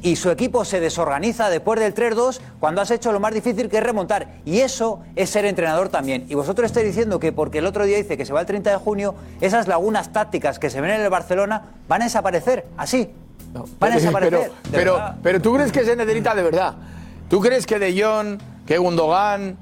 Y 0.00 0.14
su 0.14 0.30
equipo 0.30 0.64
se 0.64 0.78
desorganiza 0.78 1.50
después 1.50 1.80
del 1.80 1.92
3-2 1.92 2.38
cuando 2.60 2.80
has 2.80 2.90
hecho 2.92 3.10
lo 3.10 3.18
más 3.18 3.34
difícil 3.34 3.68
que 3.68 3.78
es 3.78 3.82
remontar. 3.82 4.28
Y 4.44 4.60
eso 4.60 5.00
es 5.16 5.30
ser 5.30 5.44
entrenador 5.44 5.88
también. 5.88 6.24
Y 6.28 6.34
vosotros 6.34 6.66
estáis 6.66 6.86
diciendo 6.86 7.18
que 7.18 7.32
porque 7.32 7.58
el 7.58 7.66
otro 7.66 7.84
día 7.84 7.96
dice 7.96 8.16
que 8.16 8.24
se 8.24 8.32
va 8.32 8.40
el 8.40 8.46
30 8.46 8.70
de 8.70 8.76
junio, 8.76 9.16
esas 9.40 9.66
lagunas 9.66 10.12
tácticas 10.12 10.60
que 10.60 10.70
se 10.70 10.80
ven 10.80 10.90
en 10.92 11.00
el 11.00 11.10
Barcelona 11.10 11.62
van 11.88 12.02
a 12.02 12.04
desaparecer. 12.04 12.66
Así. 12.76 13.10
Van 13.80 13.92
a 13.92 13.94
desaparecer. 13.96 14.38
Pero, 14.38 14.52
pero, 14.70 14.92
verdad. 14.94 15.16
pero 15.20 15.42
tú 15.42 15.54
crees 15.54 15.72
que 15.72 15.84
se 15.84 15.96
necesita 15.96 16.34
de 16.34 16.42
verdad. 16.42 16.74
¿Tú 17.28 17.40
crees 17.40 17.66
que 17.66 17.78
De 17.78 18.02
Jong, 18.02 18.38
que 18.66 18.78
Gundogan, 18.78 19.56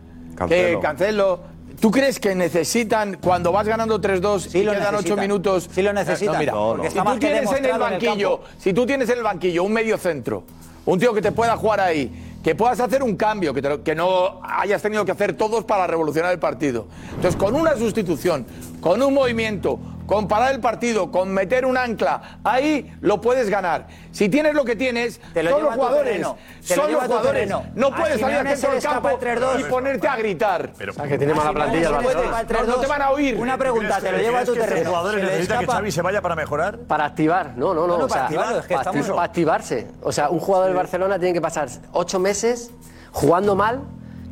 que 0.49 0.79
Cancelo. 0.81 1.41
¿tú 1.81 1.91
crees 1.91 2.19
que 2.19 2.35
necesitan 2.35 3.19
cuando 3.21 3.53
vas 3.53 3.67
ganando 3.67 4.01
3-2 4.01 4.55
y 4.55 4.63
lo 4.63 4.73
quedan 4.73 4.87
8 4.87 4.97
necesitan. 4.97 5.21
minutos? 5.21 5.69
Sí 5.73 5.83
lo 5.83 5.93
necesitan, 5.93 6.47
No, 6.47 6.77
mira, 6.77 6.91
si 6.91 6.99
tú 6.99 7.19
tienes 7.19 7.51
en 7.51 7.57
el 7.57 7.63
demostrado 7.63 7.67
en 7.67 7.75
el 7.75 7.79
banquillo, 7.79 8.41
si 8.59 8.73
tú 8.73 8.87
tienes 8.87 9.11
en 9.11 9.19
el 9.19 9.25
banquillo 9.25 9.65
un 9.65 9.73
medio 9.73 9.99
centro, 9.99 10.45
un 10.85 10.99
tío 10.99 11.13
que 11.13 11.23
te 11.23 11.33
pueda 11.33 11.57
jugar 11.57 11.81
ahí, 11.81 12.39
que 12.43 12.55
puedas 12.55 12.79
hacer 12.79 13.03
un 13.03 13.17
cambio, 13.17 13.53
que, 13.53 13.61
te 13.61 13.81
que 13.81 13.95
no 13.95 14.41
hayas 14.43 14.81
tenido 14.81 15.05
que 15.05 15.13
hacer 15.13 15.35
todos 15.37 15.65
para 15.65 15.87
revolucionar 15.87 16.33
el 16.33 16.39
partido. 16.39 16.87
Entonces, 17.11 17.37
con 17.37 17.55
una 17.55 17.77
sustitución, 17.77 18.47
con 18.81 19.03
un 19.03 19.13
movimiento, 19.13 19.79
con 20.07 20.29
parar 20.29 20.55
el 20.55 20.61
partido, 20.61 21.11
con 21.11 21.33
meter 21.33 21.67
un 21.67 21.77
ancla, 21.77 22.39
ahí 22.45 22.95
lo 23.01 23.21
puedes 23.21 23.49
ganar. 23.51 23.87
Si 24.13 24.29
tienes 24.29 24.55
lo 24.55 24.65
que 24.65 24.77
tienes, 24.77 25.21
Te 25.35 25.43
lo 25.43 25.51
son 25.51 25.63
los 25.65 25.75
jugadores. 25.75 26.27
Son 26.61 26.93
los 26.93 27.05
jugadores. 27.05 27.33
terreno. 27.33 27.65
No 27.75 27.95
puedes 27.95 28.21
salir 28.21 28.37
al 28.37 28.49
centro 28.49 28.73
del 28.73 28.83
campo 28.83 29.09
el 29.11 29.17
3-2. 29.19 29.61
y 29.61 29.65
ponerte 29.65 30.09
a 30.09 30.17
gritar. 30.17 30.71
O 30.89 30.93
sea, 30.93 31.07
que 31.07 31.19
tiene 31.19 31.35
mala 31.35 31.53
plantilla 31.53 31.89
el 31.89 31.93
no, 31.93 32.01
no, 32.03 32.67
no 32.67 32.75
te 32.77 32.87
van 32.87 33.03
a 33.03 33.11
oír. 33.11 33.37
Una 33.37 33.59
pregunta, 33.59 34.01
te 34.01 34.13
lo 34.13 34.19
llevo 34.19 34.37
a 34.39 34.45
tu 34.45 34.53
¿Crees 34.53 34.67
que 34.67 34.71
terreno. 34.71 34.91
Los 34.91 34.99
jugadores 34.99 35.25
necesitan 35.25 35.59
que 35.61 35.67
Xavi 35.67 35.91
se 35.93 36.03
vaya 36.03 36.23
para 36.23 36.35
mejorar. 36.37 36.79
Para 36.79 37.05
activar, 37.05 37.53
no, 37.57 37.75
no, 37.75 37.87
no. 37.87 37.99
No, 37.99 38.09
para 38.09 39.23
activarse. 39.23 39.87
O 40.03 40.13
sea, 40.13 40.31
un 40.31 40.39
jugador 40.41 40.69
del 40.69 40.77
Barcelona 40.77 41.19
tiene 41.19 41.35
que 41.35 41.41
pasar 41.41 41.69
ocho 41.93 42.19
meses 42.19 42.71
jugando 43.13 43.55
mal, 43.57 43.83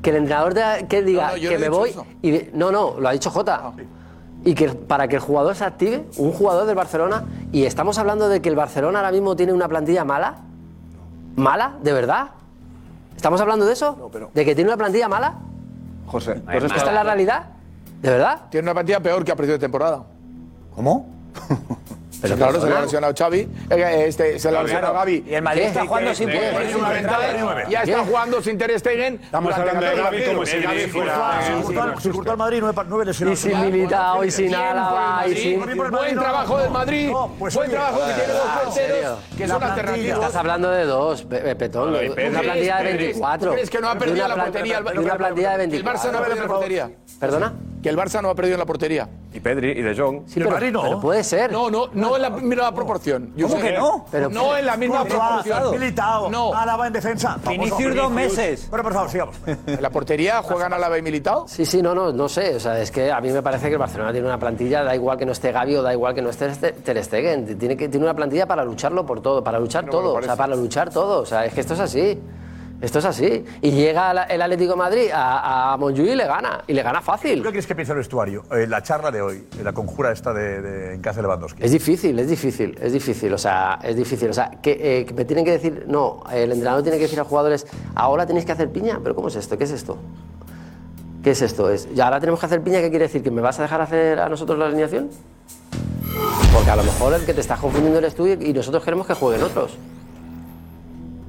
que 0.02 0.10
el 0.10 0.16
entrenador 0.16 0.54
te- 0.54 0.86
que 0.86 1.02
diga 1.02 1.28
No, 1.28 1.30
no, 1.32 1.36
yo 1.38 1.50
que 1.50 1.58
me 1.58 1.68
voy. 1.68 1.94
Y 2.22 2.30
de- 2.30 2.50
no, 2.52 2.70
no, 2.70 2.96
lo 3.00 3.08
ha 3.08 3.12
dicho 3.12 3.30
Jota. 3.30 3.72
Y 4.44 4.54
que 4.54 4.68
para 4.68 5.08
que 5.08 5.16
el 5.16 5.22
jugador 5.22 5.54
se 5.56 5.64
active, 5.64 6.04
un 6.18 6.32
jugador 6.32 6.66
del 6.66 6.74
Barcelona, 6.74 7.24
y 7.50 7.64
estamos 7.64 7.98
hablando 7.98 8.28
de 8.28 8.42
que 8.42 8.48
el 8.48 8.56
Barcelona 8.56 8.98
ahora 8.98 9.10
mismo 9.10 9.36
tiene 9.36 9.52
una 9.52 9.68
plantilla 9.68 10.04
mala. 10.04 10.36
¿Mala? 11.36 11.74
¿De 11.82 11.92
verdad? 11.92 12.28
¿Estamos 13.16 13.40
hablando 13.40 13.64
de 13.64 13.72
eso? 13.72 14.10
¿De 14.34 14.44
que 14.44 14.54
tiene 14.54 14.70
una 14.70 14.76
plantilla 14.76 15.08
mala? 15.08 15.34
José, 16.06 16.42
¿Esta 16.52 16.76
es 16.76 16.84
la 16.84 17.02
realidad? 17.02 17.46
¿De 18.02 18.10
verdad? 18.10 18.42
Tiene 18.50 18.66
una 18.66 18.74
plantilla 18.74 19.00
peor 19.00 19.24
que 19.24 19.32
a 19.32 19.36
principio 19.36 19.54
de 19.54 19.60
temporada. 19.60 20.04
¿Cómo? 20.74 21.06
Pero 22.24 22.36
claro, 22.36 22.60
se 22.60 22.68
lo 22.70 22.76
ha 22.76 22.80
lesionado 22.80 23.14
Xavi, 23.16 23.48
eh, 23.70 24.04
este, 24.08 24.38
se 24.38 24.50
lo 24.50 24.58
ha 24.58 24.62
lesionado 24.62 24.94
Gaby. 24.94 25.24
Y 25.28 25.34
el 25.34 25.42
Madrid 25.42 25.60
¿Qué? 25.62 25.68
está 25.68 25.86
jugando 25.86 26.14
sin 26.14 26.28
Eh, 26.30 26.52
ventaja, 26.92 27.68
Ya 27.68 27.82
está 27.82 27.98
jugando 28.04 28.42
sin 28.42 28.58
Ter 28.58 28.78
Stegen. 28.78 29.20
Estamos 29.22 29.54
hablando 29.54 29.80
de 29.80 29.92
14 29.92 30.02
Gavi 30.02 30.24
como 30.34 30.46
si. 30.46 30.60
Gavi 30.60 30.80
fuera- 30.86 31.94
Si 32.00 32.08
Courtois 32.10 32.32
al 32.32 32.38
Madrid, 32.38 32.58
nueve, 32.60 32.82
nueve 32.88 33.04
Y 33.04 33.06
lesionados. 33.08 33.38
sin 33.38 33.60
Militao, 33.60 34.24
y 34.24 34.30
sin 34.30 34.46
el 34.46 34.54
Álava, 34.54 35.24
y 35.28 35.36
sin... 35.36 35.62
el 35.68 35.74
Buen 35.76 36.14
trabajo 36.18 36.58
del 36.58 36.70
Madrid. 36.70 37.12
Pues 37.38 37.54
buen 37.54 37.70
trabajo 37.70 37.98
que 38.06 38.12
tiene 38.14 38.32
dos 38.32 38.42
ah, 38.46 38.58
¿en 38.60 38.64
porteros 38.64 38.74
serio? 38.74 39.16
que 39.36 39.48
son 39.48 39.58
plantilla. 39.58 39.72
alternativos. 39.74 40.18
Estás 40.24 40.36
hablando 40.36 40.70
de 40.70 40.84
dos, 40.84 41.22
Pe- 41.22 41.38
Pe- 41.40 41.56
Petón. 41.56 41.88
Una 41.94 42.40
plantilla 42.40 42.76
de 42.78 42.82
¿Crees- 42.84 42.98
24. 42.98 43.52
¿Crees 43.52 43.70
que 43.70 43.80
no 43.80 43.88
ha 43.90 43.98
perdido 43.98 44.24
una 44.26 44.36
la 44.36 44.44
portería? 44.44 44.78
el- 44.78 44.98
una 44.98 45.14
plantilla 45.16 45.48
de 45.58 45.64
El 45.64 45.70
24. 45.70 45.92
Barça 46.00 46.12
no 46.12 46.18
ha 46.18 46.22
perdido 46.22 46.42
la 46.42 46.48
portería. 46.48 46.90
¿Perdona? 47.26 47.52
Que 47.82 47.90
el 47.90 47.98
Barça 47.98 48.22
no 48.22 48.30
ha 48.30 48.34
perdido 48.34 48.54
en 48.54 48.60
la 48.60 48.64
portería. 48.64 49.06
Y 49.34 49.40
Pedri 49.40 49.72
y 49.72 49.82
De 49.82 49.94
Jong. 49.94 50.22
Sí, 50.26 50.34
pero, 50.36 50.52
Madrid 50.52 50.72
no. 50.72 50.82
pero 50.84 51.00
puede 51.00 51.22
ser. 51.22 51.52
No, 51.52 51.70
no, 51.70 51.88
no 51.92 52.16
en 52.16 52.22
la 52.22 52.30
misma 52.30 52.74
proporción. 52.74 53.32
¿Cómo 53.34 53.48
Josep. 53.48 53.62
que 53.62 53.72
no? 53.76 54.06
Pero- 54.10 54.30
no 54.30 54.56
en 54.56 54.64
la 54.64 54.76
misma 54.78 55.04
proporción. 55.04 55.70
Militao, 55.72 56.30
No. 56.30 56.54
Álava 56.54 56.86
en 56.86 56.94
defensa. 56.94 57.36
Vinicius 57.46 57.94
dos 57.94 58.10
meses. 58.10 58.70
Bueno, 58.70 58.84
por 58.84 58.92
favor, 58.94 59.10
sigamos. 59.10 59.36
En 59.66 59.82
la 59.82 59.90
portería 59.90 60.40
juegan 60.42 60.72
Álava 60.72 60.96
y 60.96 61.02
Militao. 61.02 61.46
Sí, 61.46 61.66
sí, 61.66 61.82
no, 61.82 61.94
no, 61.94 62.10
no 62.10 62.26
sé. 62.26 62.54
O 62.56 62.60
sea, 62.60 62.80
es 62.80 62.90
que 62.90 63.12
a 63.12 63.20
mí 63.20 63.28
me 63.30 63.42
parece 63.42 63.66
que 63.66 63.74
el 63.74 63.78
Barcelona 63.78 64.12
tiene 64.12 64.26
una 64.28 64.38
plantilla, 64.38 64.82
da 64.82 64.94
igual 64.94 65.18
que 65.18 65.26
no 65.26 65.32
esté 65.32 65.52
Gavi 65.52 65.76
o 65.76 65.82
da 65.82 65.92
igual 65.92 66.14
que 66.14 66.22
no 66.22 66.30
esté 66.30 66.48
Ter- 66.48 66.76
Ter 66.76 67.04
Stegen. 67.04 67.58
Tiene, 67.58 67.76
que, 67.76 67.90
tiene 67.90 68.06
una 68.06 68.14
plantilla 68.16 68.46
para 68.46 68.64
lucharlo 68.64 69.04
por 69.04 69.20
todo, 69.20 69.44
para 69.44 69.58
luchar 69.58 69.84
todo. 69.90 70.14
O 70.14 70.22
sea, 70.22 70.36
para 70.36 70.56
luchar 70.56 70.88
todo. 70.90 71.20
O 71.20 71.26
sea, 71.26 71.44
es 71.44 71.52
que 71.52 71.60
esto 71.60 71.74
es 71.74 71.80
así. 71.80 72.18
Esto 72.84 72.98
es 72.98 73.04
así. 73.06 73.42
Y 73.62 73.70
llega 73.70 74.12
la- 74.12 74.24
el 74.24 74.42
Atlético 74.42 74.72
de 74.72 74.76
Madrid 74.76 75.10
a, 75.10 75.72
a 75.72 75.78
y 75.90 76.14
le 76.14 76.26
gana. 76.26 76.62
Y 76.66 76.74
le 76.74 76.82
gana 76.82 76.98
¿Tú 77.00 77.06
fácil. 77.06 77.42
qué 77.42 77.48
crees 77.48 77.66
que 77.66 77.74
piensa 77.74 77.92
el 77.94 77.98
vestuario? 77.98 78.42
Eh, 78.52 78.66
la 78.66 78.82
charla 78.82 79.10
de 79.10 79.22
hoy, 79.22 79.36
eh, 79.58 79.62
la 79.64 79.72
conjura 79.72 80.12
esta 80.12 80.34
de, 80.34 80.60
de- 80.60 80.94
en 80.94 81.00
casa 81.00 81.16
de 81.16 81.22
Lewandowski. 81.22 81.64
Es 81.64 81.72
difícil, 81.72 82.18
es 82.18 82.28
difícil, 82.28 82.76
es 82.78 82.92
difícil, 82.92 83.32
o 83.32 83.38
sea, 83.38 83.78
es 83.82 83.96
difícil. 83.96 84.28
O 84.28 84.34
sea, 84.34 84.50
que, 84.62 84.72
eh, 85.00 85.06
que 85.06 85.14
me 85.14 85.24
tienen 85.24 85.46
que 85.46 85.52
decir, 85.52 85.86
no, 85.88 86.22
el 86.30 86.52
entrenador 86.52 86.82
tiene 86.82 86.98
que 86.98 87.04
decir 87.04 87.18
a 87.18 87.22
los 87.22 87.28
jugadores, 87.28 87.66
ahora 87.94 88.26
tenéis 88.26 88.44
que 88.44 88.52
hacer 88.52 88.70
piña, 88.70 89.00
pero 89.02 89.14
¿cómo 89.14 89.28
es 89.28 89.36
esto? 89.36 89.56
¿Qué 89.56 89.64
es 89.64 89.70
esto? 89.70 89.96
¿Qué 91.22 91.30
es 91.30 91.40
esto? 91.40 91.70
Es, 91.70 91.88
¿Y 91.96 91.98
ahora 92.02 92.20
tenemos 92.20 92.38
que 92.38 92.44
hacer 92.44 92.60
piña? 92.60 92.80
¿Qué 92.82 92.90
quiere 92.90 93.06
decir? 93.06 93.22
¿Que 93.22 93.30
me 93.30 93.40
vas 93.40 93.58
a 93.60 93.62
dejar 93.62 93.80
hacer 93.80 94.20
a 94.20 94.28
nosotros 94.28 94.58
la 94.58 94.66
alineación? 94.66 95.08
Porque 96.52 96.70
a 96.70 96.76
lo 96.76 96.82
mejor 96.84 97.14
el 97.14 97.24
que 97.24 97.32
te 97.32 97.40
estás 97.40 97.58
confundiendo 97.60 97.98
eres 97.98 98.14
tú 98.14 98.26
y 98.26 98.32
y 98.32 98.52
nosotros 98.52 98.84
queremos 98.84 99.06
que 99.06 99.14
jueguen 99.14 99.42
otros. 99.42 99.78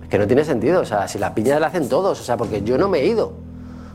Que 0.10 0.18
no 0.20 0.28
tiene 0.28 0.44
sentido, 0.46 0.82
o 0.82 0.86
sea, 0.86 1.08
si 1.08 1.18
la 1.20 1.34
piña 1.34 1.60
la 1.60 1.68
hacen 1.68 1.89
todos, 1.89 2.20
o 2.20 2.24
sea, 2.24 2.38
porque 2.38 2.62
yo 2.63 2.78
no 2.78 2.88
me 2.88 3.00
he 3.00 3.06
ido. 3.08 3.34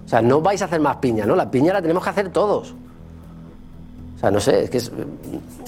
O 0.05 0.09
sea, 0.09 0.21
no 0.23 0.41
vais 0.41 0.61
a 0.63 0.65
hacer 0.65 0.81
más 0.81 0.97
piña, 0.97 1.25
¿no? 1.27 1.37
La 1.37 1.51
piña 1.51 1.73
la 1.73 1.81
tenemos 1.83 2.03
que 2.03 2.11
hacer 2.11 2.31
todos. 2.31 2.75
O 4.17 4.19
sea, 4.21 4.31
no 4.31 4.41
sé, 4.41 4.65
es 4.65 4.71
que 4.71 4.79
es- 4.79 4.93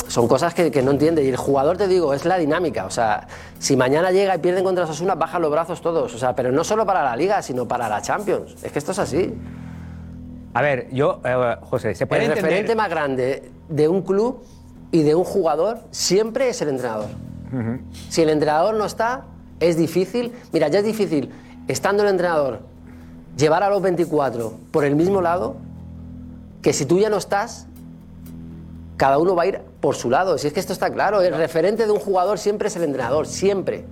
son 0.08 0.28
cosas 0.28 0.52
que, 0.52 0.70
que 0.70 0.82
no 0.82 0.90
entiende. 0.90 1.24
Y 1.24 1.28
el 1.28 1.36
jugador, 1.36 1.76
te 1.78 1.86
digo, 1.88 2.12
es 2.12 2.24
la 2.26 2.36
dinámica. 2.36 2.84
O 2.84 2.90
sea, 2.90 3.26
si 3.58 3.76
mañana 3.76 4.10
llega 4.10 4.34
y 4.34 4.38
pierden 4.38 4.62
contra 4.64 4.84
Osasuna, 4.84 5.14
bajan 5.14 5.40
los 5.40 5.50
brazos 5.50 5.80
todos. 5.80 6.12
O 6.14 6.18
sea, 6.18 6.34
pero 6.34 6.52
no 6.52 6.64
solo 6.64 6.84
para 6.84 7.02
la 7.02 7.16
Liga, 7.16 7.40
sino 7.40 7.66
para 7.66 7.88
la 7.88 8.02
Champions. 8.02 8.56
Es 8.62 8.72
que 8.72 8.78
esto 8.78 8.92
es 8.92 8.98
así. 8.98 9.32
A 10.54 10.60
ver, 10.60 10.88
yo, 10.92 11.20
eh, 11.24 11.56
José, 11.62 11.94
se 11.94 12.06
puede 12.06 12.24
el 12.24 12.30
entender... 12.30 12.50
referente 12.50 12.74
más 12.76 12.90
grande 12.90 13.50
de 13.70 13.88
un 13.88 14.02
club 14.02 14.42
y 14.90 15.02
de 15.02 15.14
un 15.14 15.24
jugador 15.24 15.78
siempre 15.92 16.50
es 16.50 16.60
el 16.60 16.68
entrenador. 16.68 17.08
Si 18.10 18.20
el 18.22 18.28
entrenador 18.28 18.74
no 18.74 18.84
está, 18.84 19.24
es 19.62 19.76
difícil. 19.76 20.32
Mira, 20.52 20.68
ya 20.68 20.80
es 20.80 20.84
difícil 20.84 21.30
estando 21.68 22.02
el 22.02 22.10
entrenador 22.10 22.60
llevar 23.36 23.62
a 23.62 23.70
los 23.70 23.80
24 23.82 24.52
por 24.70 24.84
el 24.84 24.94
mismo 24.94 25.20
lado, 25.20 25.56
que 26.60 26.72
si 26.72 26.86
tú 26.86 26.98
ya 26.98 27.08
no 27.08 27.16
estás, 27.16 27.66
cada 28.96 29.18
uno 29.18 29.34
va 29.34 29.44
a 29.44 29.46
ir 29.46 29.60
por 29.80 29.94
su 29.94 30.10
lado. 30.10 30.38
Si 30.38 30.46
es 30.46 30.52
que 30.52 30.60
esto 30.60 30.72
está 30.72 30.90
claro, 30.90 31.22
el 31.22 31.34
referente 31.34 31.86
de 31.86 31.92
un 31.92 31.98
jugador 31.98 32.38
siempre 32.38 32.68
es 32.68 32.76
el 32.76 32.84
entrenador, 32.84 33.26
siempre. 33.26 33.84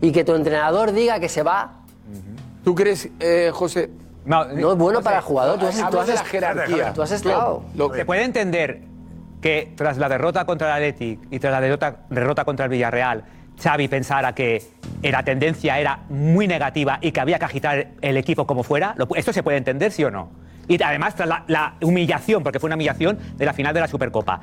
Y 0.00 0.12
que 0.12 0.24
tu 0.24 0.34
entrenador 0.34 0.92
diga 0.92 1.20
que 1.20 1.28
se 1.28 1.42
va. 1.42 1.80
¿Tú 2.62 2.74
crees, 2.74 3.08
eh, 3.20 3.50
José? 3.52 3.90
No, 4.24 4.44
es 4.44 4.78
bueno 4.78 5.02
para 5.02 5.18
el 5.18 5.22
jugador. 5.22 5.58
Tú 5.58 5.66
has, 5.66 5.90
tú 5.90 5.98
has 5.98 6.06
de 6.06 6.14
la 6.14 6.24
jerarquía. 6.24 6.92
Tú 6.94 7.02
has 7.02 7.10
estado. 7.10 7.62
Se 7.94 8.04
puede 8.06 8.24
entender 8.24 8.80
que 9.42 9.74
tras 9.76 9.98
la 9.98 10.08
derrota 10.08 10.46
contra 10.46 10.68
el 10.68 10.72
Athletic 10.84 11.20
y 11.30 11.38
tras 11.38 11.52
la 11.52 11.60
derrota, 11.60 11.96
derrota 12.08 12.46
contra 12.46 12.64
el 12.64 12.70
Villarreal, 12.70 13.24
Xavi 13.62 13.88
pensara 13.88 14.34
que 14.34 14.66
la 15.12 15.22
tendencia 15.22 15.78
era 15.78 16.00
muy 16.08 16.46
negativa 16.46 16.98
y 17.00 17.12
que 17.12 17.20
había 17.20 17.38
que 17.38 17.44
agitar 17.44 17.88
el 18.00 18.16
equipo 18.16 18.46
como 18.46 18.62
fuera. 18.62 18.94
¿Esto 19.14 19.32
se 19.32 19.42
puede 19.42 19.58
entender, 19.58 19.92
sí 19.92 20.04
o 20.04 20.10
no? 20.10 20.30
Y 20.66 20.82
además, 20.82 21.14
tras 21.14 21.28
la, 21.28 21.44
la 21.46 21.74
humillación, 21.82 22.42
porque 22.42 22.58
fue 22.58 22.68
una 22.68 22.76
humillación 22.76 23.18
de 23.36 23.44
la 23.44 23.52
final 23.52 23.74
de 23.74 23.80
la 23.80 23.88
Supercopa, 23.88 24.40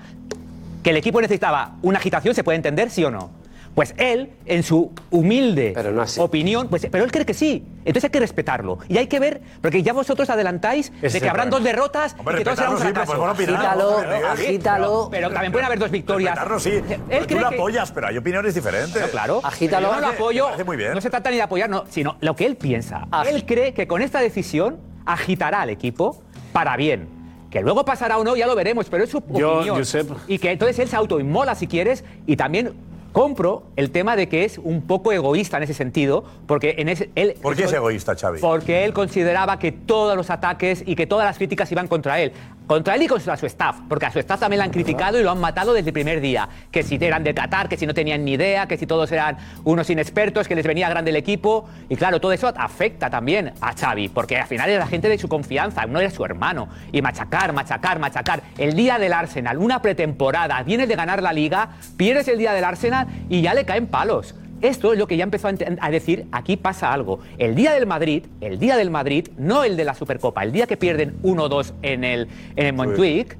que 0.83 0.91
el 0.91 0.97
equipo 0.97 1.21
necesitaba 1.21 1.75
una 1.81 1.97
agitación, 1.97 2.35
¿se 2.35 2.43
puede 2.43 2.57
entender, 2.57 2.89
sí 2.89 3.03
o 3.03 3.11
no? 3.11 3.40
Pues 3.75 3.93
él, 3.97 4.31
en 4.45 4.63
su 4.63 4.91
humilde 5.11 5.73
opinión, 6.17 6.67
pues, 6.67 6.87
pero 6.91 7.05
él 7.05 7.11
cree 7.11 7.25
que 7.25 7.33
sí. 7.33 7.63
Entonces 7.85 8.03
hay 8.05 8.09
que 8.09 8.19
respetarlo. 8.19 8.79
Y 8.89 8.97
hay 8.97 9.07
que 9.07 9.19
ver, 9.19 9.41
porque 9.61 9.81
ya 9.81 9.93
vosotros 9.93 10.29
adelantáis 10.29 10.91
Ese 11.01 11.17
de 11.19 11.21
que 11.21 11.29
habrán 11.29 11.49
dos 11.49 11.63
derrotas 11.63 12.15
Hombre, 12.19 12.35
y 12.35 12.37
que 12.39 12.43
todo 12.43 12.55
será 12.57 12.69
un 12.69 12.77
sí, 12.77 12.83
pero 12.83 12.95
fracaso. 13.05 13.17
pues 13.17 13.31
opinar, 13.31 13.55
Agítalo, 13.65 13.97
agítalo. 14.29 15.07
Pero, 15.09 15.09
pero 15.11 15.29
también 15.31 15.51
pueden 15.53 15.65
haber 15.67 15.79
dos 15.79 15.89
victorias. 15.89 16.35
Respetarlo, 16.35 16.59
sí. 16.59 16.69
Él 16.69 16.83
Pero 17.07 17.21
tú 17.21 17.27
cree 17.27 17.41
lo 17.41 17.49
que- 17.49 17.55
apoyas, 17.55 17.91
pero 17.93 18.07
hay 18.07 18.17
opiniones 18.17 18.55
diferentes. 18.55 19.03
Claro. 19.09 19.39
Agítalo. 19.43 19.87
Yo 19.87 19.93
no 19.95 20.01
lo 20.01 20.07
apoyo. 20.07 20.47
Muy 20.65 20.77
bien. 20.77 20.93
No 20.93 21.01
se 21.01 21.09
trata 21.09 21.29
ni 21.29 21.37
de 21.37 21.41
apoyar, 21.43 21.69
no, 21.69 21.85
sino 21.89 22.17
lo 22.19 22.35
que 22.35 22.45
él 22.45 22.57
piensa. 22.57 23.07
Él 23.25 23.45
cree 23.45 23.73
que 23.73 23.87
con 23.87 24.01
esta 24.01 24.19
decisión 24.19 24.79
agitará 25.05 25.61
al 25.61 25.69
equipo 25.69 26.21
para 26.51 26.75
bien. 26.75 27.07
Que 27.49 27.61
luego 27.61 27.83
pasará 27.85 28.17
o 28.17 28.23
no, 28.23 28.35
ya 28.35 28.47
lo 28.47 28.55
veremos, 28.55 28.87
pero 28.89 29.03
es 29.05 29.09
su 29.09 29.21
Yo, 29.29 29.55
opinión. 29.57 29.77
Josep. 29.77 30.09
Y 30.27 30.39
que 30.39 30.51
entonces 30.51 30.77
él 30.79 30.87
se 30.87 30.95
autoinmola 30.95 31.55
si 31.55 31.67
quieres 31.67 32.03
y 32.25 32.37
también 32.37 32.73
compro 33.11 33.63
el 33.75 33.91
tema 33.91 34.15
de 34.15 34.27
que 34.29 34.45
es 34.45 34.57
un 34.57 34.81
poco 34.81 35.11
egoísta 35.11 35.57
en 35.57 35.63
ese 35.63 35.73
sentido, 35.73 36.23
porque 36.47 36.75
en 36.77 36.89
ese, 36.89 37.09
él... 37.15 37.35
¿Por 37.41 37.55
qué 37.55 37.63
es 37.65 37.73
egoísta, 37.73 38.15
Xavi? 38.15 38.39
Porque 38.39 38.85
él 38.85 38.93
consideraba 38.93 39.59
que 39.59 39.71
todos 39.71 40.15
los 40.15 40.29
ataques 40.29 40.83
y 40.85 40.95
que 40.95 41.07
todas 41.07 41.25
las 41.25 41.37
críticas 41.37 41.71
iban 41.71 41.87
contra 41.87 42.19
él. 42.21 42.31
Contra 42.67 42.95
él 42.95 43.01
y 43.01 43.07
contra 43.07 43.35
su 43.35 43.45
staff, 43.47 43.79
porque 43.89 44.05
a 44.05 44.11
su 44.11 44.19
staff 44.19 44.39
también 44.39 44.59
la 44.59 44.63
han 44.65 44.71
criticado 44.71 45.19
y 45.19 45.23
lo 45.23 45.31
han 45.31 45.39
matado 45.39 45.73
desde 45.73 45.89
el 45.89 45.93
primer 45.93 46.21
día. 46.21 46.47
Que 46.71 46.83
si 46.83 46.95
eran 47.01 47.23
de 47.23 47.33
Qatar, 47.33 47.67
que 47.67 47.75
si 47.75 47.85
no 47.85 47.93
tenían 47.93 48.23
ni 48.23 48.33
idea, 48.33 48.65
que 48.67 48.77
si 48.77 48.87
todos 48.87 49.11
eran 49.11 49.37
unos 49.65 49.89
inexpertos, 49.89 50.47
que 50.47 50.55
les 50.55 50.65
venía 50.65 50.87
grande 50.87 51.11
el 51.11 51.17
equipo. 51.17 51.67
Y 51.89 51.97
claro, 51.97 52.21
todo 52.21 52.31
eso 52.31 52.53
afecta 52.55 53.09
también 53.09 53.53
a 53.59 53.73
Xavi, 53.73 54.07
porque 54.07 54.37
al 54.37 54.47
final 54.47 54.69
era 54.69 54.79
la 54.79 54.87
gente 54.87 55.09
de 55.09 55.17
su 55.17 55.27
confianza, 55.27 55.85
no 55.85 55.99
era 55.99 56.09
su 56.09 56.23
hermano. 56.23 56.69
Y 56.93 57.01
machacar, 57.01 57.51
machacar, 57.51 57.99
machacar. 57.99 58.41
El 58.57 58.73
día 58.73 58.97
del 58.99 59.11
Arsenal, 59.11 59.57
una 59.57 59.81
pretemporada, 59.81 60.63
vienes 60.63 60.87
de 60.87 60.95
ganar 60.95 61.21
la 61.21 61.33
liga, 61.33 61.71
pierdes 61.97 62.29
el 62.29 62.37
día 62.37 62.53
del 62.53 62.63
Arsenal 62.63 63.07
y 63.29 63.41
ya 63.41 63.53
le 63.53 63.65
caen 63.65 63.87
palos. 63.87 64.33
Esto 64.61 64.93
es 64.93 64.99
lo 64.99 65.07
que 65.07 65.17
ya 65.17 65.23
empezó 65.23 65.47
a, 65.47 65.91
decir, 65.91 66.27
aquí 66.31 66.55
pasa 66.55 66.93
algo. 66.93 67.19
El 67.37 67.55
día 67.55 67.73
del 67.73 67.87
Madrid, 67.87 68.25
el 68.41 68.59
día 68.59 68.77
del 68.77 68.91
Madrid, 68.91 69.29
no 69.37 69.63
el 69.63 69.75
de 69.75 69.85
la 69.85 69.95
Supercopa, 69.95 70.43
el 70.43 70.51
día 70.51 70.67
que 70.67 70.77
pierden 70.77 71.19
1-2 71.23 71.73
en 71.81 72.03
el, 72.03 72.27
en 72.55 72.65
el 72.67 72.73
Montjuic, 72.73 73.37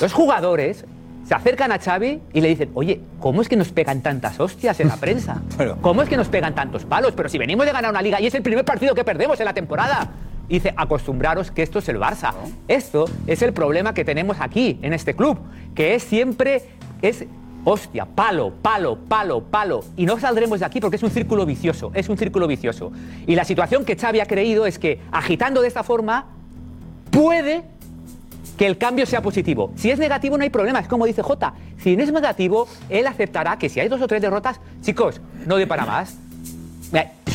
los 0.00 0.12
jugadores 0.12 0.84
se 1.26 1.34
acercan 1.34 1.72
a 1.72 1.78
Xavi 1.78 2.20
y 2.32 2.40
le 2.40 2.48
dicen, 2.48 2.70
oye, 2.74 3.00
¿cómo 3.18 3.42
es 3.42 3.48
que 3.48 3.56
nos 3.56 3.70
pegan 3.70 4.00
tantas 4.00 4.38
hostias 4.38 4.78
en 4.80 4.88
la 4.88 4.96
prensa? 4.96 5.42
¿Cómo 5.80 6.02
es 6.02 6.08
que 6.08 6.16
nos 6.16 6.28
pegan 6.28 6.54
tantos 6.54 6.84
palos? 6.84 7.12
Pero 7.16 7.28
si 7.28 7.38
venimos 7.38 7.66
de 7.66 7.72
ganar 7.72 7.90
una 7.90 8.02
liga 8.02 8.20
y 8.20 8.26
es 8.26 8.34
el 8.34 8.42
primer 8.42 8.64
partido 8.64 8.94
que 8.94 9.04
perdemos 9.04 9.38
en 9.40 9.46
la 9.46 9.54
temporada. 9.54 10.10
Y 10.48 10.54
dice, 10.54 10.72
acostumbraros 10.76 11.50
que 11.50 11.62
esto 11.62 11.80
es 11.80 11.88
el 11.88 11.98
Barça. 11.98 12.32
Esto 12.68 13.06
es 13.26 13.42
el 13.42 13.52
problema 13.52 13.94
que 13.94 14.04
tenemos 14.04 14.36
aquí, 14.40 14.78
en 14.82 14.92
este 14.92 15.14
club, 15.14 15.38
que 15.74 15.96
es 15.96 16.04
siempre, 16.04 16.62
es 17.02 17.26
hostia, 17.68 18.06
palo, 18.06 18.52
palo, 18.62 18.96
palo, 18.96 19.42
palo. 19.42 19.80
Y 19.96 20.06
no 20.06 20.20
saldremos 20.20 20.60
de 20.60 20.66
aquí 20.66 20.80
porque 20.80 20.96
es 20.96 21.02
un 21.02 21.10
círculo 21.10 21.44
vicioso, 21.44 21.90
es 21.94 22.08
un 22.08 22.16
círculo 22.16 22.46
vicioso. 22.46 22.92
Y 23.26 23.34
la 23.34 23.44
situación 23.44 23.84
que 23.84 23.96
Xavi 23.96 24.20
ha 24.20 24.26
creído 24.26 24.66
es 24.66 24.78
que 24.78 25.00
agitando 25.10 25.60
de 25.60 25.68
esta 25.68 25.82
forma 25.82 26.26
puede 27.10 27.64
que 28.56 28.66
el 28.66 28.78
cambio 28.78 29.04
sea 29.04 29.20
positivo. 29.20 29.72
Si 29.74 29.90
es 29.90 29.98
negativo 29.98 30.38
no 30.38 30.44
hay 30.44 30.50
problema, 30.50 30.78
es 30.78 30.86
como 30.86 31.06
dice 31.06 31.22
Jota. 31.22 31.54
Si 31.78 31.96
no 31.96 32.04
es 32.04 32.12
negativo, 32.12 32.68
él 32.88 33.04
aceptará 33.08 33.58
que 33.58 33.68
si 33.68 33.80
hay 33.80 33.88
dos 33.88 34.00
o 34.00 34.06
tres 34.06 34.22
derrotas, 34.22 34.60
chicos, 34.82 35.20
no 35.44 35.56
doy 35.56 35.66
para 35.66 35.84
más. 35.84 36.16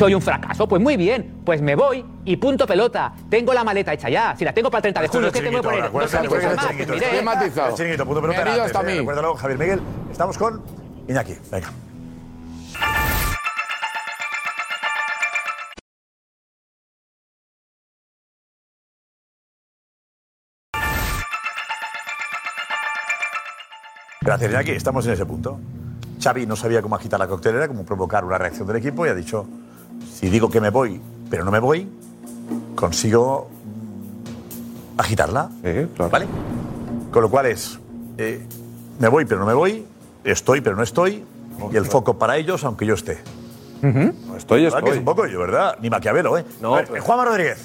Soy 0.02 0.14
un 0.14 0.20
fracaso, 0.20 0.66
pues 0.66 0.82
muy 0.82 0.96
bien, 0.96 1.42
pues 1.44 1.62
me 1.62 1.76
voy 1.76 2.04
y 2.24 2.36
punto 2.36 2.66
pelota. 2.66 3.12
Tengo 3.30 3.54
la 3.54 3.62
maleta 3.62 3.92
hecha 3.92 4.08
ya. 4.08 4.34
Si 4.36 4.44
la 4.44 4.52
tengo 4.52 4.68
para 4.68 4.78
el 4.88 4.94
30 4.94 5.00
de 5.00 5.06
junio, 5.06 5.26
es 5.28 5.32
¿qué 5.32 5.38
el 5.38 5.44
tengo 5.44 5.58
que 5.58 5.62
poner? 5.62 5.82
ahora, 5.84 5.92
Dos 5.92 6.14
acuérdate, 6.14 6.56
más, 6.56 6.66
pues. 6.88 7.12
Bien 7.12 7.24
matizado. 7.24 7.68
El 7.68 7.74
chiringuito, 7.76 8.04
punto 8.04 8.20
pelota. 8.20 8.40
Antes, 8.40 8.74
eh. 8.74 8.98
Recuérdalo, 8.98 9.36
Javier 9.36 9.58
Miguel. 9.60 9.80
Estamos 10.10 10.36
con 10.36 10.60
Iñaki. 11.06 11.36
Venga. 11.52 11.70
Gracias, 24.20 24.50
Iñaki. 24.50 24.70
Estamos 24.72 25.06
en 25.06 25.12
ese 25.12 25.26
punto. 25.26 25.60
Xavi 26.20 26.46
no 26.46 26.56
sabía 26.56 26.82
cómo 26.82 26.96
agitar 26.96 27.20
la 27.20 27.28
coctelera, 27.28 27.68
cómo 27.68 27.84
provocar 27.84 28.24
una 28.24 28.38
reacción 28.38 28.66
del 28.66 28.76
equipo 28.76 29.06
y 29.06 29.08
ha 29.08 29.14
dicho, 29.14 29.46
si 30.12 30.28
digo 30.28 30.50
que 30.50 30.60
me 30.60 30.70
voy, 30.70 31.00
pero 31.30 31.44
no 31.44 31.50
me 31.50 31.58
voy, 31.58 31.88
consigo 32.74 33.48
agitarla. 34.96 35.50
¿Vale? 36.10 36.26
Con 37.10 37.22
lo 37.22 37.30
cual 37.30 37.46
es, 37.46 37.78
eh, 38.18 38.46
me 38.98 39.08
voy, 39.08 39.24
pero 39.24 39.40
no 39.40 39.46
me 39.46 39.54
voy, 39.54 39.84
estoy, 40.24 40.60
pero 40.60 40.76
no 40.76 40.82
estoy, 40.82 41.24
y 41.72 41.76
el 41.76 41.84
foco 41.84 42.18
para 42.18 42.36
ellos, 42.36 42.64
aunque 42.64 42.86
yo 42.86 42.94
esté. 42.94 43.18
Estoy, 44.36 44.62
¿Verdad 44.64 44.78
que 44.78 44.84
es 44.84 44.96
estoy. 44.96 44.98
un 44.98 45.04
poco 45.04 45.26
yo, 45.26 45.40
¿verdad? 45.40 45.76
Ni 45.80 45.90
Maquiavelo, 45.90 46.38
¿eh? 46.38 46.44
No, 46.60 46.72
ver, 46.74 46.86
pero- 46.90 47.02
Juanma 47.02 47.24
Rodríguez. 47.24 47.64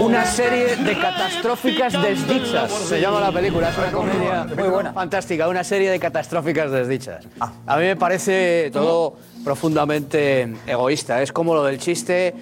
Una 0.00 0.24
serie 0.24 0.76
de 0.76 0.98
catastróficas 0.98 1.92
desdichas. 2.02 2.72
Se 2.72 3.00
llama 3.00 3.20
la 3.20 3.32
película, 3.32 3.70
es 3.70 3.78
una 3.78 3.92
comedia 3.92 4.44
muy 4.56 4.68
buena. 4.68 4.92
Fantástica, 4.92 5.48
una 5.48 5.64
serie 5.64 5.90
de 5.90 5.98
catastróficas 6.00 6.70
desdichas. 6.70 7.26
A 7.40 7.76
mí 7.76 7.82
me 7.84 7.96
parece 7.96 8.70
todo 8.72 9.16
profundamente 9.44 10.54
egoísta. 10.66 11.22
Es 11.22 11.32
como 11.32 11.54
lo 11.54 11.64
del 11.64 11.78
chiste 11.78 12.34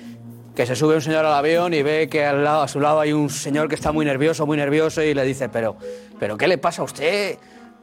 que 0.54 0.64
se 0.64 0.74
sube 0.74 0.94
un 0.94 1.02
señor 1.02 1.24
al 1.26 1.34
avión 1.34 1.74
y 1.74 1.82
ve 1.82 2.08
que 2.08 2.24
al 2.24 2.42
lado, 2.42 2.62
a 2.62 2.68
su 2.68 2.80
lado 2.80 3.00
hay 3.00 3.12
un 3.12 3.28
señor 3.28 3.68
que 3.68 3.74
está 3.74 3.92
muy 3.92 4.06
nervioso, 4.06 4.46
muy 4.46 4.56
nervioso 4.56 5.02
y 5.02 5.12
le 5.12 5.22
dice, 5.24 5.50
pero, 5.50 5.76
pero 6.18 6.38
¿qué 6.38 6.48
le 6.48 6.56
pasa 6.56 6.80
a 6.80 6.86
usted? 6.86 7.36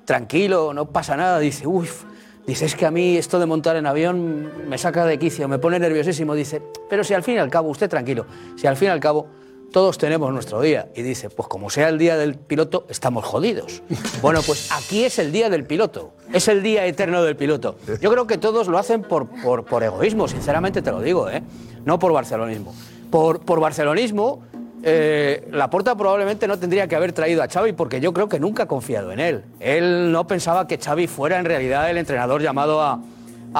Tranquilo, 0.05 0.73
no 0.73 0.85
pasa 0.85 1.15
nada. 1.15 1.37
Dice, 1.39 1.67
uff. 1.67 2.03
Dice, 2.45 2.65
es 2.65 2.75
que 2.75 2.85
a 2.85 2.91
mí 2.91 3.15
esto 3.15 3.39
de 3.39 3.45
montar 3.45 3.77
en 3.77 3.85
avión 3.85 4.51
me 4.67 4.77
saca 4.77 5.05
de 5.05 5.17
quicio, 5.17 5.47
me 5.47 5.59
pone 5.59 5.79
nerviosísimo. 5.79 6.35
Dice, 6.35 6.61
pero 6.89 7.03
si 7.03 7.13
al 7.13 7.23
fin 7.23 7.35
y 7.35 7.37
al 7.37 7.49
cabo, 7.49 7.69
usted 7.69 7.89
tranquilo, 7.89 8.25
si 8.57 8.67
al 8.67 8.75
fin 8.75 8.89
y 8.89 8.91
al 8.91 8.99
cabo 8.99 9.27
todos 9.71 9.97
tenemos 9.97 10.31
nuestro 10.31 10.61
día. 10.61 10.89
Y 10.95 11.01
dice, 11.01 11.29
pues 11.29 11.47
como 11.47 11.69
sea 11.69 11.89
el 11.89 11.97
día 11.97 12.15
del 12.17 12.35
piloto, 12.35 12.85
estamos 12.89 13.25
jodidos. 13.25 13.81
Bueno, 14.21 14.41
pues 14.45 14.71
aquí 14.71 15.03
es 15.03 15.19
el 15.19 15.33
día 15.33 15.49
del 15.49 15.65
piloto, 15.65 16.13
es 16.31 16.47
el 16.47 16.63
día 16.63 16.85
eterno 16.85 17.23
del 17.23 17.35
piloto. 17.35 17.75
Yo 17.99 18.09
creo 18.09 18.25
que 18.25 18.37
todos 18.37 18.69
lo 18.69 18.77
hacen 18.77 19.01
por, 19.01 19.27
por, 19.41 19.65
por 19.65 19.83
egoísmo, 19.83 20.29
sinceramente 20.29 20.81
te 20.81 20.91
lo 20.91 21.01
digo, 21.01 21.29
¿eh? 21.29 21.43
no 21.83 21.99
por 21.99 22.13
barcelonismo. 22.13 22.73
Por, 23.09 23.41
por 23.41 23.59
barcelonismo, 23.59 24.43
eh, 24.83 25.47
Laporta 25.51 25.95
probablemente 25.95 26.47
no 26.47 26.59
tendría 26.59 26.87
que 26.87 26.95
haber 26.95 27.13
traído 27.13 27.41
a 27.41 27.47
Xavi 27.47 27.71
porque 27.73 28.01
yo 28.01 28.13
creo 28.13 28.27
que 28.27 28.39
nunca 28.39 28.63
ha 28.63 28.67
confiado 28.67 29.11
en 29.11 29.19
él. 29.19 29.43
Él 29.59 30.11
no 30.11 30.27
pensaba 30.27 30.67
que 30.67 30.77
Xavi 30.77 31.07
fuera 31.07 31.39
en 31.39 31.45
realidad 31.45 31.89
el 31.89 31.97
entrenador 31.97 32.41
llamado 32.41 32.81
a, 32.81 32.99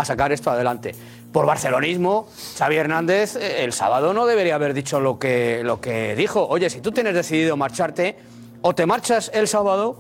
sacar 0.06 0.32
esto 0.32 0.52
adelante. 0.52 0.94
Por 1.32 1.46
barcelonismo, 1.46 2.28
Xavi 2.58 2.76
Hernández 2.76 3.36
eh, 3.38 3.64
el 3.64 3.74
sábado 3.74 4.14
no 4.14 4.26
debería 4.26 4.56
haber 4.56 4.74
dicho 4.74 5.00
lo 5.00 5.18
que, 5.18 5.62
lo 5.64 5.80
que 5.82 6.16
dijo. 6.16 6.46
Oye, 6.48 6.70
si 6.70 6.82
tú 6.82 6.92
tienes 6.92 7.14
decidido 7.16 7.56
marcharte, 7.58 8.18
o 8.62 8.76
te 8.76 8.86
marchas 8.86 9.32
el 9.34 9.48
sábado 9.48 9.98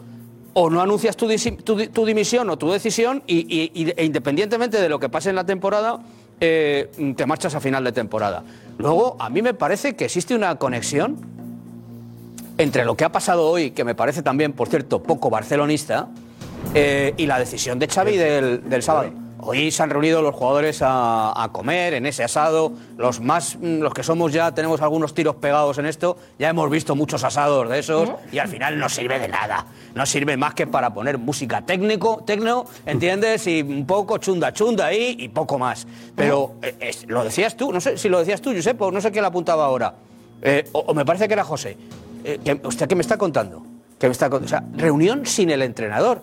o 0.54 0.70
no 0.70 0.82
anuncias 0.82 1.16
tu, 1.18 1.28
tu 1.64 1.76
di- 1.78 1.88
tu 1.88 2.06
dimisión 2.06 2.50
o 2.50 2.58
tu 2.58 2.72
decisión 2.72 3.24
y- 3.28 3.92
e 3.98 4.06
independientemente 4.06 4.80
de 4.80 4.90
lo 4.90 5.00
que 5.00 5.10
pase 5.10 5.30
en 5.32 5.36
la 5.36 5.46
temporada, 5.46 6.00
eh, 6.40 6.92
te 7.16 7.26
marchas 7.26 7.56
a 7.56 7.60
final 7.60 7.84
de 7.84 7.92
temporada. 7.92 8.44
Luego, 8.78 9.16
a 9.20 9.30
mí 9.30 9.42
me 9.42 9.54
parece 9.54 9.96
que 9.96 10.06
existe 10.06 10.36
una 10.36 10.56
conexión 10.56 11.18
entre 12.58 12.86
lo 12.86 12.96
que 12.96 13.06
ha 13.06 13.12
pasado 13.12 13.50
hoy, 13.50 13.72
que 13.72 13.84
me 13.84 13.96
parece 13.96 14.22
también, 14.22 14.54
por 14.54 14.68
cierto, 14.68 15.02
poco 15.02 15.30
barcelonista, 15.30 16.10
eh, 16.74 17.14
y 17.18 17.26
la 17.26 17.40
decisión 17.40 17.80
de 17.80 17.88
Xavi 17.88 18.18
del, 18.18 18.70
del 18.70 18.84
sábado. 18.84 19.12
Hoy 19.46 19.72
se 19.72 19.84
han 19.84 19.89
reunido 19.89 20.22
los 20.22 20.34
jugadores 20.34 20.82
a, 20.82 21.44
a 21.44 21.52
comer 21.52 21.94
en 21.96 22.06
ese 22.06 22.24
asado. 22.24 22.72
Los 22.98 23.20
más, 23.20 23.58
mm, 23.60 23.80
los 23.80 23.94
que 23.94 24.04
somos 24.04 24.32
ya 24.32 24.54
tenemos 24.54 24.82
algunos 24.82 25.14
tiros 25.14 25.36
pegados 25.36 25.78
en 25.78 25.86
esto. 25.86 26.18
Ya 26.39 26.50
hemos 26.50 26.70
visto 26.70 26.96
muchos 26.96 27.24
asados 27.24 27.70
de 27.70 27.80
esos 27.80 28.10
y 28.32 28.39
al 28.39 28.48
final 28.48 28.80
no 28.80 28.88
sirve 28.88 29.20
de 29.20 29.28
nada. 29.28 29.66
No 29.96 30.06
sirve 30.06 30.38
más 30.38 30.54
que 30.54 30.66
para 30.66 30.94
poner 30.94 31.18
música 31.18 31.62
técnico, 31.62 32.24
tecno, 32.26 32.66
¿entiendes? 32.86 33.46
Y 33.48 33.62
un 33.62 33.86
poco 33.86 34.18
chunda 34.18 34.54
chunda 34.54 34.86
ahí 34.88 35.18
y 35.20 35.28
poco 35.28 35.60
más. 35.60 35.86
Pero 36.16 36.56
eh, 36.62 36.91
lo 37.08 37.24
decías 37.24 37.58
tú, 37.58 37.74
no 37.74 37.82
sé 37.82 37.98
si 37.98 38.10
lo 38.10 38.20
decías 38.20 38.41
tú, 38.41 38.54
Josep, 38.54 38.82
o 38.82 38.91
no 38.91 39.02
sé 39.02 39.12
quién 39.12 39.24
lo 39.24 39.28
apuntaba 39.28 39.66
ahora. 39.66 39.94
Eh, 40.41 40.70
o, 40.72 40.80
o 40.80 40.94
me 40.94 41.06
parece 41.06 41.28
que 41.28 41.34
era 41.34 41.44
José. 41.44 41.78
Eh, 42.24 42.39
que, 42.44 42.62
¿Usted 42.66 42.88
qué 42.88 42.96
me 42.96 43.02
está 43.02 43.18
contando? 43.18 43.64
¿Qué 44.00 44.08
me 44.08 44.12
está 44.12 44.28
o 44.28 44.48
sea, 44.48 44.64
reunión 44.76 45.26
sin 45.26 45.50
el 45.50 45.62
entrenador. 45.62 46.22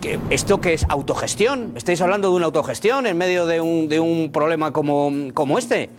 Que 0.00 0.18
¿Esto 0.30 0.60
qué 0.60 0.74
es 0.74 0.84
autogestión? 0.88 1.72
¿Estáis 1.76 2.00
hablando 2.00 2.30
de 2.30 2.36
una 2.36 2.46
autogestión 2.46 3.06
en 3.06 3.16
medio 3.16 3.46
de 3.46 3.60
un, 3.60 3.88
de 3.88 4.00
un 4.00 4.30
problema 4.32 4.72
como, 4.72 5.10
como 5.32 5.58
este? 5.58 5.90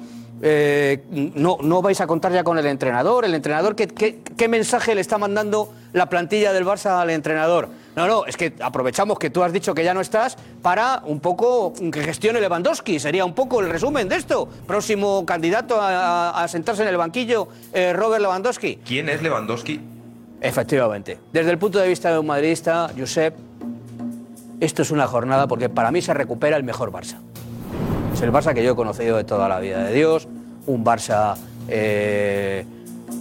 Eh, 0.41 1.03
no, 1.09 1.57
no 1.61 1.81
vais 1.81 1.99
a 2.01 2.05
contar 2.05 2.31
ya 2.33 2.43
con 2.43 2.57
el 2.59 2.65
entrenador. 2.67 3.23
¿El 3.25 3.33
entrenador 3.33 3.75
qué, 3.75 3.87
qué- 3.87 4.19
qué 4.35 4.47
mensaje 4.47 4.93
le 4.93 5.01
está 5.01 5.17
mandando 5.17 5.73
la 5.93 6.09
plantilla 6.09 6.51
del 6.53 6.65
Barça 6.65 6.99
al 7.01 7.09
entrenador? 7.09 7.69
No, 7.95 8.05
no, 8.07 8.25
es 8.25 8.35
que 8.37 8.53
aprovechamos 8.59 9.17
que 9.17 9.29
tú 9.31 9.41
has 9.41 9.51
dicho 9.53 9.73
que 9.73 9.83
ya 9.83 9.93
no 9.95 10.01
estás 10.01 10.37
para 10.61 11.01
un 11.05 11.19
poco 11.21 11.73
que 11.73 12.01
gestione 12.03 12.39
Lewandowski. 12.41 12.99
Sería 12.99 13.25
un 13.25 13.33
poco 13.33 13.61
el 13.61 13.69
resumen 13.69 14.07
de 14.09 14.17
esto. 14.17 14.47
Próximo 14.67 15.25
candidato 15.25 15.81
a, 15.81 16.29
a- 16.29 16.43
a 16.43 16.47
sentarse 16.49 16.83
en 16.83 16.89
el 16.89 16.97
banquillo, 16.97 17.47
eh, 17.73 17.93
Robert 17.93 18.21
Lewandowski. 18.21 18.79
¿Quién 18.85 19.07
es 19.09 19.23
Lewandowski? 19.23 19.79
Efectivamente. 20.41 21.17
Desde 21.33 21.49
el 21.49 21.57
punto 21.57 21.79
de 21.79 21.87
vista 21.87 22.11
de 22.11 22.19
un 22.19 22.27
madridista, 22.27 22.91
Josep, 22.95 23.33
esto 24.59 24.81
es 24.81 24.91
una 24.91 25.07
jornada 25.07 25.47
porque 25.47 25.69
para 25.69 25.91
mí 25.91 26.01
se 26.01 26.13
recupera 26.13 26.57
el 26.57 26.63
mejor 26.63 26.91
Barça. 26.91 27.17
Es 28.13 28.21
el 28.21 28.31
Barça 28.31 28.53
que 28.53 28.63
yo 28.63 28.71
he 28.71 28.75
conocido 28.75 29.17
de 29.17 29.23
toda 29.23 29.47
la 29.47 29.59
vida 29.59 29.83
de 29.83 29.93
Dios, 29.93 30.27
un 30.65 30.83
Barça 30.83 31.35
eh, 31.67 32.65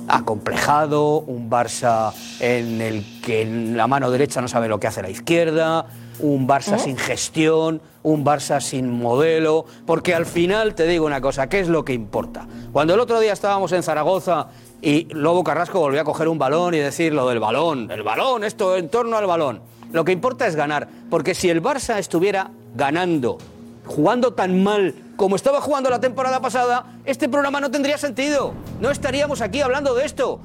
acomplejado, 0.09 1.20
un 1.20 1.51
Barça 1.51 2.12
en 2.41 2.80
el 2.80 3.05
que 3.22 3.43
en 3.43 3.76
la 3.76 3.87
mano 3.87 4.11
derecha 4.11 4.41
no 4.41 4.49
sabe 4.49 4.68
lo 4.68 4.80
que 4.80 4.87
hace 4.87 5.03
la 5.03 5.11
izquierda, 5.11 5.87
un 6.20 6.49
Barça 6.49 6.78
sin 6.78 6.97
gestión, 6.97 7.82
un 8.03 8.24
Barça 8.24 8.61
sin 8.61 8.91
modelo, 8.91 9.66
porque 9.84 10.14
al 10.14 10.26
final 10.26 10.74
te 10.74 10.87
digo 10.87 11.05
una 11.05 11.20
cosa, 11.20 11.49
¿qué 11.49 11.61
es 11.61 11.68
lo 11.68 11.84
que 11.84 11.93
importa? 11.93 12.47
Cuando 12.72 12.95
el 12.95 13.01
otro 13.01 13.20
día 13.20 13.32
estábamos 13.32 13.72
en 13.72 13.82
Zaragoza 13.82 14.49
y 14.83 15.07
Lobo 15.12 15.43
Carrasco 15.45 15.81
volvió 15.81 16.01
a 16.01 16.05
coger 16.05 16.29
un 16.29 16.39
balón 16.39 16.74
y 16.74 16.79
decir 16.79 17.12
lo 17.12 17.29
del 17.29 17.41
balón, 17.41 17.91
el 17.91 18.03
balón, 18.03 18.45
esto 18.45 18.77
en 18.77 18.89
torno 18.89 19.16
al 19.16 19.27
balón. 19.27 19.61
Lo 19.93 20.05
que 20.05 20.12
importa 20.12 20.47
es 20.47 20.57
ganar, 20.57 20.89
porque 21.11 21.35
si 21.35 21.49
el 21.49 21.62
Barça 21.62 21.99
estuviera 21.99 22.51
ganando, 22.74 23.39
jugando 23.87 24.35
tan 24.35 24.62
mal 24.62 24.95
como 25.16 25.37
estaba 25.37 25.61
jugando 25.61 25.89
la 25.89 26.01
temporada 26.01 26.41
pasada, 26.41 26.99
este 27.05 27.29
programa 27.29 27.61
no 27.61 27.70
tendría 27.70 27.97
sentido. 27.97 28.53
No 28.81 28.91
estaríamos 28.91 29.41
aquí 29.41 29.62
hablando 29.62 29.95
de 29.95 30.05
esto. 30.05 30.41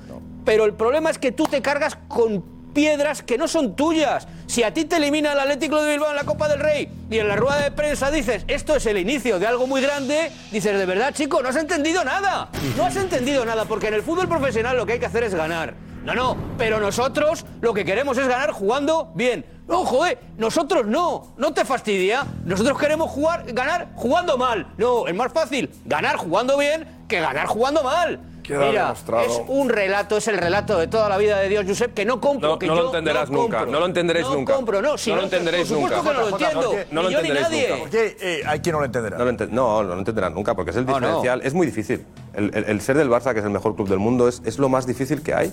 Pero 0.45 0.65
el 0.65 0.73
problema 0.73 1.09
es 1.09 1.19
que 1.19 1.31
tú 1.31 1.43
te 1.43 1.61
cargas 1.61 1.97
con 2.07 2.43
piedras 2.73 3.23
que 3.23 3.37
no 3.37 3.47
son 3.47 3.75
tuyas. 3.75 4.27
Si 4.47 4.63
a 4.63 4.73
ti 4.73 4.85
te 4.85 4.97
elimina 4.97 5.33
el 5.33 5.39
Atlético 5.39 5.81
de 5.81 5.91
Bilbao 5.91 6.09
en 6.09 6.15
la 6.15 6.23
Copa 6.23 6.47
del 6.47 6.59
Rey 6.59 6.89
y 7.09 7.19
en 7.19 7.27
la 7.27 7.35
rueda 7.35 7.61
de 7.61 7.71
prensa 7.71 8.11
dices, 8.11 8.43
esto 8.47 8.75
es 8.75 8.85
el 8.85 8.97
inicio 8.97 9.39
de 9.39 9.47
algo 9.47 9.67
muy 9.67 9.81
grande, 9.81 10.31
dices, 10.51 10.77
de 10.77 10.85
verdad, 10.85 11.13
chico, 11.13 11.41
no 11.41 11.49
has 11.49 11.55
entendido 11.55 12.03
nada. 12.03 12.49
No 12.77 12.85
has 12.85 12.95
entendido 12.95 13.45
nada, 13.45 13.65
porque 13.65 13.87
en 13.87 13.95
el 13.95 14.03
fútbol 14.03 14.27
profesional 14.27 14.77
lo 14.77 14.85
que 14.85 14.93
hay 14.93 14.99
que 14.99 15.05
hacer 15.05 15.23
es 15.23 15.35
ganar. 15.35 15.73
No, 16.03 16.15
no, 16.15 16.35
pero 16.57 16.79
nosotros 16.79 17.45
lo 17.61 17.73
que 17.73 17.85
queremos 17.85 18.17
es 18.17 18.27
ganar 18.27 18.51
jugando 18.51 19.11
bien. 19.13 19.45
No, 19.67 19.85
joder, 19.85 20.19
nosotros 20.37 20.87
no, 20.87 21.33
no 21.37 21.53
te 21.53 21.63
fastidia. 21.63 22.25
Nosotros 22.43 22.77
queremos 22.79 23.11
jugar, 23.11 23.45
ganar 23.53 23.89
jugando 23.95 24.37
mal. 24.37 24.73
No, 24.77 25.07
es 25.07 25.13
más 25.13 25.31
fácil 25.31 25.69
ganar 25.85 26.17
jugando 26.17 26.57
bien 26.57 27.05
que 27.07 27.19
ganar 27.19 27.45
jugando 27.45 27.83
mal. 27.83 28.19
Queda 28.43 28.67
Mira, 28.69 28.83
demostrado. 28.83 29.23
es 29.25 29.41
un 29.47 29.69
relato, 29.69 30.17
es 30.17 30.27
el 30.27 30.37
relato 30.37 30.77
de 30.79 30.87
toda 30.87 31.07
la 31.09 31.17
vida 31.17 31.37
de 31.39 31.47
Dios, 31.49 31.63
Josep, 31.67 31.93
que 31.93 32.05
no 32.05 32.19
compro. 32.19 32.49
No, 32.49 32.59
que 32.59 32.67
no 32.67 32.75
lo 32.75 32.85
entenderás 32.87 33.29
no 33.29 33.37
nunca, 33.37 33.57
compro. 33.59 33.71
no 33.73 33.79
lo 33.79 33.85
entenderéis 33.85 34.25
no 34.27 34.33
nunca. 34.35 34.53
compro, 34.55 34.81
no, 34.81 34.97
si 34.97 35.09
no 35.11 35.17
lo 35.17 35.23
entenderéis 35.23 35.67
por 35.69 35.77
supuesto 35.77 35.97
nunca. 36.03 36.09
que 36.09 36.13
no 36.15 36.21
lo 36.21 36.29
entiendo. 36.37 36.85
No 36.91 37.01
lo 37.03 37.07
ni 37.09 37.13
yo 37.15 37.21
ni 37.21 37.27
entenderéis 37.29 37.49
nadie. 37.51 37.69
nunca. 37.69 37.81
¿Por 37.81 37.89
qué 37.91 38.17
eh, 38.19 38.41
hay 38.45 38.59
quien 38.59 38.73
no 38.73 38.79
lo 38.79 38.85
entenderá? 38.85 39.17
No 39.17 39.23
lo, 39.25 39.29
ente- 39.31 39.47
no, 39.49 39.83
no 39.83 39.89
lo 39.93 39.99
entenderán 39.99 40.33
nunca, 40.33 40.55
porque 40.55 40.71
es 40.71 40.77
el 40.77 40.85
diferencial. 40.85 41.41
Es 41.43 41.53
muy 41.53 41.65
difícil. 41.67 42.05
El, 42.33 42.51
el- 42.55 42.65
el 42.65 42.81
ser 42.81 42.97
del 42.97 43.09
Barça, 43.09 43.33
que 43.33 43.39
es 43.39 43.45
el 43.45 43.51
mejor 43.51 43.75
club 43.75 43.87
del 43.89 43.99
mundo, 43.99 44.27
es, 44.27 44.41
es 44.45 44.57
lo 44.59 44.69
más 44.69 44.85
difícil 44.87 45.21
que 45.21 45.33
hay. 45.33 45.51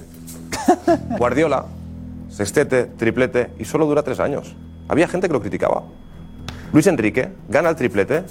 Guardiola, 1.18 1.66
sextete, 2.30 2.84
triplete, 2.84 3.50
y 3.58 3.64
solo 3.64 3.86
dura 3.86 4.02
tres 4.02 4.20
años. 4.20 4.54
Había 4.88 5.08
gente 5.08 5.26
que 5.28 5.32
lo 5.32 5.40
criticaba. 5.40 5.82
Luis 6.72 6.86
Enrique 6.86 7.28
gana 7.48 7.70
el 7.70 7.76
triplete 7.76 8.24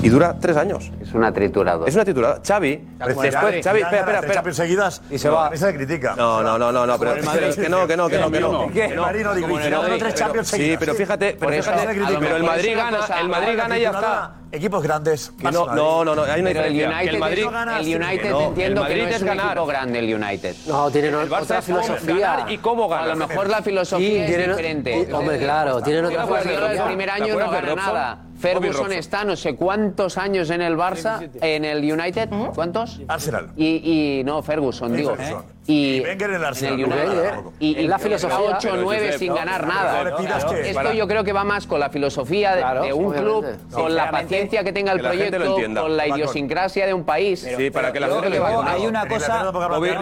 y 0.00 0.08
dura 0.08 0.36
tres 0.40 0.56
años. 0.56 0.90
Es 1.00 1.12
una 1.12 1.32
trituradora. 1.32 1.88
Es 1.88 1.94
una 1.94 2.04
triturada. 2.04 2.40
Xavi, 2.46 2.76
después, 3.06 3.34
Xavi, 3.34 3.58
espera, 3.58 3.80
espera, 3.80 4.02
tres 4.02 4.14
espera. 4.14 4.34
Champions 4.34 4.56
seguidas 4.56 5.02
Y 5.10 5.18
se 5.18 5.28
no, 5.28 5.34
va. 5.34 5.46
a 5.46 5.50
mí 5.50 5.56
se 5.56 5.74
critica. 5.74 6.14
No, 6.16 6.42
no, 6.42 6.58
no, 6.58 6.72
no, 6.72 6.86
no, 6.86 6.98
pero 6.98 7.22
Madrid. 7.22 7.54
que 7.54 7.68
no, 7.68 7.86
que 7.86 7.96
no, 7.96 8.08
que 8.08 8.18
no, 8.18 8.30
que 8.30 8.40
no. 8.40 8.68
Que 8.72 8.84
el 8.86 9.00
Madrid 9.00 9.22
no 9.24 9.34
digo, 9.34 9.58
tres 9.98 10.14
Champions 10.14 10.48
Sí, 10.48 10.56
seguidas. 10.56 10.78
pero 10.80 10.94
fíjate, 10.94 11.36
pero 11.38 11.52
eso 11.52 11.72
fíjate, 11.72 12.18
pero 12.20 12.36
el 12.36 12.42
Madrid 12.42 12.70
Es 12.70 12.76
gana, 12.76 12.98
el 13.20 13.28
Madrid 13.28 13.56
gana 13.56 13.78
y 13.78 13.82
ya 13.82 13.90
está. 13.90 14.32
Equipos 14.52 14.82
grandes. 14.82 15.32
Que 15.38 15.44
no, 15.50 15.66
no, 15.74 16.04
no, 16.04 16.14
no, 16.14 16.22
hay 16.24 16.40
una 16.42 16.50
Pero 16.50 16.64
el 16.64 16.72
diferencia. 16.74 16.88
United, 16.98 17.14
el 17.14 17.18
Madrid, 17.20 17.42
el 17.42 18.02
United 18.02 18.30
No, 18.30 18.40
entiendo 18.42 18.80
el 18.82 18.86
que 18.86 18.92
Madrid 18.94 19.02
no 19.02 19.08
es, 19.08 19.14
es 19.16 19.22
un 19.22 19.28
ganar. 19.28 19.46
equipo 19.46 19.66
grande 19.66 19.98
el 19.98 20.14
United. 20.14 20.56
No, 20.66 20.90
tienen 20.90 21.14
El 21.14 21.30
Barça 21.30 21.42
otra 21.42 21.58
es 21.58 21.64
cómo 21.66 21.82
filosofía. 21.82 22.14
ganar 22.30 22.52
y 22.52 22.58
cómo 22.58 22.88
ganar. 22.88 23.04
A 23.10 23.14
lo 23.14 23.26
mejor 23.26 23.48
la 23.48 23.62
filosofía 23.62 24.08
Sí, 24.08 24.16
es 24.18 24.26
tienen- 24.26 24.50
diferente. 24.50 25.06
y- 25.08 25.12
hombre, 25.12 25.38
claro, 25.38 25.80
tienen 25.82 26.04
otra 26.04 26.24
Guardiola 26.24 26.54
filosofía. 26.56 26.82
el 26.82 26.86
primer 26.88 27.06
¿Te 27.08 27.12
año 27.12 27.26
no 27.26 27.32
acuerdas 27.32 27.50
de 27.50 27.56
gana 27.68 27.74
Robson? 27.74 27.94
nada. 27.94 28.14
Bobby 28.14 28.40
Ferguson 28.50 28.72
Robson. 28.86 28.92
está 28.98 29.24
no 29.24 29.36
sé 29.36 29.54
cuántos 29.54 30.18
años 30.18 30.50
en 30.50 30.62
el 30.62 30.76
Barça, 30.76 31.30
en 31.40 31.64
el 31.64 31.78
United. 31.92 32.28
¿Cuántos? 32.54 33.00
Arsenal. 33.06 33.50
Y, 33.56 34.18
y 34.20 34.24
no, 34.24 34.42
Ferguson, 34.42 34.94
digo. 34.96 35.14
Ferguson. 35.14 35.44
Y, 35.64 35.96
Y 35.96 36.00
Wenger 36.00 36.30
en 36.30 36.36
el 36.36 36.44
Arsenal, 36.44 36.80
en 36.80 36.88
no 36.90 36.96
United. 36.96 37.22
tampoco. 37.30 37.52
y, 37.60 37.78
y 37.78 37.86
la 37.86 37.98
filosofía. 38.00 38.36
8 38.40 38.56
o 38.56 38.58
Pero, 38.72 38.82
9 38.82 39.04
Josep, 39.06 39.18
sin 39.20 39.34
ganar 39.34 39.64
nada. 39.66 40.16
que- 40.16 40.60
Esto 40.62 40.74
para- 40.74 40.92
yo 40.92 41.06
creo 41.06 41.22
que 41.22 41.32
va 41.32 41.44
más 41.44 41.66
con 41.68 41.78
la 41.78 41.88
filosofía 41.88 42.56
de, 42.56 42.62
Claro, 42.62 42.82
de 42.82 42.92
un 42.92 43.12
club, 43.12 43.36
obviamente. 43.44 43.74
con 43.74 43.94
la 43.94 44.10
paciencia 44.10 44.64
que 44.64 44.72
tenga 44.72 44.90
el 44.92 44.98
que 45.00 45.06
proyecto, 45.06 45.82
con 45.82 45.96
la 45.96 46.08
idiosincrasia 46.08 46.84
de 46.86 46.94
un 46.94 47.04
país. 47.04 47.48
Sí, 47.56 47.70
para 47.70 47.92
que 47.92 48.00
la 48.00 48.08
gente 48.08 48.28
lo 48.30 48.36
entienda. 48.36 48.72
hay 48.72 48.86
una 48.86 49.06
cosa- 49.06 49.52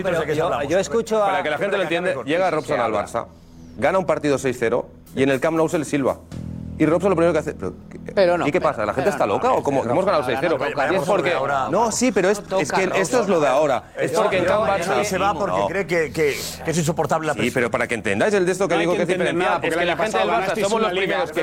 pero 0.03 0.25
yo- 0.69 0.79
escucho 0.79 1.23
a- 1.23 1.27
Para 1.27 1.43
que 1.43 1.51
la 1.51 1.59
gente 1.59 1.77
lo 1.77 1.83
entienda, 1.83 2.15
llega 2.25 2.51
Robson 2.51 2.81
al 2.81 2.93
Barça, 2.93 3.27
gana 3.77 3.99
un 3.99 4.07
partido 4.07 4.39
6-0 4.39 4.87
y 5.15 5.23
en 5.25 5.29
el 5.29 5.41
Camp 5.41 5.57
Nou 5.59 5.69
se 5.69 5.79
le 5.79 5.85
silba. 5.85 6.19
Y 6.81 6.87
Robson 6.87 7.11
lo 7.11 7.17
primero 7.17 7.33
que 7.35 7.39
hace. 7.41 7.53
Pero, 7.55 7.75
Pero 8.15 8.39
no, 8.39 8.47
¿Y 8.49 8.51
qué 8.51 8.59
pero- 8.59 8.71
pasa? 8.73 8.87
¿La 8.87 8.95
gente 8.95 9.11
está 9.11 9.27
no, 9.27 9.35
loca 9.35 9.53
o 9.53 9.63
cómo? 9.63 9.85
Hemos 9.85 10.05
ganado 10.05 10.25
6-0. 10.25 10.59
no 10.59 10.65
toca, 10.67 10.93
Y 10.93 10.97
es 10.97 11.03
porque. 11.03 11.33
No, 11.71 11.93
sí, 11.93 12.11
pero 12.11 12.31
es, 12.31 12.43
es 12.59 12.73
que 12.73 12.91
esto 12.95 13.21
es 13.21 13.29
lo 13.29 13.39
de 13.39 13.49
ahora. 13.49 13.85
Es 13.99 14.13
porque 14.13 14.39
en 14.39 14.45
Camp 14.47 14.65
Barça. 14.67 15.05
se 15.05 15.19
va 15.19 15.35
porque 15.35 15.59
No. 15.59 15.67
cree 15.69 15.87
que, 15.87 16.11
que, 16.11 16.35
que 16.65 16.71
es 16.71 16.79
insoportable 16.79 17.27
la 17.27 17.35
Sí, 17.35 17.39
presión. 17.41 17.55
pero 17.55 17.71
para 17.71 17.87
que 17.87 17.95
entendáis 17.95 18.33
el 18.35 18.47
de 18.47 18.53
esto 18.53 18.67
que 18.67 18.77
digo 18.79 18.93
que 18.93 18.97
que 18.99 19.03
es 19.03 19.09
diferencial, 19.09 19.61
es 19.63 19.77
que 19.77 19.85
la 19.85 19.97
gente 19.97 20.19
del 20.19 20.29
Barça 20.31 20.61
somos 20.63 20.81
los 20.81 20.91
primeros 20.91 21.33
que 21.33 21.41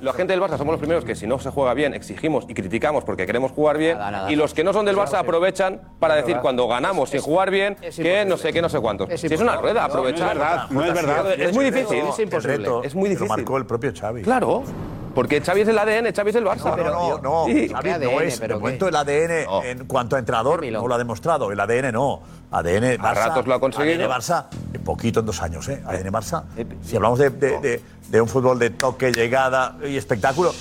la 0.00 0.12
gente 0.14 0.32
del 0.32 0.40
Barça 0.42 0.56
somos 0.58 0.72
los 0.72 0.80
primeros 0.80 1.04
que 1.04 1.14
si 1.14 1.26
no 1.26 1.38
se 1.38 1.50
juega 1.50 1.74
bien 1.74 1.92
exigimos 1.94 2.46
y 2.48 2.54
criticamos 2.54 3.04
porque 3.04 3.26
queremos 3.26 3.52
jugar 3.52 3.76
bien 3.76 3.98
y 4.28 4.34
los 4.36 4.54
que 4.54 4.64
no 4.64 4.72
son 4.72 4.86
del 4.86 4.96
Barça 4.96 5.18
aprovechan 5.18 5.80
para 5.98 6.14
decir 6.14 6.38
cuando 6.40 6.66
ganamos 6.68 7.10
sin 7.10 7.20
jugar 7.20 7.50
bien 7.50 7.76
que 7.76 8.24
no 8.24 8.36
sé 8.38 8.52
qué, 8.52 8.62
no 8.62 8.68
sé 8.70 8.80
cuántos. 8.80 9.08
Si 9.20 9.26
es 9.26 9.40
una 9.40 9.56
rueda, 9.56 9.84
aprovechar. 9.84 10.36
No 10.70 10.84
es 10.84 10.94
verdad. 10.94 11.32
Es 11.38 11.54
muy 11.54 11.66
difícil. 11.66 12.02
El 12.18 12.42
reto 12.42 12.82
Es 12.82 12.94
muy 12.94 13.04
Lo 13.04 13.10
difícil. 13.10 13.28
marcó 13.28 13.56
el 13.58 13.66
propio 13.66 13.92
Xavi. 13.98 14.22
Claro. 14.22 14.62
Porque 15.14 15.40
Xavi 15.40 15.62
es 15.62 15.68
el 15.68 15.76
ADN, 15.76 16.12
Xavi 16.14 16.30
es 16.30 16.36
el 16.36 16.44
Barça. 16.44 16.76
No, 16.76 17.18
no, 17.18 17.18
no, 17.20 17.44
Sí. 17.46 17.68
Xavi 17.68 17.90
no 17.90 18.20
es. 18.20 18.38
De 18.38 18.48
momento 18.54 18.86
el 18.88 18.94
ADN 18.94 19.46
en 19.64 19.84
cuanto 19.86 20.14
a 20.14 20.18
entrenador 20.20 20.64
no 20.64 20.86
lo 20.86 20.94
ha 20.94 20.98
demostrado. 20.98 21.50
El 21.50 21.58
ADN 21.58 21.90
no. 21.92 22.20
ADN 22.52 22.96
Barça. 22.98 23.14
ratos 23.14 23.46
lo 23.46 23.54
ha 23.54 23.60
conseguido. 23.60 24.04
ADN 24.04 24.10
Barça, 24.12 24.46
en 24.72 24.82
poquito 24.82 25.20
en 25.20 25.26
dos 25.26 25.40
años, 25.42 25.68
¿eh? 25.68 25.82
ADN 25.86 26.12
Barça. 26.12 26.44
Si 26.84 26.94
hablamos 26.96 27.18
de, 27.18 27.30
de- 27.30 27.58
de- 27.60 27.80
de 28.10 28.20
un 28.20 28.26
fútbol 28.26 28.58
de 28.58 28.70
toque, 28.70 29.12
llegada 29.12 29.76
y 29.86 29.96
espectáculo, 29.96 30.52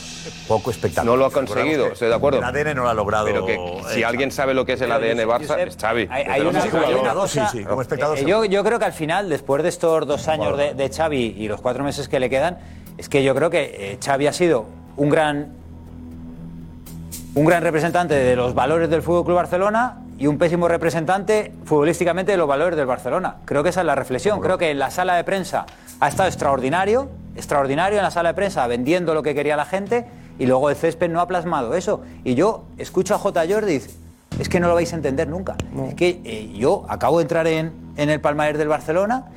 poco 0.47 0.69
espectáculo. 0.69 1.13
No 1.13 1.17
lo 1.17 1.25
ha 1.25 1.31
conseguido, 1.31 1.87
estoy 1.87 2.09
de 2.09 2.13
acuerdo. 2.15 2.37
El 2.37 2.43
ADN 2.45 2.75
no 2.75 2.83
lo 2.83 2.89
ha 2.89 2.93
logrado. 2.93 3.25
Pero 3.25 3.43
que 3.45 3.57
si 3.91 4.01
eh, 4.01 4.05
alguien 4.05 4.31
sabe 4.31 4.53
lo 4.53 4.65
que 4.65 4.73
es 4.73 4.81
el 4.81 4.91
ADN 4.91 5.27
Barça, 5.27 5.57
es 5.59 5.75
Xavi. 5.75 6.07
Hay, 6.11 6.41
una, 6.41 6.61
sí, 7.27 7.39
sí, 7.51 7.63
como 7.65 7.81
espectador 7.81 8.19
eh, 8.19 8.25
yo, 8.25 8.45
yo 8.45 8.63
creo 8.63 8.77
que 8.77 8.85
al 8.85 8.93
final, 8.93 9.29
después 9.29 9.63
de 9.63 9.69
estos 9.69 10.05
dos 10.05 10.27
años 10.27 10.57
de, 10.57 10.73
de 10.75 10.89
Xavi 10.89 11.35
y 11.37 11.47
los 11.47 11.59
cuatro 11.61 11.83
meses 11.83 12.07
que 12.07 12.19
le 12.19 12.29
quedan, 12.29 12.59
es 12.99 13.07
que 13.07 13.23
yo 13.23 13.33
creo 13.33 13.49
que 13.49 13.93
eh, 13.93 13.97
Xavi 14.03 14.27
ha 14.27 14.33
sido 14.33 14.65
un 14.97 15.09
gran 15.09 15.53
un 17.33 17.45
gran 17.45 17.63
representante 17.63 18.13
de 18.13 18.35
los 18.35 18.53
valores 18.53 18.89
del 18.89 19.01
Fútbol 19.01 19.23
Club 19.23 19.37
Barcelona 19.37 19.99
y 20.17 20.27
un 20.27 20.37
pésimo 20.37 20.67
representante 20.67 21.53
futbolísticamente 21.63 22.33
de 22.33 22.37
los 22.37 22.47
valores 22.47 22.75
del 22.75 22.87
Barcelona. 22.87 23.37
Creo 23.45 23.63
que 23.63 23.69
esa 23.69 23.79
es 23.79 23.85
la 23.85 23.95
reflexión. 23.95 24.41
Creo 24.41 24.57
que 24.57 24.71
en 24.71 24.79
la 24.79 24.91
sala 24.91 25.15
de 25.15 25.23
prensa 25.23 25.65
ha 26.01 26.09
estado 26.09 26.27
extraordinario, 26.27 27.09
extraordinario 27.37 27.99
en 27.99 28.03
la 28.03 28.11
sala 28.11 28.29
de 28.29 28.35
prensa 28.35 28.67
vendiendo 28.67 29.13
lo 29.13 29.23
que 29.23 29.33
quería 29.33 29.55
la 29.55 29.63
gente 29.63 30.05
y 30.37 30.45
luego 30.45 30.69
el 30.69 30.75
césped 30.75 31.09
no 31.09 31.21
ha 31.21 31.27
plasmado 31.29 31.75
eso. 31.75 32.01
Y 32.25 32.35
yo 32.35 32.65
escucho 32.77 33.15
a 33.15 33.17
J. 33.17 33.45
Jordi 33.49 33.81
es 34.39 34.49
que 34.49 34.59
no 34.59 34.67
lo 34.67 34.73
vais 34.73 34.91
a 34.91 34.97
entender 34.97 35.29
nunca. 35.29 35.55
Es 35.87 35.95
que 35.95 36.19
eh, 36.25 36.51
yo 36.53 36.85
acabo 36.89 37.19
de 37.19 37.21
entrar 37.21 37.47
en, 37.47 37.71
en 37.95 38.09
el 38.09 38.19
Palmares 38.19 38.57
del 38.57 38.67
Barcelona 38.67 39.27